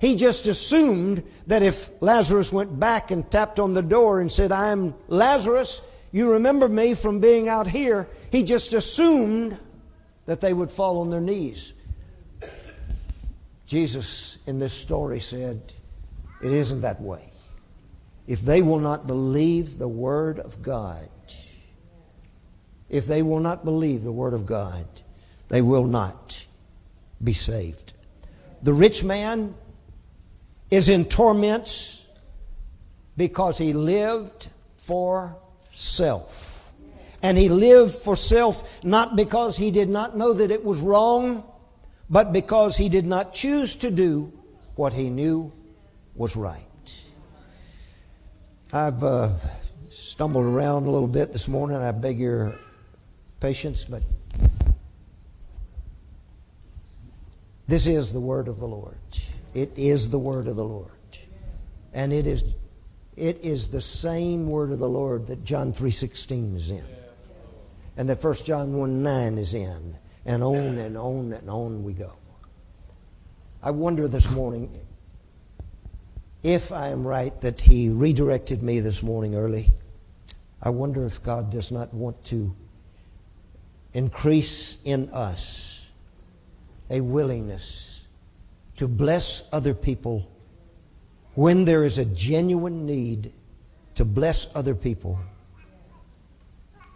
He 0.00 0.14
just 0.14 0.46
assumed 0.46 1.22
that 1.46 1.62
if 1.62 1.90
Lazarus 2.00 2.52
went 2.52 2.78
back 2.78 3.10
and 3.10 3.28
tapped 3.30 3.58
on 3.58 3.74
the 3.74 3.82
door 3.82 4.20
and 4.20 4.30
said, 4.30 4.52
I 4.52 4.68
am 4.68 4.94
Lazarus, 5.08 5.82
you 6.12 6.32
remember 6.32 6.68
me 6.68 6.94
from 6.94 7.18
being 7.18 7.48
out 7.48 7.66
here, 7.66 8.08
he 8.30 8.42
just 8.42 8.72
assumed 8.74 9.58
that 10.26 10.40
they 10.40 10.52
would 10.52 10.70
fall 10.70 11.00
on 11.00 11.10
their 11.10 11.20
knees. 11.20 11.72
Jesus 13.66 14.35
in 14.46 14.58
this 14.58 14.72
story 14.72 15.20
said, 15.20 15.72
It 16.42 16.52
isn't 16.52 16.80
that 16.82 17.00
way. 17.00 17.30
If 18.26 18.40
they 18.40 18.62
will 18.62 18.80
not 18.80 19.06
believe 19.06 19.78
the 19.78 19.88
Word 19.88 20.38
of 20.38 20.62
God, 20.62 21.08
if 22.88 23.06
they 23.06 23.22
will 23.22 23.40
not 23.40 23.64
believe 23.64 24.02
the 24.02 24.12
Word 24.12 24.34
of 24.34 24.46
God, 24.46 24.86
they 25.48 25.62
will 25.62 25.84
not 25.84 26.46
be 27.22 27.32
saved. 27.32 27.92
The 28.62 28.72
rich 28.72 29.04
man 29.04 29.54
is 30.70 30.88
in 30.88 31.04
torments 31.04 32.08
because 33.16 33.58
he 33.58 33.72
lived 33.72 34.48
for 34.76 35.36
self. 35.70 36.72
And 37.22 37.38
he 37.38 37.48
lived 37.48 37.94
for 37.94 38.16
self 38.16 38.84
not 38.84 39.16
because 39.16 39.56
he 39.56 39.70
did 39.70 39.88
not 39.88 40.16
know 40.16 40.32
that 40.32 40.50
it 40.50 40.64
was 40.64 40.80
wrong, 40.80 41.44
but 42.10 42.32
because 42.32 42.76
he 42.76 42.88
did 42.88 43.06
not 43.06 43.32
choose 43.32 43.76
to 43.76 43.90
do 43.90 44.32
what 44.76 44.92
he 44.92 45.10
knew 45.10 45.52
was 46.14 46.36
right. 46.36 46.62
I've 48.72 49.02
uh, 49.02 49.30
stumbled 49.90 50.44
around 50.44 50.84
a 50.84 50.90
little 50.90 51.08
bit 51.08 51.32
this 51.32 51.48
morning. 51.48 51.78
I 51.78 51.92
beg 51.92 52.18
your 52.18 52.54
patience, 53.40 53.84
but 53.84 54.02
this 57.66 57.86
is 57.86 58.12
the 58.12 58.20
word 58.20 58.48
of 58.48 58.58
the 58.58 58.66
Lord. 58.66 58.98
It 59.54 59.72
is 59.76 60.10
the 60.10 60.18
word 60.18 60.46
of 60.46 60.56
the 60.56 60.64
Lord. 60.64 60.90
And 61.92 62.12
it 62.12 62.26
is 62.26 62.54
it 63.16 63.38
is 63.42 63.68
the 63.68 63.80
same 63.80 64.46
word 64.50 64.70
of 64.70 64.78
the 64.78 64.88
Lord 64.88 65.26
that 65.28 65.42
John 65.42 65.72
3:16 65.72 66.54
is 66.54 66.70
in. 66.70 66.84
And 67.96 68.10
that 68.10 68.22
1 68.22 68.34
John 68.44 68.74
1 68.74 69.02
9 69.02 69.38
is 69.38 69.54
in. 69.54 69.96
And 70.26 70.42
on 70.42 70.76
and 70.76 70.98
on 70.98 71.32
and 71.32 71.48
on 71.48 71.82
we 71.82 71.94
go. 71.94 72.12
I 73.66 73.70
wonder 73.70 74.06
this 74.06 74.30
morning 74.30 74.70
if 76.44 76.70
I 76.70 76.90
am 76.90 77.04
right 77.04 77.32
that 77.40 77.60
he 77.60 77.88
redirected 77.88 78.62
me 78.62 78.78
this 78.78 79.02
morning 79.02 79.34
early. 79.34 79.66
I 80.62 80.70
wonder 80.70 81.04
if 81.04 81.20
God 81.20 81.50
does 81.50 81.72
not 81.72 81.92
want 81.92 82.22
to 82.26 82.54
increase 83.92 84.80
in 84.84 85.08
us 85.08 85.90
a 86.90 87.00
willingness 87.00 88.06
to 88.76 88.86
bless 88.86 89.52
other 89.52 89.74
people 89.74 90.30
when 91.34 91.64
there 91.64 91.82
is 91.82 91.98
a 91.98 92.04
genuine 92.04 92.86
need 92.86 93.32
to 93.96 94.04
bless 94.04 94.54
other 94.54 94.76
people 94.76 95.18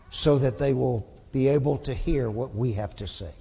so 0.08 0.38
that 0.38 0.56
they 0.56 0.72
will 0.72 1.04
be 1.32 1.48
able 1.48 1.78
to 1.78 1.92
hear 1.92 2.30
what 2.30 2.54
we 2.54 2.74
have 2.74 2.94
to 2.94 3.08
say. 3.08 3.32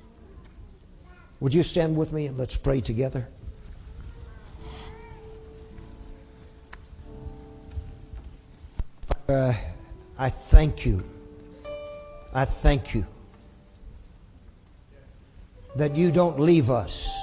Would 1.40 1.54
you 1.54 1.64
stand 1.64 1.96
with 1.96 2.12
me 2.12 2.26
and 2.28 2.38
let's 2.38 2.58
pray 2.58 2.82
together? 2.82 3.28
Uh, 9.28 9.54
I 10.18 10.30
thank 10.30 10.86
you. 10.86 11.04
I 12.34 12.46
thank 12.46 12.94
you 12.94 13.06
that 15.76 15.96
you 15.96 16.12
don't 16.12 16.40
leave 16.40 16.70
us 16.70 17.16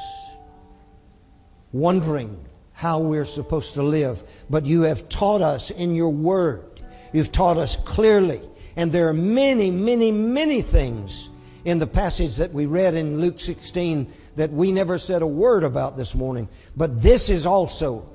wondering 1.72 2.42
how 2.72 3.00
we're 3.00 3.24
supposed 3.24 3.74
to 3.74 3.82
live. 3.82 4.22
But 4.48 4.66
you 4.66 4.82
have 4.82 5.08
taught 5.08 5.42
us 5.42 5.70
in 5.70 5.94
your 5.94 6.10
word. 6.10 6.64
You've 7.12 7.32
taught 7.32 7.56
us 7.56 7.76
clearly. 7.76 8.40
And 8.76 8.92
there 8.92 9.08
are 9.08 9.14
many, 9.14 9.70
many, 9.70 10.12
many 10.12 10.60
things 10.60 11.30
in 11.66 11.78
the 11.78 11.86
passage 11.86 12.36
that 12.36 12.52
we 12.52 12.64
read 12.64 12.94
in 12.94 13.20
Luke 13.20 13.38
16 13.38 14.10
that 14.36 14.50
we 14.50 14.72
never 14.72 14.96
said 14.96 15.20
a 15.20 15.26
word 15.26 15.64
about 15.64 15.98
this 15.98 16.14
morning. 16.14 16.48
But 16.74 17.02
this 17.02 17.28
is 17.28 17.44
also 17.44 18.08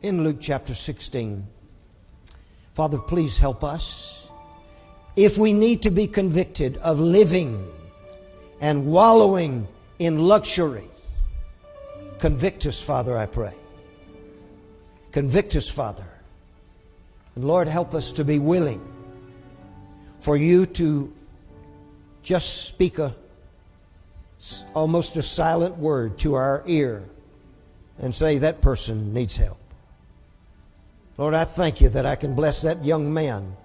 in 0.00 0.24
Luke 0.24 0.38
chapter 0.40 0.74
16. 0.74 1.46
Father, 2.72 2.96
please 2.96 3.38
help 3.38 3.62
us. 3.62 4.30
If 5.14 5.36
we 5.36 5.52
need 5.52 5.82
to 5.82 5.90
be 5.90 6.06
convicted 6.06 6.78
of 6.78 6.98
living 6.98 7.70
and 8.62 8.86
wallowing 8.86 9.68
in 9.98 10.20
luxury, 10.20 10.88
Convict 12.24 12.64
us, 12.64 12.82
Father, 12.82 13.18
I 13.18 13.26
pray. 13.26 13.52
Convict 15.12 15.56
us, 15.56 15.68
Father. 15.68 16.06
And 17.34 17.44
Lord, 17.44 17.68
help 17.68 17.94
us 17.94 18.12
to 18.12 18.24
be 18.24 18.38
willing 18.38 18.80
for 20.20 20.34
you 20.34 20.64
to 20.64 21.12
just 22.24 22.66
speak 22.66 22.98
a 22.98 23.14
almost 24.74 25.16
a 25.16 25.22
silent 25.22 25.78
word 25.78 26.18
to 26.18 26.34
our 26.34 26.64
ear 26.66 27.04
and 27.98 28.12
say 28.12 28.38
that 28.38 28.60
person 28.60 29.14
needs 29.14 29.36
help. 29.36 29.58
Lord, 31.16 31.34
I 31.34 31.44
thank 31.44 31.80
you 31.80 31.88
that 31.90 32.04
I 32.04 32.16
can 32.16 32.34
bless 32.34 32.62
that 32.62 32.84
young 32.84 33.14
man 33.14 33.56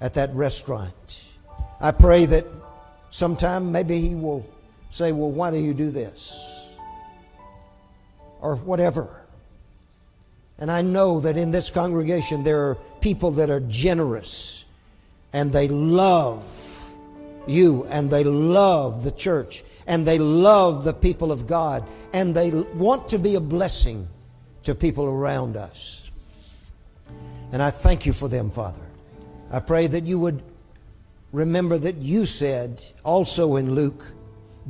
at 0.00 0.14
that 0.14 0.32
restaurant. 0.32 1.28
I 1.80 1.90
pray 1.90 2.24
that 2.24 2.46
sometime 3.10 3.70
maybe 3.70 3.98
he 3.98 4.14
will 4.14 4.48
say, 4.88 5.12
Well, 5.12 5.30
why 5.30 5.50
do 5.50 5.58
you 5.58 5.74
do 5.74 5.90
this? 5.90 6.62
or 8.42 8.56
whatever. 8.56 9.24
And 10.58 10.70
I 10.70 10.82
know 10.82 11.20
that 11.20 11.38
in 11.38 11.50
this 11.50 11.70
congregation 11.70 12.44
there 12.44 12.68
are 12.68 12.74
people 13.00 13.30
that 13.32 13.48
are 13.48 13.60
generous 13.60 14.66
and 15.32 15.50
they 15.50 15.68
love 15.68 16.44
you 17.46 17.84
and 17.84 18.10
they 18.10 18.24
love 18.24 19.04
the 19.04 19.10
church 19.10 19.64
and 19.86 20.06
they 20.06 20.18
love 20.18 20.84
the 20.84 20.92
people 20.92 21.32
of 21.32 21.46
God 21.46 21.84
and 22.12 22.34
they 22.34 22.50
want 22.50 23.08
to 23.10 23.18
be 23.18 23.34
a 23.34 23.40
blessing 23.40 24.08
to 24.64 24.74
people 24.74 25.06
around 25.06 25.56
us. 25.56 26.10
And 27.52 27.62
I 27.62 27.70
thank 27.70 28.06
you 28.06 28.12
for 28.12 28.28
them, 28.28 28.50
Father. 28.50 28.82
I 29.50 29.60
pray 29.60 29.86
that 29.86 30.04
you 30.04 30.18
would 30.18 30.42
remember 31.32 31.76
that 31.78 31.96
you 31.96 32.24
said 32.26 32.82
also 33.04 33.56
in 33.56 33.74
Luke, 33.74 34.04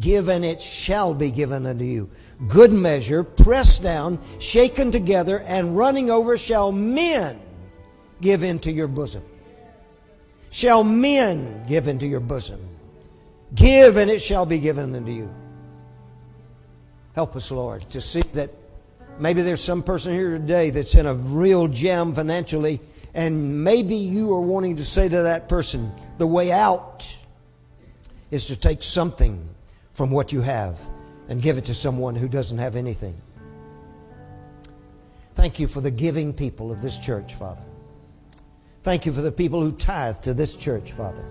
Give 0.01 0.29
and 0.29 0.45
it 0.45 0.61
shall 0.61 1.13
be 1.13 1.31
given 1.31 1.67
unto 1.67 1.85
you. 1.85 2.11
Good 2.49 2.73
measure, 2.73 3.23
pressed 3.23 3.83
down, 3.83 4.19
shaken 4.39 4.91
together, 4.91 5.41
and 5.41 5.77
running 5.77 6.11
over 6.11 6.39
shall 6.39 6.73
men 6.73 7.39
give 8.23 8.43
into 8.43 8.73
your 8.73 8.89
bosom. 8.89 9.23
Shall 10.53 10.85
men 10.85 11.65
give 11.67 11.89
into 11.89 12.07
your 12.07 12.21
bosom. 12.21 12.61
Give 13.55 13.97
and 13.97 14.11
it 14.11 14.21
shall 14.21 14.45
be 14.45 14.59
given 14.59 14.95
unto 14.95 15.11
you. 15.11 15.35
Help 17.15 17.35
us, 17.37 17.51
Lord, 17.51 17.89
to 17.91 18.03
see 18.03 18.21
that 18.35 18.51
maybe 19.19 19.41
there's 19.41 19.65
some 19.65 19.83
person 19.83 20.13
here 20.13 20.31
today 20.31 20.69
that's 20.69 20.95
in 20.95 21.07
a 21.07 21.15
real 21.15 21.69
jam 21.69 22.13
financially, 22.13 22.81
and 23.15 23.65
maybe 23.65 23.95
you 23.95 24.31
are 24.35 24.43
wanting 24.43 24.77
to 24.77 24.85
say 24.85 25.09
to 25.09 25.23
that 25.23 25.49
person, 25.49 25.91
the 26.19 26.27
way 26.27 26.53
out 26.53 27.17
is 28.31 28.47
to 28.49 28.57
take 28.57 28.83
something 28.83 29.49
from 29.95 30.11
what 30.11 30.35
you 30.35 30.43
have 30.43 30.79
and 31.31 31.41
give 31.41 31.57
it 31.57 31.65
to 31.65 31.75
someone 31.75 32.15
who 32.15 32.29
doesn't 32.29 32.59
have 32.59 32.77
anything. 32.77 33.17
Thank 35.33 35.59
you 35.59 35.67
for 35.67 35.81
the 35.81 35.91
giving 35.91 36.35
people 36.35 36.71
of 36.71 36.83
this 36.83 36.99
church, 36.99 37.37
Father. 37.37 37.65
Thank 38.83 39.07
you 39.07 39.13
for 39.13 39.21
the 39.21 39.31
people 39.31 39.61
who 39.61 39.71
tithe 39.71 40.19
to 40.23 40.35
this 40.35 40.57
church, 40.57 40.91
Father. 40.91 41.25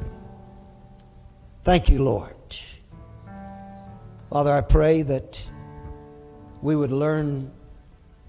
Thank 1.64 1.90
you, 1.90 2.02
Lord. 2.02 2.34
Father, 4.30 4.54
I 4.54 4.62
pray 4.62 5.02
that 5.02 5.46
we 6.62 6.78
would 6.78 6.94
learn 6.94 7.52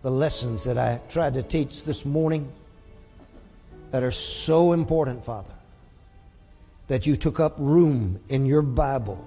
the 0.02 0.10
lessons 0.10 0.64
that 0.64 0.76
I 0.76 1.00
tried 1.08 1.34
to 1.34 1.42
teach 1.44 1.84
this 1.84 2.04
morning 2.04 2.50
that 3.92 4.02
are 4.02 4.10
so 4.10 4.72
important, 4.72 5.24
Father, 5.24 5.54
that 6.88 7.06
you 7.06 7.14
took 7.14 7.38
up 7.38 7.54
room 7.58 8.18
in 8.28 8.44
your 8.44 8.62
Bible 8.62 9.24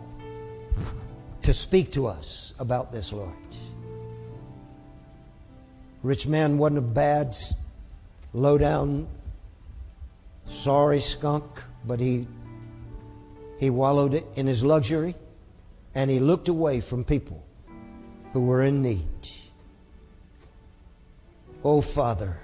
to 1.44 1.54
speak 1.54 1.94
to 1.94 2.08
us 2.08 2.54
about 2.60 2.92
this, 2.92 3.14
Lord. 3.14 3.34
Rich 6.04 6.28
man 6.28 6.58
wasn't 6.58 6.80
a 6.80 6.82
bad, 6.82 7.34
low 8.34 8.58
down, 8.58 9.08
sorry 10.46 11.00
skunk, 11.00 11.44
but 11.86 12.00
he, 12.00 12.28
he 13.60 13.70
wallowed 13.70 14.24
in 14.36 14.48
his 14.48 14.64
luxury 14.64 15.16
and 15.94 16.10
he 16.10 16.20
looked 16.20 16.50
away 16.50 16.82
from 16.82 17.04
people 17.04 17.44
who 18.34 18.46
were 18.46 18.62
in 18.62 18.82
need. 18.82 19.02
Oh, 21.64 21.82
Father, 21.82 22.38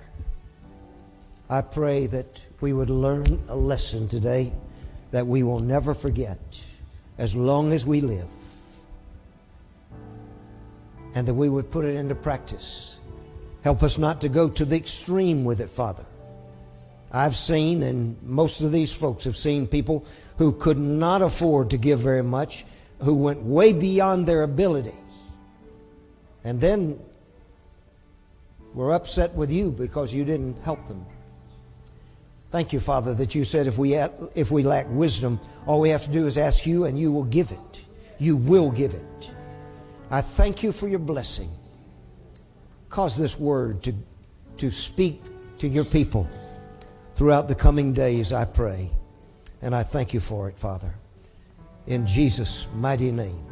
I 1.49 1.62
pray 1.62 2.08
that 2.08 2.47
we 2.62 2.74
would 2.74 2.89
learn 2.89 3.43
a 3.49 3.56
lesson 3.56 4.08
today 4.08 4.54
that 5.12 5.28
we 5.28 5.43
will 5.43 5.60
never 5.60 5.93
forget 5.93 6.39
as 7.18 7.36
long 7.36 7.74
as 7.74 7.86
we 7.86 8.02
live, 8.02 8.30
and 11.14 11.28
that 11.28 11.34
we 11.34 11.49
would 11.49 11.70
put 11.70 11.86
it 11.86 11.95
into 11.95 12.16
practice. 12.16 12.99
Help 13.64 13.84
us 13.84 13.97
not 13.97 14.22
to 14.22 14.30
go 14.30 14.49
to 14.49 14.66
the 14.66 14.78
extreme 14.78 15.43
with 15.43 15.60
it, 15.60 15.70
Father. 15.70 16.06
I've 17.14 17.36
seen, 17.36 17.84
and 17.84 18.22
most 18.24 18.62
of 18.62 18.72
these 18.72 18.93
folks 18.93 19.26
have 19.26 19.36
seen 19.36 19.68
people 19.68 20.05
who 20.38 20.53
could 20.53 20.78
not 20.78 21.22
afford 21.22 21.72
to 21.72 21.78
give 21.78 21.99
very 21.99 22.24
much, 22.24 22.66
who 23.01 23.16
went 23.16 23.41
way 23.41 23.74
beyond 23.74 24.28
their 24.28 24.43
ability. 24.43 24.95
And 26.43 26.62
then 26.62 26.97
we're 28.74 28.93
upset 28.93 29.34
with 29.34 29.51
you 29.51 29.72
because 29.72 30.14
you 30.14 30.24
didn't 30.24 30.57
help 30.64 30.88
them. 30.88 31.05
Thank 32.49 32.74
you, 32.74 32.80
Father, 32.80 33.14
that 33.16 33.36
you 33.36 33.43
said 33.43 33.68
if 33.68 33.78
we, 33.78 33.95
if 33.95 34.51
we 34.51 34.64
lack 34.64 34.86
wisdom, 34.89 35.39
all 35.66 35.80
we 35.80 35.89
have 35.89 36.03
to 36.05 36.12
do 36.12 36.28
is 36.28 36.38
ask 36.38 36.66
you 36.66 36.86
and 36.86 36.97
you 36.97 37.12
will 37.12 37.24
give 37.24 37.51
it. 37.51 37.86
You 38.20 38.38
will 38.38 38.72
give 38.72 38.93
it. 38.93 39.34
I 40.09 40.22
thank 40.22 40.64
you 40.64 40.72
for 40.72 40.88
your 40.88 40.99
blessing. 40.99 41.49
Cause 42.89 43.18
this 43.18 43.39
word 43.39 43.84
to, 43.84 43.93
to 44.57 44.70
speak 44.70 45.22
to 45.59 45.68
your 45.68 45.86
people 45.86 46.30
throughout 47.22 47.47
the 47.47 47.53
coming 47.53 47.93
days, 47.93 48.34
I 48.34 48.45
pray. 48.45 48.89
And 49.61 49.76
I 49.76 49.84
thank 49.84 50.11
you 50.11 50.19
for 50.19 50.49
it, 50.49 50.57
Father. 50.57 50.91
In 51.86 52.03
Jesus' 52.03 52.67
mighty 52.74 53.11
name, 53.11 53.45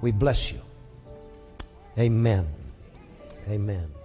we 0.00 0.10
bless 0.10 0.50
you. 0.50 0.60
Amen. 1.98 2.46
Amen. 3.50 3.97